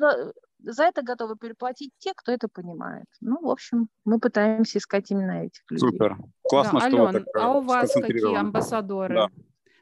за 0.65 0.83
это 0.85 1.03
готовы 1.03 1.35
переплатить 1.35 1.91
те, 1.97 2.13
кто 2.15 2.31
это 2.31 2.47
понимает. 2.47 3.05
Ну, 3.21 3.39
в 3.41 3.49
общем, 3.49 3.87
мы 4.03 4.19
пытаемся 4.19 4.79
искать 4.79 5.09
именно 5.11 5.45
этих 5.45 5.61
людей. 5.69 5.89
Супер. 5.89 6.17
Классно, 6.43 6.79
да, 6.79 6.89
что 6.89 7.07
Ален, 7.07 7.25
так, 7.25 7.43
а 7.43 7.57
у 7.57 7.61
вас 7.61 7.93
какие 7.93 8.37
амбассадоры? 8.37 9.15
Да. 9.15 9.29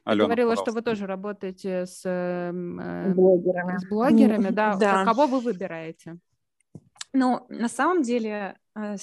Алена, 0.04 0.26
говорила, 0.26 0.50
пожалуйста. 0.50 0.70
что 0.70 0.78
вы 0.78 0.82
тоже 0.82 1.06
работаете 1.06 1.86
с, 1.86 2.02
эм, 2.04 2.78
э, 2.78 3.14
блогерами. 3.14 3.78
с 3.78 3.88
блогерами, 3.88 4.50
да. 4.50 4.76
Да. 4.76 5.04
Кого 5.04 5.26
вы 5.26 5.40
выбираете? 5.40 6.18
Ну, 7.14 7.46
на 7.48 7.68
самом 7.68 8.02
деле, 8.02 8.58
э, 8.76 8.96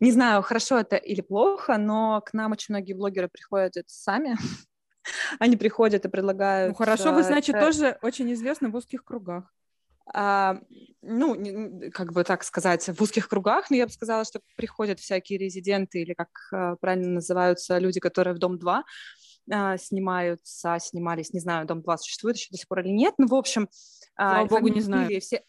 не 0.00 0.10
знаю, 0.10 0.42
хорошо 0.42 0.78
это 0.78 0.96
или 0.96 1.22
плохо, 1.22 1.78
но 1.78 2.20
к 2.20 2.34
нам 2.34 2.52
очень 2.52 2.74
многие 2.74 2.92
блогеры 2.92 3.28
приходят 3.28 3.78
это 3.78 3.88
сами. 3.88 4.36
Они 5.38 5.56
приходят 5.56 6.04
и 6.04 6.08
предлагают... 6.08 6.70
Ну, 6.70 6.74
хорошо, 6.74 7.12
вы, 7.12 7.20
э, 7.20 7.24
значит, 7.24 7.54
э, 7.54 7.60
тоже 7.60 7.98
очень 8.02 8.30
известны 8.34 8.68
в 8.68 8.76
узких 8.76 9.04
кругах. 9.04 9.44
А, 10.12 10.58
ну, 11.02 11.90
как 11.92 12.12
бы 12.12 12.24
так 12.24 12.44
сказать, 12.44 12.88
в 12.88 13.00
узких 13.00 13.28
кругах, 13.28 13.70
но 13.70 13.76
я 13.76 13.86
бы 13.86 13.92
сказала, 13.92 14.24
что 14.24 14.40
приходят 14.56 15.00
всякие 15.00 15.38
резиденты 15.38 16.02
или, 16.02 16.14
как 16.14 16.28
э, 16.52 16.76
правильно 16.80 17.14
называются, 17.14 17.78
люди, 17.78 18.00
которые 18.00 18.34
в 18.34 18.38
Дом-2 18.38 18.82
а, 19.52 19.76
снимаются, 19.78 20.78
снимались, 20.80 21.32
не 21.32 21.40
знаю, 21.40 21.66
Дом-2 21.66 21.96
существует 21.98 22.36
еще 22.36 22.48
до 22.50 22.58
сих 22.58 22.68
пор 22.68 22.80
или 22.80 22.90
нет, 22.90 23.14
ну, 23.18 23.26
в 23.26 23.34
общем... 23.34 23.68
а, 24.16 24.46
Слава 24.46 24.48
богу, 24.48 24.68
не 24.68 24.80
знаю. 24.80 25.20
Все, 25.20 25.42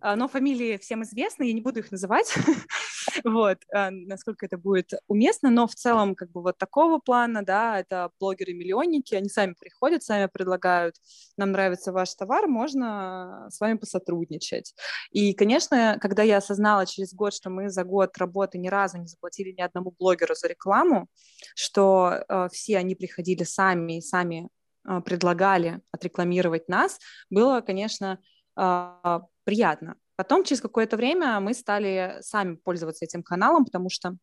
а, 0.00 0.16
но 0.16 0.28
фамилии 0.28 0.76
всем 0.78 1.02
известны, 1.02 1.44
я 1.44 1.52
не 1.52 1.60
буду 1.60 1.80
их 1.80 1.90
называть, 1.90 2.34
вот, 3.24 3.58
а, 3.72 3.90
насколько 3.90 4.46
это 4.46 4.58
будет 4.58 4.92
уместно, 5.08 5.50
но 5.50 5.66
в 5.66 5.74
целом, 5.74 6.14
как 6.14 6.30
бы 6.30 6.42
вот 6.42 6.58
такого 6.58 6.98
плана, 6.98 7.44
да, 7.44 7.78
это 7.78 8.10
блогеры-миллионники, 8.20 9.14
они 9.14 9.28
сами 9.28 9.54
приходят, 9.58 10.02
сами 10.02 10.28
предлагают, 10.32 10.96
нам 11.36 11.52
нравится 11.52 11.92
ваш 11.92 12.14
товар, 12.14 12.46
можно 12.46 13.46
с 13.50 13.60
вами 13.60 13.76
посотрудничать. 13.76 14.74
И, 15.10 15.34
конечно, 15.34 15.98
когда 16.00 16.22
я 16.22 16.38
осознала 16.38 16.86
через 16.86 17.14
год, 17.14 17.34
что 17.34 17.50
мы 17.50 17.70
за 17.70 17.84
год 17.84 18.16
работы 18.18 18.58
ни 18.58 18.68
разу 18.68 18.98
не 18.98 19.06
заплатили 19.06 19.52
ни 19.52 19.60
одному 19.60 19.94
блогеру 19.98 20.34
за 20.34 20.48
рекламу, 20.48 21.08
что 21.54 22.24
э, 22.28 22.48
все 22.52 22.78
они 22.78 22.94
приходили 22.94 23.44
сами 23.44 23.98
и 23.98 24.00
сами 24.00 24.48
э, 24.88 25.00
предлагали 25.00 25.80
отрекламировать 25.92 26.68
нас, 26.68 26.98
было, 27.30 27.60
конечно, 27.60 28.18
э, 28.56 29.20
приятно. 29.44 29.96
Потом, 30.16 30.44
через 30.44 30.60
какое-то 30.60 30.96
время, 30.96 31.40
мы 31.40 31.54
стали 31.54 32.18
сами 32.20 32.56
пользоваться 32.56 33.04
этим 33.04 33.22
каналом, 33.22 33.64
потому 33.64 33.90
что 33.90 34.16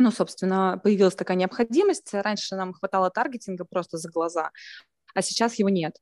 ну, 0.00 0.12
собственно, 0.12 0.80
появилась 0.82 1.16
такая 1.16 1.36
необходимость. 1.36 2.14
Раньше 2.14 2.54
нам 2.54 2.72
хватало 2.72 3.10
таргетинга 3.10 3.64
просто 3.64 3.98
за 3.98 4.08
глаза, 4.08 4.52
а 5.12 5.22
сейчас 5.22 5.56
его 5.56 5.68
нет. 5.68 5.96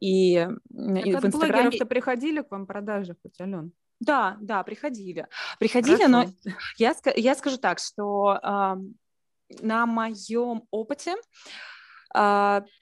И, 0.00 0.36
Так 0.70 1.06
и 1.06 1.12
от 1.12 1.22
в 1.22 1.26
Инстаграме... 1.26 1.52
блогеров-то 1.52 1.86
приходили 1.86 2.40
к 2.40 2.50
вам 2.50 2.66
продажи 2.66 3.14
хоть, 3.22 3.38
Ален? 3.40 3.72
Да, 4.00 4.38
да, 4.40 4.62
приходили. 4.62 5.28
Приходили, 5.58 6.06
но 6.06 6.22
Хорошо. 6.22 6.58
я, 6.78 6.92
ска- 6.92 7.12
я 7.14 7.34
скажу 7.34 7.58
так, 7.58 7.78
что 7.78 8.38
ам, 8.42 8.94
на 9.60 9.86
моем 9.86 10.64
опыте 10.70 11.14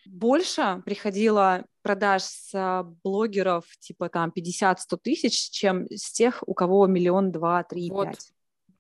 больше 0.07 0.83
приходило 0.85 1.65
продаж 1.83 2.23
с 2.23 2.51
а, 2.55 2.83
блогеров 3.05 3.65
типа 3.79 4.09
там 4.09 4.33
50-100 4.37 4.77
тысяч, 5.03 5.51
чем 5.51 5.87
с 5.91 6.13
тех, 6.13 6.43
у 6.47 6.55
кого 6.55 6.87
миллион, 6.87 7.33
два, 7.33 7.63
три, 7.63 7.91
Вот. 7.91 8.09
пять. 8.09 8.33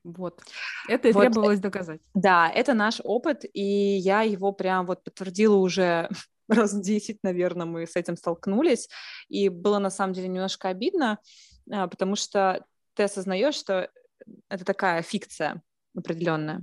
Вот. 0.02 0.42
Это 0.88 1.08
и 1.08 1.12
Вот, 1.12 1.22
требовалось 1.22 1.60
доказать. 1.60 2.00
Да, 2.14 2.50
это 2.50 2.74
наш 2.74 3.00
опыт, 3.04 3.44
и 3.52 3.62
я 3.62 4.22
его 4.22 4.52
прям 4.52 4.86
вот 4.86 5.04
подтвердила 5.04 5.56
уже 5.56 6.08
раз 6.48 6.74
10, 6.74 7.18
наверное, 7.22 7.66
мы 7.66 7.86
с 7.86 7.96
этим 7.96 8.16
столкнулись, 8.16 8.88
и 9.28 9.48
было 9.48 9.78
на 9.78 9.90
самом 9.90 10.14
деле 10.14 10.28
немножко 10.28 10.68
обидно, 10.68 11.18
а, 11.70 11.86
потому 11.86 12.16
что 12.16 12.64
ты 12.94 13.04
осознаешь, 13.04 13.54
что 13.54 13.90
это 14.48 14.64
такая 14.64 15.02
фикция 15.02 15.62
определенная, 15.96 16.62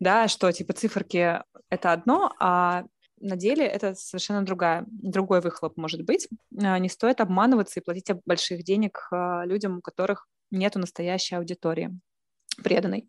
да, 0.00 0.26
что 0.28 0.50
типа 0.50 0.72
циферки 0.72 1.42
это 1.68 1.92
одно, 1.92 2.32
а 2.40 2.84
на 3.24 3.36
деле 3.36 3.66
это 3.66 3.94
совершенно 3.94 4.44
другая, 4.44 4.84
другой 4.86 5.40
выхлоп 5.40 5.76
может 5.76 6.02
быть. 6.04 6.28
А, 6.62 6.78
Не 6.78 6.88
стоит 6.88 7.20
обманываться 7.20 7.80
и 7.80 7.82
платить 7.82 8.10
больших 8.26 8.62
денег 8.62 9.08
а, 9.10 9.44
людям, 9.44 9.78
у 9.78 9.80
которых 9.80 10.26
нету 10.50 10.78
настоящей 10.78 11.36
аудитории 11.36 11.90
преданной. 12.62 13.08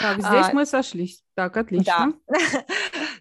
Так, 0.00 0.18
здесь 0.18 0.48
А, 0.48 0.52
мы 0.52 0.64
сошлись. 0.66 1.22
Так, 1.34 1.56
отлично. 1.56 2.14
Да. 2.28 2.38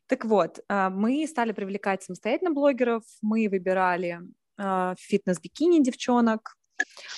Так 0.08 0.24
вот, 0.26 0.60
а, 0.70 0.92
мы 0.92 1.26
стали 1.26 1.52
привлекать 1.52 2.04
самостоятельно 2.04 2.52
блогеров, 2.52 3.02
мы 3.24 3.48
выбирали 3.50 4.20
а, 4.56 4.94
фитнес-бикини 5.00 5.82
девчонок, 5.84 6.56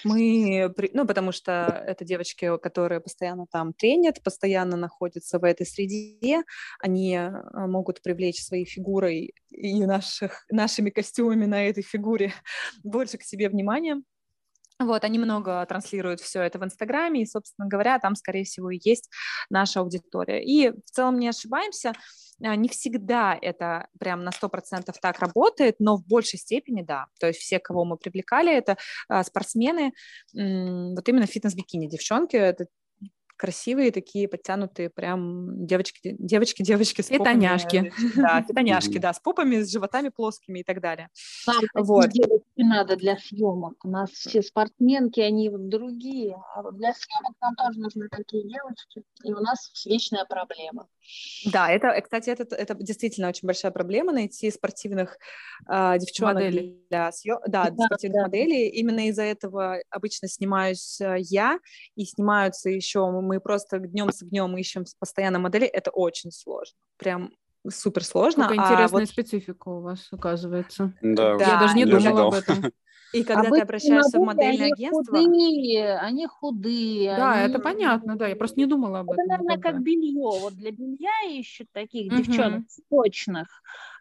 мы, 0.03 0.73
ну, 0.93 1.05
потому 1.05 1.31
что 1.31 1.83
это 1.87 2.05
девочки, 2.05 2.57
которые 2.57 3.01
постоянно 3.01 3.45
там 3.51 3.73
тренят, 3.73 4.21
постоянно 4.23 4.77
находятся 4.77 5.39
в 5.39 5.43
этой 5.43 5.65
среде, 5.65 6.43
они 6.79 7.15
а, 7.15 7.67
могут 7.67 8.01
привлечь 8.01 8.43
своей 8.43 8.65
фигурой 8.65 9.33
и 9.49 9.85
наших, 9.85 10.45
нашими 10.49 10.89
костюмами 10.89 11.45
на 11.45 11.65
этой 11.65 11.83
фигуре 11.83 12.33
больше 12.83 13.17
к 13.17 13.23
себе 13.23 13.49
внимания. 13.49 14.01
Вот, 14.79 15.03
они 15.03 15.17
много 15.17 15.65
транслируют 15.65 16.21
все 16.21 16.41
это 16.41 16.59
в 16.59 16.63
Инстаграме, 16.63 17.23
и, 17.23 17.25
собственно 17.25 17.67
говоря, 17.67 17.97
там, 17.97 18.15
скорее 18.15 18.43
всего, 18.43 18.69
и 18.69 18.79
есть 18.83 19.09
наша 19.49 19.79
аудитория. 19.79 20.43
И 20.43 20.69
в 20.69 20.91
целом 20.91 21.17
не 21.17 21.29
ошибаемся, 21.29 21.93
а, 22.43 22.55
не 22.55 22.69
всегда 22.69 23.37
это 23.41 23.87
прям 23.99 24.23
на 24.23 24.31
100% 24.31 24.93
так 25.01 25.19
работает, 25.19 25.77
но 25.79 25.97
в 25.97 26.05
большей 26.05 26.37
степени 26.37 26.83
да. 26.83 27.07
То 27.19 27.27
есть 27.27 27.39
все, 27.39 27.59
кого 27.59 27.85
мы 27.85 27.97
привлекали, 27.97 28.55
это 28.55 28.77
а, 29.09 29.23
спортсмены, 29.23 29.93
вот 30.33 31.09
именно 31.09 31.25
фитнес-бикини 31.25 31.87
девчонки, 31.87 32.35
это 32.35 32.67
красивые 33.37 33.91
такие 33.91 34.27
подтянутые 34.27 34.89
прям 34.89 35.65
девочки, 35.65 36.15
девочки, 36.19 36.63
девочки 36.63 37.01
с 37.01 37.07
попами, 37.07 37.35
Фитоняшки. 37.35 37.93
Да, 38.15 38.41
фитоняшки, 38.47 38.97
да, 38.97 39.13
с 39.13 39.19
попами, 39.19 39.61
с 39.61 39.71
животами 39.71 40.09
плоскими 40.09 40.59
и 40.59 40.63
так 40.63 40.81
далее. 40.81 41.09
Такие 41.45 41.69
Вот. 41.83 42.09
Девочки 42.57 42.63
надо 42.63 42.95
для 42.95 43.17
съемок. 43.17 43.85
У 43.85 43.89
нас 43.89 44.11
все 44.11 44.41
спортсменки, 44.41 45.19
они 45.19 45.49
вот 45.49 45.69
другие. 45.69 46.37
А 46.55 46.61
вот 46.61 46.77
для 46.77 46.93
съемок 46.93 47.35
нам 47.41 47.55
тоже 47.55 47.79
нужны 47.79 48.07
такие 48.09 48.43
девочки. 48.43 49.03
И 49.23 49.33
у 49.33 49.39
нас 49.39 49.71
вечная 49.85 50.25
проблема. 50.25 50.87
Да, 51.45 51.69
это, 51.69 51.87
э, 51.87 52.01
кстати, 52.01 52.29
это, 52.29 52.55
это 52.55 52.75
действительно 52.75 53.29
очень 53.29 53.47
большая 53.47 53.71
проблема 53.71 54.11
найти 54.11 54.51
спортивных 54.51 55.17
а, 55.65 55.97
девчонок 55.97 56.35
Моделей. 56.35 56.83
для 56.89 57.11
съем... 57.11 57.39
да, 57.47 57.69
Да, 57.69 57.85
спортивных 57.85 58.21
да. 58.21 58.23
моделей. 58.23 58.69
Именно 58.69 59.07
из-за 59.07 59.23
этого 59.23 59.77
обычно 59.89 60.27
снимаюсь 60.27 60.99
а, 61.01 61.15
я 61.17 61.59
и 61.95 62.05
снимаются 62.05 62.69
еще 62.69 63.09
мы 63.09 63.39
просто 63.39 63.79
днем 63.79 64.11
с 64.11 64.21
огнем 64.21 64.57
ищем 64.57 64.85
постоянно 64.99 65.39
модели. 65.39 65.65
Это 65.65 65.91
очень 65.91 66.31
сложно, 66.31 66.77
прям 66.97 67.31
супер 67.69 68.03
сложно. 68.03 68.43
Какая 68.47 68.59
А 68.59 68.63
интересная 68.65 69.01
вот- 69.01 69.09
специфика 69.09 69.69
у 69.69 69.81
вас, 69.81 70.07
оказывается. 70.11 70.93
Да, 71.01 71.37
Да, 71.37 71.45
Я 71.45 71.59
даже 71.59 71.75
не 71.75 71.83
не 71.83 71.91
думала 71.91 72.27
об 72.27 72.33
ожидал. 72.33 72.55
этом. 72.57 72.71
и 73.13 73.23
когда 73.23 73.41
ты 73.43 73.47
Обычно 73.47 73.63
обращаешься 73.63 74.19
в 74.19 74.23
модельное 74.23 74.65
они 74.65 74.73
агентство, 74.73 75.17
Худые, 75.17 75.97
они 75.97 76.27
худые. 76.27 77.15
Да, 77.15 77.33
они- 77.33 77.49
это 77.49 77.59
понятно, 77.59 78.15
да. 78.17 78.27
Я 78.27 78.35
просто 78.35 78.59
не 78.59 78.65
думала 78.65 78.99
об 78.99 79.11
Это, 79.11 79.21
этом 79.21 79.27
наверное, 79.27 79.55
никогда. 79.57 79.77
как 79.77 79.83
белье. 79.83 80.39
Вот 80.41 80.53
для 80.55 80.71
белья 80.71 81.11
ищут 81.29 81.67
таких 81.71 82.11
Мгм. 82.11 82.21
девчонок 82.23 82.63
сочных. 82.89 83.47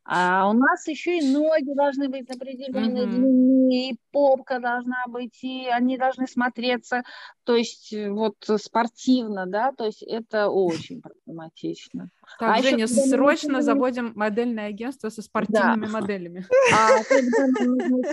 А 0.08 0.48
у 0.48 0.52
нас 0.52 0.86
еще 0.86 1.18
и 1.18 1.32
ноги 1.32 1.74
должны 1.74 2.08
быть 2.08 2.30
определенной 2.30 3.06
Мгм. 3.06 3.10
длины, 3.10 3.90
и 3.90 3.98
попка 4.12 4.60
должна 4.60 5.02
быть, 5.08 5.42
и 5.42 5.66
они 5.66 5.98
должны 5.98 6.28
смотреться, 6.28 7.02
то 7.42 7.56
есть 7.56 7.92
э, 7.92 8.08
вот 8.08 8.36
э, 8.48 8.56
спортивно, 8.58 9.46
да, 9.46 9.72
то 9.72 9.84
есть 9.84 10.04
это 10.04 10.48
очень 10.48 11.02
проблематично. 11.02 12.10
Так, 12.38 12.58
А 12.58 12.62
Женя, 12.62 12.86
мы 12.88 12.88
срочно 12.88 13.62
заводим 13.62 14.12
модельное 14.14 14.68
агентство 14.68 15.08
со 15.08 15.22
спортивными 15.22 15.86
моделями. 15.86 16.46
А 16.74 16.98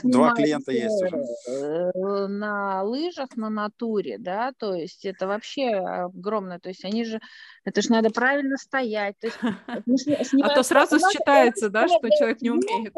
Два 0.03 0.33
клиента 0.33 0.71
есть 0.71 1.01
уже. 1.03 1.17
э, 1.47 2.27
на 2.27 2.83
лыжах, 2.83 3.35
на 3.35 3.49
натуре, 3.49 4.17
да, 4.17 4.53
то 4.57 4.73
есть 4.73 5.05
это 5.05 5.27
вообще 5.27 5.69
огромное, 5.71 6.59
то 6.59 6.69
есть 6.69 6.85
они 6.85 7.03
же, 7.03 7.19
это 7.65 7.81
же 7.81 7.91
надо 7.91 8.09
правильно 8.11 8.57
стоять, 8.57 9.15
то 9.19 9.27
есть 9.27 9.39
А 10.43 10.49
то 10.49 10.63
сразу 10.63 10.99
считается, 10.99 11.69
да, 11.69 11.87
что 11.87 12.09
человек 12.09 12.41
не 12.41 12.51
умеет. 12.51 12.93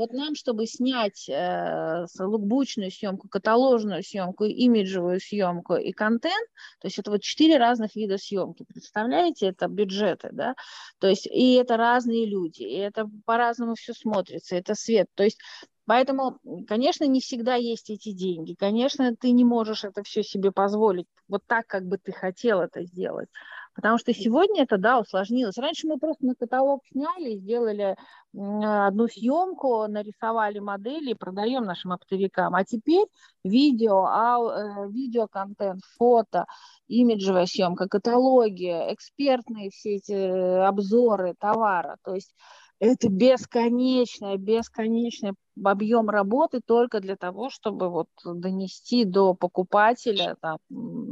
Вот 0.00 0.14
нам, 0.14 0.34
чтобы 0.34 0.66
снять 0.66 1.28
э, 1.28 2.06
лукбучную 2.18 2.90
съемку, 2.90 3.28
каталожную 3.28 4.02
съемку, 4.02 4.44
имиджевую 4.44 5.20
съемку 5.20 5.74
и 5.74 5.92
контент, 5.92 6.48
то 6.80 6.86
есть 6.86 6.98
это 6.98 7.10
вот 7.10 7.20
четыре 7.20 7.58
разных 7.58 7.94
вида 7.94 8.16
съемки. 8.16 8.64
Представляете, 8.66 9.48
это 9.48 9.68
бюджеты, 9.68 10.30
да? 10.32 10.54
То 11.00 11.06
есть 11.06 11.26
и 11.26 11.52
это 11.52 11.76
разные 11.76 12.24
люди, 12.24 12.62
и 12.62 12.78
это 12.78 13.10
по-разному 13.26 13.74
все 13.74 13.92
смотрится, 13.92 14.56
это 14.56 14.74
свет. 14.74 15.08
То 15.14 15.24
есть 15.24 15.38
Поэтому, 15.84 16.38
конечно, 16.68 17.04
не 17.04 17.20
всегда 17.20 17.56
есть 17.56 17.90
эти 17.90 18.12
деньги. 18.12 18.54
Конечно, 18.54 19.16
ты 19.16 19.32
не 19.32 19.44
можешь 19.44 19.82
это 19.82 20.04
все 20.04 20.22
себе 20.22 20.52
позволить 20.52 21.08
вот 21.26 21.42
так, 21.46 21.66
как 21.66 21.84
бы 21.84 21.98
ты 21.98 22.12
хотел 22.12 22.60
это 22.60 22.84
сделать. 22.84 23.28
Потому 23.74 23.98
что 23.98 24.12
сегодня 24.12 24.64
это, 24.64 24.78
да, 24.78 24.98
усложнилось. 24.98 25.56
Раньше 25.56 25.86
мы 25.86 25.98
просто 25.98 26.26
на 26.26 26.34
каталог 26.34 26.82
сняли, 26.90 27.36
сделали 27.36 27.96
одну 28.32 29.08
съемку, 29.08 29.86
нарисовали 29.86 30.58
модели 30.58 31.10
и 31.10 31.14
продаем 31.14 31.64
нашим 31.64 31.92
оптовикам. 31.92 32.54
А 32.54 32.64
теперь 32.64 33.06
видео, 33.44 34.04
ау- 34.06 34.50
э, 34.50 34.90
видеоконтент, 34.90 35.82
фото, 35.98 36.46
имиджевая 36.88 37.46
съемка, 37.46 37.88
каталоги, 37.88 38.70
экспертные 38.92 39.70
все 39.70 39.96
эти 39.96 40.12
э, 40.12 40.66
обзоры 40.66 41.34
товара. 41.38 41.96
То 42.04 42.14
есть 42.14 42.34
Это 42.80 43.10
бесконечный, 43.10 44.38
бесконечный 44.38 45.34
объем 45.62 46.08
работы 46.08 46.62
только 46.64 47.00
для 47.00 47.14
того, 47.14 47.50
чтобы 47.50 47.90
вот 47.90 48.08
донести 48.24 49.04
до 49.04 49.34
покупателя 49.34 50.36
там, 50.40 50.58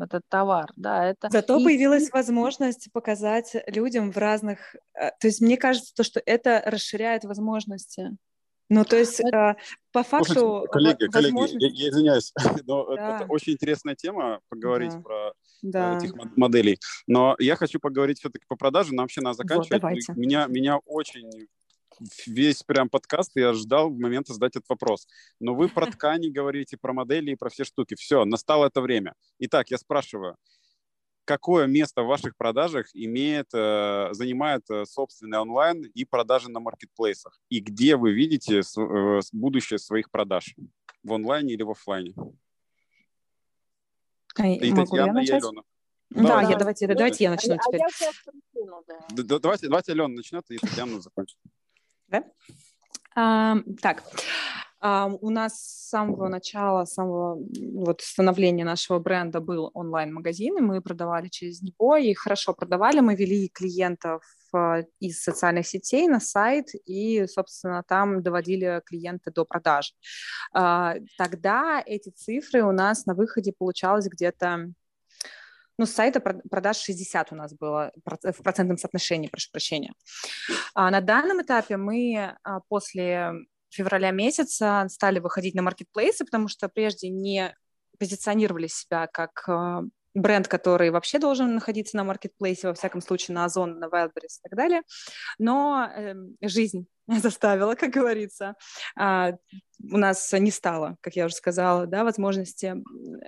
этот 0.01 0.23
товар. 0.31 0.73
Да, 0.77 1.05
это... 1.05 1.29
Зато 1.31 1.59
и... 1.59 1.65
появилась 1.65 2.11
возможность 2.11 2.91
показать 2.93 3.55
людям 3.67 4.13
в 4.13 4.17
разных... 4.17 4.77
Э, 4.95 5.11
то 5.21 5.27
есть 5.27 5.43
мне 5.43 5.59
кажется, 5.59 5.95
то, 5.95 6.05
что 6.05 6.23
это 6.25 6.63
расширяет 6.65 7.25
возможности. 7.25 8.17
Ну, 8.71 8.85
то 8.85 8.97
есть, 8.97 9.21
это... 9.21 9.57
по 9.93 10.03
факту... 10.03 10.35
Слушайте, 10.35 10.69
коллеги, 10.73 11.15
возможность... 11.15 11.53
коллеги, 11.55 11.77
я, 11.77 11.85
я 11.85 11.91
извиняюсь, 11.91 12.33
но 12.67 12.97
да. 12.97 13.17
это 13.17 13.27
очень 13.29 13.53
интересная 13.53 13.95
тема, 13.95 14.41
поговорить 14.49 14.93
да. 14.93 15.01
про 15.01 15.33
да. 15.61 15.99
этих 15.99 16.15
моделей. 16.37 16.79
Но 17.07 17.37
я 17.39 17.57
хочу 17.57 17.79
поговорить 17.79 18.21
все-таки 18.21 18.47
по 18.49 18.57
продаже, 18.57 18.95
нам 18.95 19.05
вообще 19.05 19.21
надо 19.21 19.37
заканчивать. 19.37 19.83
Вот, 19.83 20.17
меня, 20.17 20.47
меня 20.47 20.79
очень 20.87 21.49
весь 22.27 22.63
прям 22.63 22.89
подкаст 22.89 23.33
я 23.35 23.53
ждал 23.53 23.91
момента 23.91 24.33
задать 24.33 24.57
этот 24.57 24.69
вопрос. 24.69 25.07
Но 25.41 25.55
вы 25.55 25.69
про 25.69 25.87
ткани 25.93 26.29
говорите, 26.29 26.77
про 26.77 26.93
модели 26.93 27.33
и 27.33 27.37
про 27.37 27.51
все 27.51 27.65
штуки. 27.65 27.95
Все, 27.95 28.25
настало 28.25 28.67
это 28.67 28.81
время. 28.81 29.15
Итак, 29.39 29.71
я 29.71 29.79
спрашиваю, 29.79 30.37
какое 31.29 31.67
место 31.67 32.03
в 32.03 32.07
ваших 32.07 32.37
продажах 32.37 32.87
имеет, 32.95 33.49
э, 33.53 34.09
занимает 34.13 34.63
э, 34.71 34.87
собственный 34.87 35.39
онлайн 35.39 35.83
и 35.83 36.05
продажи 36.07 36.51
на 36.51 36.59
маркетплейсах? 36.59 37.39
И 37.51 37.61
где 37.61 37.97
вы 37.97 38.13
видите 38.13 38.61
э, 38.61 39.21
будущее 39.33 39.79
своих 39.79 40.11
продаж? 40.11 40.55
В 41.05 41.13
онлайне 41.13 41.53
или 41.55 41.63
в 41.63 41.71
офлайне? 41.71 42.15
А, 44.37 44.47
и 44.47 44.73
Татьяна, 44.73 45.19
и 45.19 45.31
Алена. 45.31 45.63
Да, 46.11 46.23
да, 46.23 46.43
я, 46.43 46.57
давайте, 46.57 46.87
давайте 46.87 47.25
я 47.25 47.31
начну 47.31 47.55
а, 47.55 47.59
теперь. 47.59 47.81
А 47.83 47.89
я 48.01 49.39
давайте, 49.39 49.69
давайте 49.69 49.93
Алена 49.93 50.09
начнет, 50.09 50.45
и 50.51 50.57
Татьяна 50.57 51.01
закончит. 51.01 51.37
Да? 52.09 52.25
А, 53.15 53.57
так, 53.83 54.03
а, 54.81 55.07
у 55.07 55.31
нас 55.31 55.55
с 55.55 55.89
самого 55.89 56.29
начала, 56.29 56.85
с 56.85 56.95
самого 56.95 57.43
вот 57.75 58.01
становления 58.01 58.65
нашего 58.65 59.01
бренда 59.01 59.41
был 59.41 59.71
онлайн-магазин, 59.75 60.57
и 60.59 60.61
мы 60.61 60.81
продавали 60.81 61.29
через 61.29 61.63
него, 61.63 61.97
и 61.97 62.15
хорошо 62.15 62.55
продавали, 62.55 63.01
мы 63.01 63.17
вели 63.17 63.49
клиентов 63.49 64.23
а, 64.53 64.83
из 65.01 65.21
социальных 65.21 65.67
сетей 65.67 66.07
на 66.07 66.21
сайт 66.21 66.69
и, 66.87 67.27
собственно, 67.27 67.83
там 67.83 68.23
доводили 68.23 68.81
клиента 68.87 69.33
до 69.33 69.45
продажи. 69.45 69.95
А, 70.53 70.95
тогда 71.17 71.83
эти 71.85 72.11
цифры 72.11 72.63
у 72.63 72.71
нас 72.71 73.05
на 73.07 73.15
выходе 73.15 73.53
получалось 73.57 74.07
где-то 74.09 74.73
ну, 75.79 75.87
с 75.87 75.93
сайта 75.93 76.21
продаж 76.21 76.77
60 76.77 77.33
у 77.33 77.37
нас 77.37 77.55
было 77.55 77.93
в 78.05 78.43
процентном 78.43 78.77
соотношении, 78.77 79.29
прошу 79.29 79.51
прощения. 79.51 79.95
А 80.75 80.91
на 80.91 81.01
данном 81.01 81.41
этапе 81.41 81.77
мы 81.77 82.37
а, 82.43 82.61
после 82.69 83.33
февраля 83.71 84.11
месяца 84.11 84.87
стали 84.89 85.21
выходить 85.21 85.55
на 85.55 85.63
маркетплейсы, 85.63 86.25
потому 86.25 86.49
что 86.49 86.69
прежде 86.69 87.09
не 87.09 87.55
позиционировали 87.99 88.67
себя 88.67 89.07
как 89.07 89.49
а, 89.49 89.83
бренд, 90.15 90.49
который 90.49 90.91
вообще 90.91 91.19
должен 91.19 91.55
находиться 91.55 91.97
на 91.97 92.05
маркетплейсе, 92.05 92.69
во 92.69 92.75
всяком 92.75 93.01
случае 93.01 93.35
на 93.35 93.45
Озон, 93.45 93.79
на 93.79 93.87
Wildberries 93.87 94.39
и 94.39 94.49
так 94.49 94.57
далее. 94.57 94.83
Но 95.39 95.89
э, 95.95 96.15
жизнь 96.43 96.87
заставила, 97.07 97.75
как 97.75 97.91
говорится. 97.91 98.55
А, 98.97 99.33
у 99.81 99.97
нас 99.97 100.33
не 100.33 100.51
стало, 100.51 100.97
как 101.01 101.15
я 101.15 101.27
уже 101.27 101.35
сказала, 101.35 101.87
да, 101.87 102.05
возможности 102.05 102.75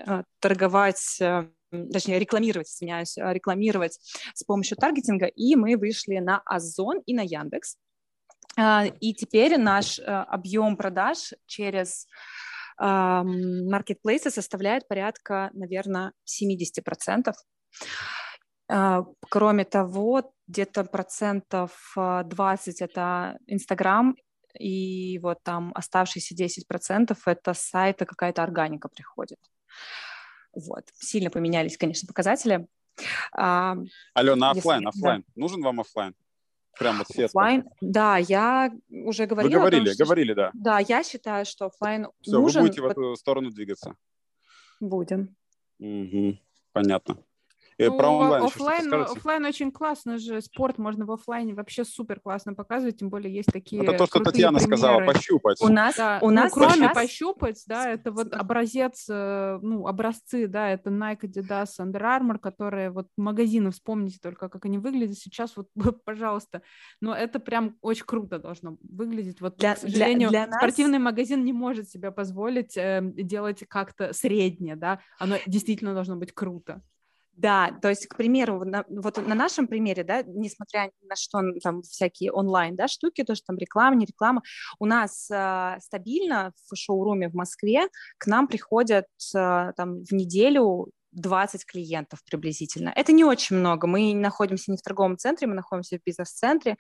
а, 0.07 0.25
торговать 0.41 1.19
а, 1.21 1.49
точнее, 1.71 2.19
рекламировать, 2.19 2.69
извиняюсь, 2.69 3.17
а, 3.19 3.33
рекламировать 3.33 3.99
с 4.35 4.45
помощью 4.45 4.77
таргетинга, 4.77 5.27
и 5.27 5.57
мы 5.57 5.77
вышли 5.77 6.19
на 6.19 6.39
Озон 6.45 7.01
и 7.07 7.15
на 7.15 7.23
Яндекс. 7.23 7.77
А, 8.57 8.87
и 8.87 9.15
теперь 9.15 9.59
наш 9.59 9.99
а, 9.99 10.25
объем 10.25 10.77
продаж 10.77 11.33
через 11.47 12.07
маркетплейсы 12.83 14.31
составляет 14.31 14.89
порядка, 14.89 15.51
наверное, 15.53 16.15
70%. 16.25 17.35
Кроме 19.29 19.65
того, 19.67 20.33
где-то 20.49 20.85
процентов 20.85 21.93
20 21.95 22.81
это 22.81 23.37
Инстаграм, 23.47 24.17
и 24.59 25.19
вот 25.19 25.43
там 25.43 25.73
оставшиеся 25.75 26.35
10 26.35 26.67
процентов 26.67 27.29
это 27.29 27.53
с 27.53 27.61
сайта 27.61 28.07
какая-то 28.07 28.43
органика 28.43 28.89
приходит. 28.89 29.39
Вот. 30.55 30.85
Сильно 30.95 31.31
поменялись, 31.31 31.77
конечно, 31.77 32.07
показатели. 32.07 32.67
А, 33.33 33.77
Алена, 34.15 34.51
офлайн, 34.51 34.87
офлайн. 34.87 35.25
Да. 35.27 35.33
Нужен 35.41 35.63
вам 35.63 35.81
офлайн? 35.81 36.15
Прям 36.79 36.99
вот 36.99 37.09
все. 37.09 37.27
Офлайн, 37.27 37.65
да, 37.81 38.17
я 38.17 38.73
уже 38.89 39.27
говорила. 39.27 39.53
Вы 39.53 39.59
говорили, 39.59 39.85
том, 39.87 39.95
что, 39.95 40.05
говорили, 40.05 40.33
да. 40.35 40.51
Да, 40.55 40.79
я 40.79 41.03
считаю, 41.03 41.45
что 41.45 41.67
офлайн 41.67 42.09
Все, 42.21 42.39
нужен. 42.39 42.63
вы 42.63 42.69
будете 42.69 42.83
в 42.83 42.87
эту 42.87 43.17
сторону 43.17 43.51
двигаться. 43.51 43.97
Будем. 44.81 45.37
Угу, 45.79 46.39
понятно. 46.73 47.19
Э, 47.81 47.89
ну, 47.89 47.97
про 47.97 48.09
онлайн 48.11 48.45
офлайн, 48.45 48.93
офлайн 48.93 49.45
очень 49.47 49.73
классно 49.73 50.19
же, 50.19 50.43
спорт 50.43 50.77
можно 50.77 51.07
в 51.07 51.13
офлайне 51.13 51.55
вообще 51.55 51.85
супер 51.85 52.21
классно 52.21 52.53
показывать, 52.53 52.99
тем 52.99 53.09
более 53.09 53.35
есть 53.35 53.51
такие 53.51 53.83
Это 53.83 53.95
то, 53.97 54.07
что 54.07 54.21
Татьяна 54.21 54.59
примеры. 54.59 54.77
сказала, 54.77 55.05
пощупать. 55.07 55.63
У 55.63 55.69
нас, 55.69 55.97
да, 55.97 56.19
у 56.21 56.29
ну, 56.29 56.37
нас 56.37 56.53
кроме 56.53 56.75
сейчас... 56.75 56.95
пощупать, 56.95 57.65
да, 57.67 57.89
это 57.89 58.13
вот 58.13 58.35
образец, 58.35 59.07
э, 59.09 59.59
ну, 59.63 59.87
образцы, 59.87 60.47
да, 60.47 60.69
это 60.69 60.91
Nike, 60.91 61.23
Adidas, 61.23 61.79
Under 61.79 62.03
Armour, 62.03 62.39
которые 62.39 62.91
вот 62.91 63.09
магазины, 63.17 63.71
вспомните 63.71 64.19
только, 64.21 64.51
как 64.51 64.67
они 64.67 64.77
выглядят 64.77 65.17
сейчас, 65.17 65.57
вот, 65.57 65.69
пожалуйста, 66.05 66.61
но 67.01 67.15
это 67.15 67.41
прям 67.41 67.77
очень 67.81 68.05
круто 68.05 68.39
должно 68.39 68.77
выглядеть. 68.83 69.41
Вот, 69.41 69.57
для, 69.57 69.75
к 69.75 69.79
сожалению, 69.79 70.29
для, 70.29 70.47
для 70.47 70.59
спортивный 70.59 70.99
нас... 70.99 71.13
магазин 71.13 71.47
не 71.47 71.55
может 71.55 71.89
себе 71.89 72.11
позволить 72.11 72.77
э, 72.77 73.01
делать 73.03 73.65
как-то 73.69 74.13
среднее, 74.13 74.77
да, 74.77 75.01
оно 75.19 75.37
действительно 75.47 75.95
должно 75.95 76.17
быть 76.17 76.33
круто. 76.33 76.83
Да, 77.41 77.71
то 77.81 77.89
есть, 77.89 78.07
к 78.07 78.17
примеру, 78.19 78.65
на, 78.67 78.85
вот 78.91 79.17
на 79.17 79.35
нашем 79.35 79.67
примере, 79.67 80.05
да, 80.05 80.23
несмотря 80.23 80.91
на 81.01 81.17
что 81.17 81.41
там 81.63 81.81
всякие 81.81 82.33
онлайн, 82.33 82.77
да, 82.77 82.87
штуки, 82.87 83.25
то, 83.25 83.35
что 83.35 83.47
там 83.47 83.57
реклама, 83.57 83.97
не 83.97 84.05
реклама, 84.05 84.43
у 84.79 84.85
нас 84.85 85.31
э, 85.31 85.79
стабильно 85.81 86.53
в 86.71 86.77
шоуруме 86.77 87.31
в 87.31 87.35
Москве 87.35 87.89
к 88.19 88.27
нам 88.27 88.47
приходят 88.47 89.07
э, 89.35 89.73
там 89.75 90.05
в 90.05 90.13
неделю 90.13 90.91
20 91.13 91.65
клиентов 91.65 92.21
приблизительно. 92.29 92.93
Это 92.95 93.13
не 93.13 93.25
очень 93.25 93.57
много. 93.57 93.87
Мы 93.87 94.15
находимся 94.15 94.71
не 94.71 94.77
в 94.77 94.83
торговом 94.83 95.17
центре, 95.17 95.47
мы 95.47 95.55
находимся 95.55 95.99
в 95.99 96.05
бизнес-центре, 96.05 96.77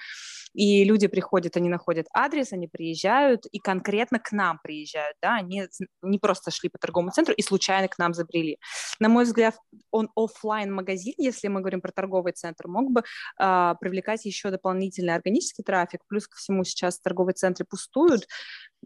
и 0.53 0.85
люди 0.85 1.07
приходят, 1.07 1.57
они 1.57 1.69
находят 1.69 2.07
адрес, 2.13 2.53
они 2.53 2.67
приезжают, 2.67 3.47
и 3.47 3.59
конкретно 3.59 4.19
к 4.19 4.33
нам 4.33 4.59
приезжают, 4.63 5.17
да, 5.23 5.37
они 5.37 5.69
не 6.03 6.19
просто 6.19 6.51
шли 6.51 6.69
по 6.69 6.79
торговому 6.79 7.11
центру 7.13 7.35
и 7.35 7.43
случайно 7.43 7.89
к 7.89 7.99
нам 7.99 8.15
забрели. 8.15 8.59
На 8.99 9.09
мой 9.09 9.25
взгляд, 9.25 9.57
он 9.91 10.11
офлайн 10.15 10.73
магазин 10.73 11.15
если 11.21 11.49
мы 11.49 11.61
говорим 11.61 11.81
про 11.81 11.93
торговый 11.93 12.33
центр, 12.33 12.67
мог 12.67 12.91
бы 12.91 13.03
э, 13.39 13.75
привлекать 13.81 14.25
еще 14.25 14.51
дополнительный 14.51 15.15
органический 15.15 15.65
трафик, 15.65 16.01
плюс 16.09 16.27
ко 16.27 16.37
всему 16.37 16.65
сейчас 16.65 17.01
торговые 17.01 17.35
центры 17.35 17.67
пустуют, 17.69 18.27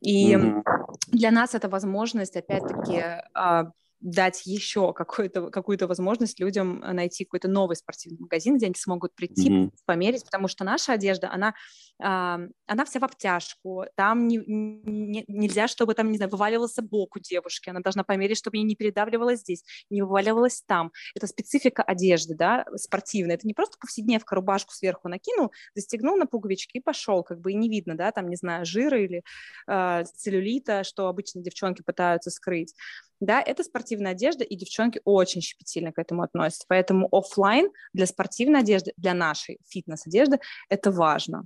и 0.00 0.34
mm-hmm. 0.34 0.62
для 1.08 1.30
нас 1.30 1.54
это 1.54 1.68
возможность, 1.68 2.36
опять-таки, 2.36 2.96
э, 2.96 3.64
дать 4.04 4.42
еще 4.44 4.92
какую-то 4.92 5.48
какую 5.50 5.78
возможность 5.88 6.38
людям 6.38 6.82
э, 6.82 6.92
найти 6.92 7.24
какой-то 7.24 7.48
новый 7.48 7.74
спортивный 7.74 8.18
магазин, 8.20 8.58
где 8.58 8.66
они 8.66 8.74
смогут 8.76 9.14
прийти, 9.14 9.48
mm-hmm. 9.48 9.70
померить, 9.86 10.24
потому 10.26 10.46
что 10.46 10.62
наша 10.62 10.92
одежда, 10.92 11.32
она, 11.32 11.54
она 11.98 12.84
вся 12.84 12.98
в 12.98 13.04
обтяжку, 13.04 13.84
там 13.94 14.26
не, 14.26 14.38
не, 14.46 15.24
нельзя, 15.28 15.68
чтобы 15.68 15.94
там, 15.94 16.10
не 16.10 16.16
знаю, 16.16 16.30
вываливался 16.30 16.82
бок 16.82 17.16
у 17.16 17.20
девушки, 17.20 17.70
она 17.70 17.80
должна 17.80 18.02
померить, 18.02 18.38
чтобы 18.38 18.56
ей 18.56 18.64
не 18.64 18.74
передавливалось 18.74 19.40
здесь, 19.40 19.64
не 19.90 20.02
вываливалось 20.02 20.62
там. 20.66 20.92
Это 21.14 21.26
специфика 21.26 21.82
одежды, 21.82 22.34
да, 22.34 22.66
спортивная. 22.76 23.36
Это 23.36 23.46
не 23.46 23.54
просто 23.54 23.78
повседневка, 23.78 24.34
рубашку 24.34 24.72
сверху 24.72 25.08
накинул, 25.08 25.52
застегнул 25.74 26.16
на 26.16 26.26
пуговички 26.26 26.78
и 26.78 26.80
пошел, 26.80 27.22
как 27.22 27.40
бы 27.40 27.52
и 27.52 27.54
не 27.54 27.68
видно, 27.68 27.96
да, 27.96 28.10
там, 28.10 28.28
не 28.28 28.36
знаю, 28.36 28.64
жира 28.66 29.00
или 29.00 29.22
э, 29.68 30.04
целлюлита, 30.04 30.84
что 30.84 31.06
обычно 31.08 31.42
девчонки 31.42 31.82
пытаются 31.82 32.30
скрыть. 32.30 32.74
Да, 33.20 33.40
это 33.40 33.62
спортивная 33.62 34.12
одежда, 34.12 34.44
и 34.44 34.56
девчонки 34.56 35.00
очень 35.04 35.40
щепетильно 35.40 35.92
к 35.92 35.98
этому 35.98 36.22
относятся. 36.22 36.66
Поэтому 36.68 37.08
офлайн 37.10 37.70
для 37.92 38.06
спортивной 38.06 38.60
одежды, 38.60 38.92
для 38.96 39.14
нашей 39.14 39.58
фитнес-одежды 39.68 40.40
это 40.68 40.90
важно. 40.90 41.44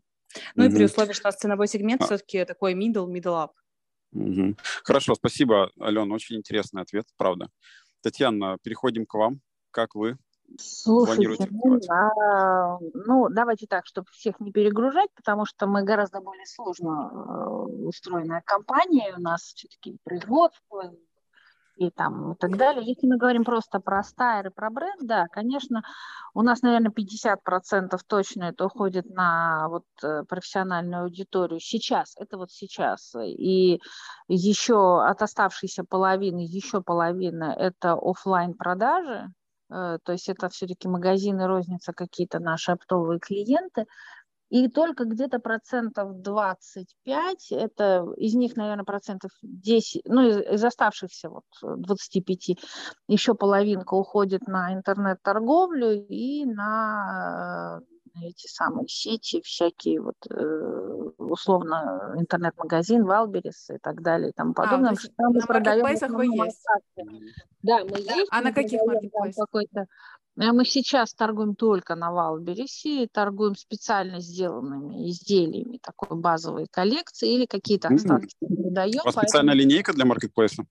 Ну 0.55 0.65
mm-hmm. 0.65 0.71
и 0.71 0.75
при 0.75 0.85
условии, 0.85 1.13
что 1.13 1.29
у 1.29 1.29
нас 1.29 1.37
ценовой 1.37 1.69
сегмент 1.69 2.03
а... 2.03 2.05
все-таки 2.07 2.45
такой 2.45 2.75
middle, 2.75 3.07
middle 3.07 3.47
up. 3.47 3.51
Mm-hmm. 4.15 4.59
Хорошо, 4.85 5.15
спасибо, 5.15 5.71
Алена, 5.79 6.15
очень 6.15 6.37
интересный 6.37 6.83
ответ, 6.83 7.07
правда. 7.17 7.51
Татьяна, 8.03 8.59
переходим 8.63 9.07
к 9.07 9.15
вам. 9.15 9.41
Как 9.71 9.95
вы 9.95 10.17
Слушайте, 10.57 11.47
ну, 11.51 11.79
а, 11.91 12.79
ну, 12.81 13.29
давайте 13.29 13.67
так, 13.67 13.87
чтобы 13.87 14.07
всех 14.13 14.41
не 14.41 14.51
перегружать, 14.51 15.11
потому 15.15 15.45
что 15.45 15.67
мы 15.67 15.85
гораздо 15.85 16.21
более 16.21 16.47
сложно 16.47 17.11
э, 17.13 17.49
устроенная 17.87 18.43
компания, 18.45 19.15
у 19.15 19.21
нас 19.21 19.43
все-таки 19.43 19.99
производство, 20.05 20.95
и 21.79 21.91
там 21.91 22.33
и 22.33 22.35
так 22.35 22.57
далее. 22.57 22.85
Если 22.85 23.07
мы 23.07 23.17
говорим 23.17 23.45
просто 23.45 23.79
про 23.81 24.03
стайр 24.03 24.49
и 24.49 24.51
про 24.51 24.71
бренд, 24.71 25.01
да, 25.03 25.27
конечно, 25.31 25.83
у 26.35 26.43
нас, 26.43 26.63
наверное, 26.63 26.91
50% 26.91 27.99
точно 28.07 28.45
это 28.45 28.67
уходит 28.67 29.09
на 29.11 29.69
вот 29.69 29.85
э, 30.03 30.25
профессиональную 30.29 31.05
аудиторию 31.05 31.61
сейчас, 31.61 32.15
это 32.17 32.37
вот 32.37 32.51
сейчас. 32.51 33.15
И 33.17 33.81
еще 34.27 35.05
от 35.05 35.23
оставшейся 35.23 35.85
половины, 35.85 36.41
еще 36.41 36.83
половина 36.83 37.55
это 37.57 37.93
офлайн 37.93 38.55
продажи, 38.55 39.29
э, 39.71 39.99
то 40.03 40.13
есть 40.13 40.29
это 40.29 40.49
все-таки 40.49 40.89
магазины, 40.89 41.47
розница, 41.47 41.93
какие-то 41.93 42.41
наши 42.41 42.73
оптовые 42.73 43.21
клиенты. 43.21 43.87
И 44.51 44.69
только 44.69 45.05
где-то 45.05 45.41
процентов 45.41 46.23
25, 46.23 47.53
это 47.53 48.07
из 48.17 48.35
них, 48.35 48.57
наверное, 48.57 48.85
процентов 48.85 49.31
10, 49.43 50.03
ну, 50.07 50.27
из, 50.27 50.39
из 50.39 50.65
оставшихся 50.65 51.29
вот 51.29 51.45
25, 51.63 52.59
еще 53.09 53.35
половинка 53.35 53.95
уходит 53.95 54.47
на 54.47 54.73
интернет-торговлю 54.73 55.93
и 56.09 56.47
на 56.47 57.81
эти 58.23 58.49
самые 58.49 58.89
сети, 58.89 59.41
всякие 59.43 60.01
вот 60.01 60.17
э, 60.31 61.11
условно 61.19 62.15
интернет-магазин, 62.17 63.05
Валберис 63.05 63.71
и 63.71 63.79
так 63.79 64.03
далее 64.03 64.31
и 64.31 64.33
тому 64.33 64.53
а, 64.53 64.55
подобное. 64.55 64.93
А, 64.93 64.95
там 65.17 65.33
мы 65.35 65.41
продаем 65.43 65.85
вы 65.85 66.27
есть? 66.47 66.65
Да, 67.63 67.85
мы 67.85 67.99
есть. 67.99 68.29
А 68.31 68.41
на 68.41 68.53
каких 68.53 68.83
маркетплейсах? 68.83 69.47
Какой-то 69.47 69.81
Э, 69.81 70.18
мы 70.39 70.65
сейчас 70.65 71.15
торгуем 71.15 71.55
только 71.55 71.97
на 71.97 72.13
Валберисе, 72.13 73.09
торгуем 73.13 73.57
специально 73.57 74.21
сделанными 74.21 75.11
изделиями 75.11 75.79
такой 75.83 76.17
базовой 76.17 76.67
коллекции 76.71 77.35
или 77.35 77.47
какие-то 77.47 77.89
остатки 77.89 78.35
mm-hmm. 78.43 78.63
продаем. 78.63 79.01
У 79.03 79.07
вас 79.07 79.17
специальная 79.17 79.55
линейка 79.55 79.93
для 79.93 80.05
маркетплейса? 80.05 80.65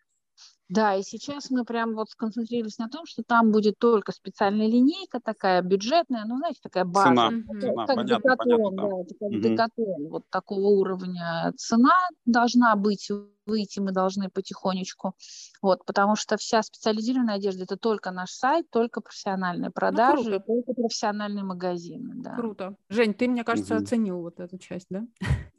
Да, 0.70 0.96
и 0.96 1.04
сейчас 1.04 1.50
мы 1.50 1.64
прям 1.64 1.96
вот 1.96 2.10
сконцентрировались 2.10 2.78
на 2.78 2.90
том, 2.90 3.06
что 3.06 3.24
там 3.24 3.52
будет 3.52 3.76
только 3.80 4.12
специальная 4.12 4.68
линейка 4.68 5.22
такая 5.24 5.62
бюджетная, 5.62 6.26
ну, 6.26 6.38
знаете, 6.38 6.60
такая 6.62 6.84
база. 6.84 7.10
Цена, 7.10 7.30
цена 7.62 7.86
как 7.86 7.96
понятно, 7.96 8.32
декатлон, 8.32 8.76
понятно, 8.76 9.04
да, 9.04 9.16
как 9.20 9.22
угу. 9.22 9.40
декатлон. 9.40 10.10
Вот 10.10 10.24
такого 10.30 10.68
уровня 10.68 11.54
цена 11.56 11.96
должна 12.26 12.76
быть, 12.76 13.10
выйти 13.48 13.80
мы 13.80 13.92
должны 13.92 14.30
потихонечку. 14.30 15.16
Вот, 15.62 15.86
потому 15.86 16.16
что 16.16 16.38
вся 16.38 16.62
специализированная 16.62 17.36
одежда– 17.36 17.64
это 17.66 17.78
только 17.78 18.12
наш 18.12 18.32
сайт, 18.32 18.70
только 18.70 19.02
профессиональные 19.02 19.70
ну, 19.70 19.74
продажи, 19.74 20.30
ну, 20.30 20.40
только 20.40 20.74
профессиональные 20.74 21.44
магазины. 21.44 22.14
Да. 22.16 22.36
Круто. 22.36 22.76
Жень, 22.90 23.14
ты, 23.14 23.28
мне 23.28 23.44
кажется, 23.44 23.76
угу. 23.76 23.84
оценил 23.84 24.22
вот 24.22 24.40
эту 24.40 24.58
часть, 24.58 24.88
да? 24.90 25.06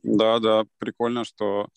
Да, 0.02 0.38
да, 0.38 0.64
прикольно, 0.78 1.24
что 1.24 1.68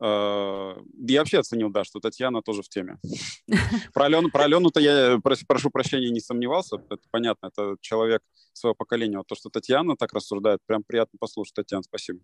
Э, 0.00 0.76
я 1.06 1.20
вообще 1.20 1.38
оценил, 1.38 1.70
да, 1.70 1.84
что 1.84 2.00
Татьяна 2.00 2.42
тоже 2.42 2.62
в 2.62 2.68
теме. 2.68 2.98
Про 3.92 4.06
Алену, 4.06 4.30
про 4.30 4.44
Алену-то 4.44 4.80
я, 4.80 5.18
прошу 5.22 5.70
прощения, 5.70 6.10
не 6.10 6.20
сомневался. 6.20 6.76
Это 6.88 7.02
понятно, 7.10 7.48
это 7.48 7.76
человек 7.80 8.22
своего 8.54 8.74
поколения. 8.74 9.18
Вот 9.18 9.26
то, 9.26 9.34
что 9.34 9.50
Татьяна 9.50 9.96
так 9.96 10.12
рассуждает, 10.12 10.60
прям 10.66 10.82
приятно 10.82 11.18
послушать. 11.20 11.54
Татьяна, 11.54 11.82
спасибо. 11.82 12.20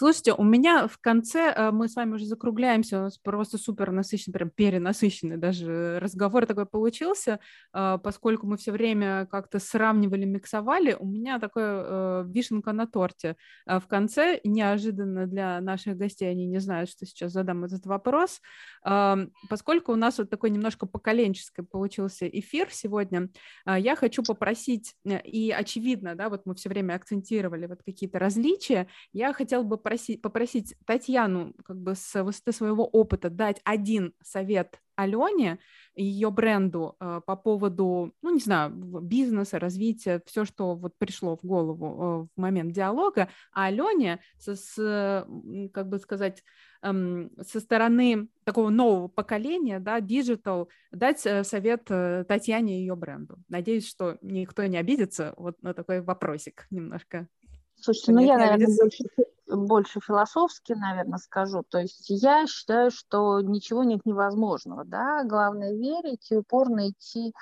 Слушайте, 0.00 0.32
у 0.32 0.44
меня 0.44 0.88
в 0.88 0.96
конце, 0.98 1.52
э, 1.54 1.70
мы 1.72 1.86
с 1.86 1.94
вами 1.94 2.14
уже 2.14 2.24
закругляемся, 2.24 3.00
у 3.00 3.02
нас 3.02 3.18
просто 3.18 3.58
супер 3.58 3.90
насыщенный, 3.92 4.32
прям 4.32 4.48
перенасыщенный 4.48 5.36
даже 5.36 5.98
разговор 6.00 6.46
такой 6.46 6.64
получился, 6.64 7.38
э, 7.74 7.98
поскольку 8.02 8.46
мы 8.46 8.56
все 8.56 8.72
время 8.72 9.26
как-то 9.26 9.58
сравнивали, 9.58 10.24
миксовали, 10.24 10.96
у 10.98 11.04
меня 11.04 11.38
такая 11.38 11.84
э, 11.84 12.24
вишенка 12.28 12.72
на 12.72 12.86
торте. 12.86 13.36
В 13.66 13.82
конце, 13.88 14.40
неожиданно 14.42 15.26
для 15.26 15.60
наших 15.60 15.98
гостей, 15.98 16.30
они 16.30 16.46
не 16.46 16.60
знают, 16.60 16.88
что 16.88 17.04
сейчас 17.04 17.32
задам 17.32 17.64
этот 17.64 17.84
вопрос, 17.84 18.40
поскольку 18.82 19.92
у 19.92 19.96
нас 19.96 20.16
вот 20.16 20.30
такой 20.30 20.48
немножко 20.48 20.86
поколенческий 20.86 21.62
получился 21.62 22.26
эфир 22.26 22.68
сегодня, 22.70 23.28
я 23.66 23.96
хочу 23.96 24.22
попросить, 24.22 24.94
и 25.04 25.50
очевидно, 25.50 26.14
да, 26.14 26.30
вот 26.30 26.46
мы 26.46 26.54
все 26.54 26.70
время 26.70 26.94
акцентировали 26.94 27.66
вот 27.66 27.82
какие-то 27.84 28.18
различия, 28.18 28.86
я 29.12 29.34
хотела 29.34 29.62
бы 29.62 29.76
попросить, 29.90 30.22
попросить 30.22 30.74
Татьяну 30.86 31.52
как 31.64 31.76
бы 31.76 31.96
с 31.96 32.22
высоты 32.22 32.52
своего 32.52 32.86
опыта 32.86 33.28
дать 33.28 33.60
один 33.64 34.14
совет 34.22 34.80
Алене, 34.94 35.58
ее 35.96 36.30
бренду 36.30 36.94
э, 37.00 37.20
по 37.26 37.34
поводу, 37.34 38.14
ну, 38.22 38.32
не 38.32 38.38
знаю, 38.38 38.70
бизнеса, 38.70 39.58
развития, 39.58 40.22
все, 40.26 40.44
что 40.44 40.76
вот 40.76 40.96
пришло 40.96 41.36
в 41.36 41.42
голову 41.42 41.86
э, 41.86 42.26
в 42.36 42.40
момент 42.40 42.72
диалога, 42.72 43.30
а 43.52 43.64
Алене, 43.64 44.20
со, 44.38 44.54
с, 44.54 45.26
как 45.72 45.88
бы 45.88 45.98
сказать, 45.98 46.44
эм, 46.82 47.32
со 47.44 47.58
стороны 47.58 48.28
такого 48.44 48.70
нового 48.70 49.08
поколения, 49.08 49.80
да, 49.80 49.98
digital, 49.98 50.68
дать 50.92 51.26
э, 51.26 51.42
совет 51.42 51.86
Татьяне 51.86 52.78
и 52.78 52.80
ее 52.82 52.94
бренду. 52.94 53.38
Надеюсь, 53.48 53.88
что 53.88 54.18
никто 54.20 54.64
не 54.66 54.76
обидится 54.76 55.34
вот 55.36 55.60
на 55.62 55.74
такой 55.74 56.00
вопросик 56.00 56.66
немножко. 56.70 57.26
Слушайте, 57.74 58.12
ну 58.12 58.20
я, 58.20 58.36
наверное, 58.36 58.76
больше, 58.76 59.04
больше 59.50 60.00
философски, 60.00 60.72
наверное, 60.72 61.18
скажу. 61.18 61.62
То 61.68 61.78
есть 61.78 62.06
я 62.08 62.46
считаю, 62.46 62.90
что 62.90 63.40
ничего 63.40 63.84
нет 63.84 64.04
невозможного, 64.04 64.84
да, 64.84 65.24
главное 65.24 65.74
верить 65.74 66.30
и 66.30 66.36
упорно 66.36 66.90
идти 66.90 67.32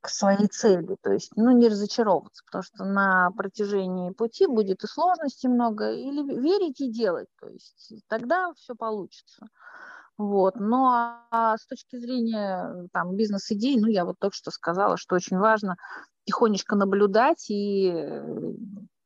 к 0.00 0.08
своей 0.08 0.48
цели, 0.48 0.96
то 1.00 1.12
есть, 1.12 1.30
ну, 1.36 1.52
не 1.52 1.68
разочаровываться, 1.68 2.42
потому 2.46 2.64
что 2.64 2.84
на 2.84 3.30
протяжении 3.36 4.10
пути 4.10 4.46
будет 4.46 4.82
и 4.82 4.88
сложностей 4.88 5.48
много, 5.48 5.92
или 5.92 6.22
верить 6.40 6.80
и 6.80 6.90
делать, 6.90 7.28
то 7.40 7.48
есть 7.48 7.94
тогда 8.08 8.52
все 8.56 8.74
получится. 8.74 9.46
Вот. 10.18 10.56
Но 10.56 10.88
а 11.30 11.56
с 11.56 11.66
точки 11.66 11.96
зрения 11.96 12.88
там, 12.92 13.16
бизнес-идей, 13.16 13.80
ну, 13.80 13.86
я 13.86 14.04
вот 14.04 14.16
только 14.18 14.36
что 14.36 14.50
сказала, 14.50 14.96
что 14.96 15.14
очень 15.14 15.38
важно 15.38 15.76
тихонечко 16.24 16.76
наблюдать 16.76 17.46
и 17.48 17.92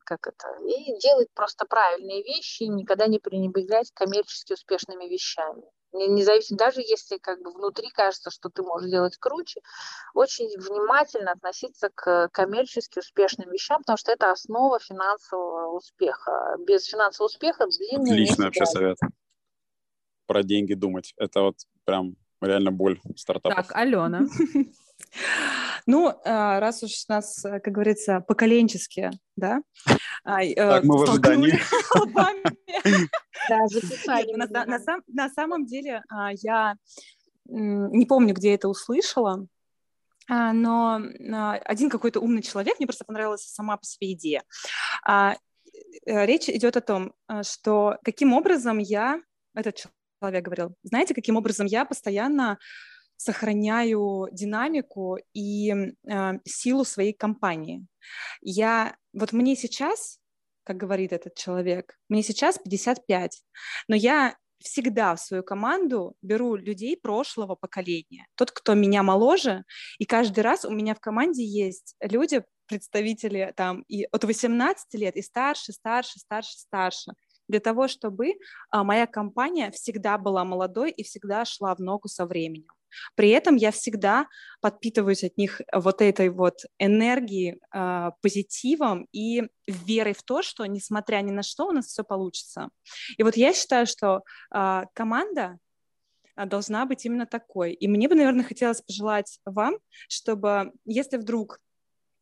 как 0.07 0.26
это, 0.26 0.48
и 0.64 0.98
делать 0.98 1.28
просто 1.34 1.66
правильные 1.66 2.22
вещи, 2.22 2.62
никогда 2.62 3.07
не 3.07 3.18
пренебрегать 3.18 3.90
коммерчески 3.92 4.52
успешными 4.54 5.04
вещами. 5.04 5.64
Независимо, 5.92 6.59
даже 6.59 6.80
если 6.80 7.18
как 7.18 7.42
бы 7.42 7.50
внутри 7.52 7.88
кажется, 7.90 8.30
что 8.30 8.48
ты 8.48 8.62
можешь 8.62 8.90
делать 8.90 9.16
круче, 9.16 9.61
очень 10.14 10.48
внимательно 10.59 11.32
относиться 11.32 11.90
к 11.94 12.28
коммерчески 12.32 12.98
успешным 12.98 13.50
вещам, 13.50 13.78
потому 13.78 13.96
что 13.96 14.12
это 14.12 14.30
основа 14.30 14.78
финансового 14.78 15.76
успеха. 15.76 16.57
Без 16.61 16.84
финансового 16.84 17.28
успеха 17.28 17.66
длинный 17.66 18.12
Отличный 18.12 18.46
вообще 18.46 18.66
совет. 18.66 18.98
Про 20.26 20.42
деньги 20.42 20.74
думать. 20.74 21.14
Это 21.16 21.42
вот 21.42 21.57
прям 21.84 22.16
реально 22.40 22.72
боль 22.72 23.00
стартапов. 23.16 23.66
Так, 23.66 23.76
Алена. 23.76 24.22
Ну, 25.87 26.12
а, 26.24 26.59
раз 26.59 26.82
уж 26.82 27.07
нас, 27.09 27.45
э, 27.45 27.61
как 27.61 27.72
говорится, 27.72 28.20
поколенческие, 28.20 29.12
да? 29.37 29.62
А, 30.24 30.43
э, 30.43 30.55
так, 30.55 30.84
мы 30.84 30.99
в 30.99 31.03
ожидании. 31.03 31.61
На 35.07 35.30
самом 35.30 35.64
деле 35.66 36.03
а, 36.09 36.32
я 36.32 36.76
не 37.45 38.07
помню, 38.07 38.34
где 38.34 38.55
это 38.55 38.68
услышала, 38.68 39.47
но 40.28 41.01
один 41.64 41.89
какой-то 41.89 42.18
умный 42.18 42.43
человек, 42.43 42.80
мне 42.80 42.89
просто 42.89 43.05
понравилась 43.05 43.43
сама 43.43 43.76
по 43.76 43.84
себе 43.84 44.14
идея. 44.14 44.43
Э, 45.09 45.37
речь 46.05 46.49
идет 46.49 46.76
о 46.76 46.80
том, 46.80 47.12
что 47.43 47.99
каким 48.03 48.32
образом 48.32 48.78
я, 48.78 49.20
этот 49.55 49.87
человек 50.20 50.45
говорил, 50.45 50.74
знаете, 50.82 51.14
каким 51.14 51.37
образом 51.37 51.66
я 51.66 51.84
постоянно 51.84 52.59
сохраняю 53.16 54.28
динамику 54.32 55.18
и 55.32 55.72
э, 55.72 56.32
силу 56.44 56.84
своей 56.84 57.12
компании. 57.12 57.86
Я, 58.40 58.96
вот 59.12 59.32
мне 59.32 59.56
сейчас, 59.56 60.18
как 60.64 60.76
говорит 60.76 61.12
этот 61.12 61.34
человек, 61.34 61.96
мне 62.08 62.22
сейчас 62.22 62.58
55, 62.58 63.42
но 63.88 63.96
я 63.96 64.36
всегда 64.58 65.14
в 65.14 65.20
свою 65.20 65.42
команду 65.42 66.14
беру 66.22 66.56
людей 66.56 66.96
прошлого 66.96 67.54
поколения, 67.54 68.26
тот, 68.36 68.50
кто 68.50 68.74
меня 68.74 69.02
моложе, 69.02 69.64
и 69.98 70.04
каждый 70.04 70.40
раз 70.40 70.64
у 70.64 70.70
меня 70.70 70.94
в 70.94 71.00
команде 71.00 71.44
есть 71.44 71.94
люди, 72.00 72.42
представители 72.66 73.52
там 73.56 73.82
и 73.82 74.04
от 74.10 74.24
18 74.24 74.94
лет 74.94 75.16
и 75.16 75.22
старше, 75.22 75.72
старше, 75.72 76.18
старше, 76.18 76.58
старше 76.58 77.12
для 77.49 77.61
того, 77.61 77.88
чтобы 77.88 78.32
а, 78.70 78.84
моя 78.84 79.07
компания 79.07 79.70
всегда 79.70 80.18
была 80.18 80.45
молодой 80.45 80.91
и 80.91 81.03
всегда 81.03 81.45
шла 81.45 81.74
в 81.74 81.80
ногу 81.80 82.08
со 82.08 82.26
временем. 82.26 82.75
При 83.14 83.30
этом 83.30 83.57
я 83.57 83.71
всегда 83.71 84.26
подпитываюсь 84.61 85.25
от 85.25 85.37
них 85.37 85.61
вот 85.72 86.00
этой 86.03 86.29
вот 86.29 86.61
энергией, 86.79 87.58
э, 87.75 88.11
позитивом 88.22 89.08
и 89.13 89.42
верой 89.67 90.14
в 90.14 90.22
то, 90.22 90.42
что 90.42 90.64
несмотря 90.67 91.21
ни 91.22 91.30
на 91.30 91.42
что 91.42 91.67
у 91.67 91.72
нас 91.72 91.87
все 91.87 92.04
получится. 92.04 92.68
И 93.17 93.22
вот 93.22 93.37
я 93.37 93.53
считаю, 93.53 93.87
что 93.87 94.22
э, 94.54 94.83
команда 94.95 95.58
должна 96.37 96.84
быть 96.84 97.04
именно 97.07 97.26
такой. 97.26 97.72
И 97.72 97.88
мне 97.88 98.08
бы, 98.08 98.14
наверное, 98.14 98.45
хотелось 98.45 98.83
пожелать 98.83 99.38
вам, 99.46 99.79
чтобы 100.08 100.72
если 100.84 101.17
вдруг 101.17 101.61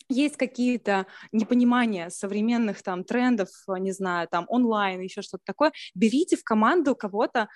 есть 0.09 0.36
какие-то 0.36 1.07
непонимания 1.32 2.11
современных 2.11 2.82
там 2.82 3.05
трендов, 3.05 3.49
не 3.78 3.93
знаю, 3.93 4.28
там 4.31 4.45
онлайн, 4.49 5.01
еще 5.01 5.23
что-то 5.23 5.45
такое, 5.45 5.73
берите 5.95 6.36
в 6.36 6.45
команду 6.45 6.95
кого-то, 6.95 7.49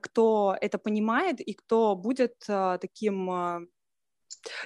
кто 0.00 0.56
это 0.60 0.78
понимает 0.78 1.40
и 1.40 1.54
кто 1.54 1.94
будет 1.96 2.34
таким 2.46 3.68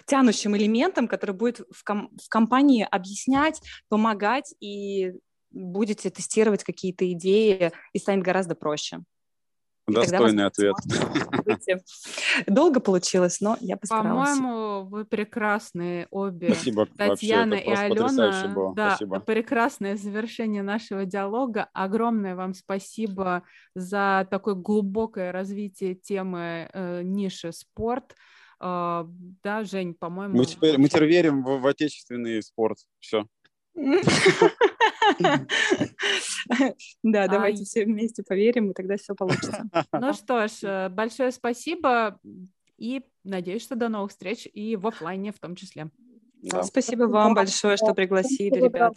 тянущим 0.07 0.57
элементом, 0.57 1.09
который 1.09 1.35
будет 1.35 1.61
в, 1.71 1.85
ком- 1.85 2.11
в 2.17 2.29
компании 2.29 2.87
объяснять, 2.91 3.61
помогать 3.89 4.55
и 4.61 5.13
будете 5.51 6.11
тестировать 6.11 6.65
какие-то 6.65 7.11
идеи, 7.13 7.73
и 7.93 7.99
станет 7.99 8.25
гораздо 8.25 8.55
проще. 8.55 9.01
Достойный 9.87 10.47
ответ. 10.47 10.77
Долго 12.47 12.81
получилось, 12.81 13.41
но 13.41 13.57
я 13.61 13.77
постаралась. 13.77 14.37
По-моему, 14.39 14.85
вы 14.89 15.05
прекрасные 15.05 16.07
обе. 16.11 16.55
Спасибо. 16.55 16.87
Татьяна 16.87 17.55
и 17.55 17.71
Алена. 17.71 18.49
Было. 18.55 18.75
Да, 18.75 18.91
спасибо. 18.91 19.21
прекрасное 19.21 19.97
завершение 19.97 20.63
нашего 20.63 21.05
диалога. 21.05 21.69
Огромное 21.73 22.37
вам 22.37 22.55
спасибо 22.55 23.43
за 23.75 24.27
такое 24.31 24.55
глубокое 24.55 25.33
развитие 25.33 25.95
темы 25.95 26.71
э, 26.73 27.03
ниши 27.03 27.53
спорт. 27.53 28.15
Э, 28.61 29.05
да, 29.43 29.65
Жень, 29.65 29.95
по-моему... 29.95 30.37
Мы 30.37 30.45
теперь, 30.45 30.79
мы 30.79 30.89
теперь 30.89 31.07
верим 31.07 31.43
в, 31.43 31.61
в 31.61 31.67
отечественный 31.67 32.41
спорт. 32.43 32.79
Все. 33.01 33.27
Да, 37.03 37.29
давайте 37.29 37.65
все 37.65 37.85
вместе 37.85 38.23
поверим, 38.23 38.71
и 38.71 38.75
тогда 38.75 38.97
все 38.97 39.15
получится. 39.15 39.65
Ну 39.93 40.13
что 40.13 40.47
ж, 40.49 40.89
большое 40.91 41.33
спасибо, 41.33 42.21
и 42.77 43.03
надеюсь, 43.25 43.63
что 43.63 43.77
до 43.77 43.89
новых 43.89 44.11
встреч 44.11 44.49
и 44.53 44.77
в 44.77 44.87
офлайне 44.87 45.33
в 45.33 45.39
том 45.39 45.55
числе. 45.55 45.91
Спасибо 46.63 47.05
вам 47.05 47.35
большое, 47.35 47.77
что 47.77 47.95
пригласили, 47.95 48.57
ребят. 48.57 48.97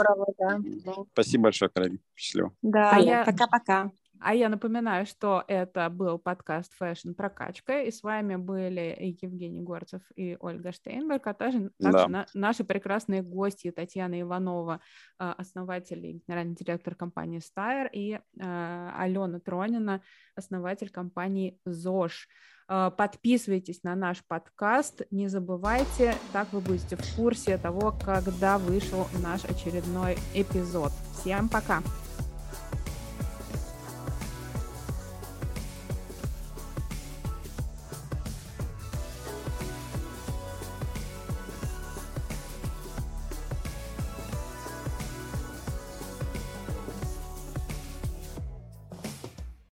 Спасибо 1.11 1.43
большое, 1.43 1.69
коллеги. 1.69 1.99
Счастливо. 2.15 2.55
Да, 2.61 3.23
пока-пока. 3.25 3.91
А 4.25 4.33
я 4.33 4.49
напоминаю, 4.49 5.05
что 5.05 5.43
это 5.47 5.87
был 5.87 6.17
подкаст 6.17 6.71
Fashion 6.81 7.13
Прокачка, 7.13 7.83
и 7.83 7.91
с 7.91 8.01
вами 8.01 8.37
были 8.37 9.15
Евгений 9.21 9.61
Горцев 9.61 10.01
и 10.15 10.35
Ольга 10.39 10.71
Штейнберг, 10.71 11.27
а 11.27 11.35
также, 11.35 11.69
также 11.79 12.07
на, 12.07 12.25
наши 12.33 12.63
прекрасные 12.63 13.21
гости 13.21 13.69
Татьяна 13.69 14.19
Иванова, 14.19 14.81
а, 15.19 15.33
основатель 15.33 16.03
и 16.03 16.13
генеральный 16.13 16.55
директор 16.55 16.95
компании 16.95 17.39
Steyr, 17.39 17.87
и 17.93 18.13
э, 18.13 18.91
Алена 18.97 19.39
Тронина, 19.39 20.01
основатель 20.35 20.89
компании 20.89 21.59
ЗОЖ. 21.63 22.27
А, 22.67 22.89
подписывайтесь 22.89 23.83
на 23.83 23.93
наш 23.93 24.25
подкаст, 24.25 25.03
не 25.11 25.27
забывайте, 25.27 26.15
так 26.33 26.51
вы 26.51 26.61
будете 26.61 26.95
в 26.95 27.15
курсе 27.15 27.59
того, 27.59 27.93
когда 28.03 28.57
вышел 28.57 29.07
наш 29.21 29.45
очередной 29.45 30.17
эпизод. 30.33 30.91
Всем 31.13 31.47
пока! 31.47 31.83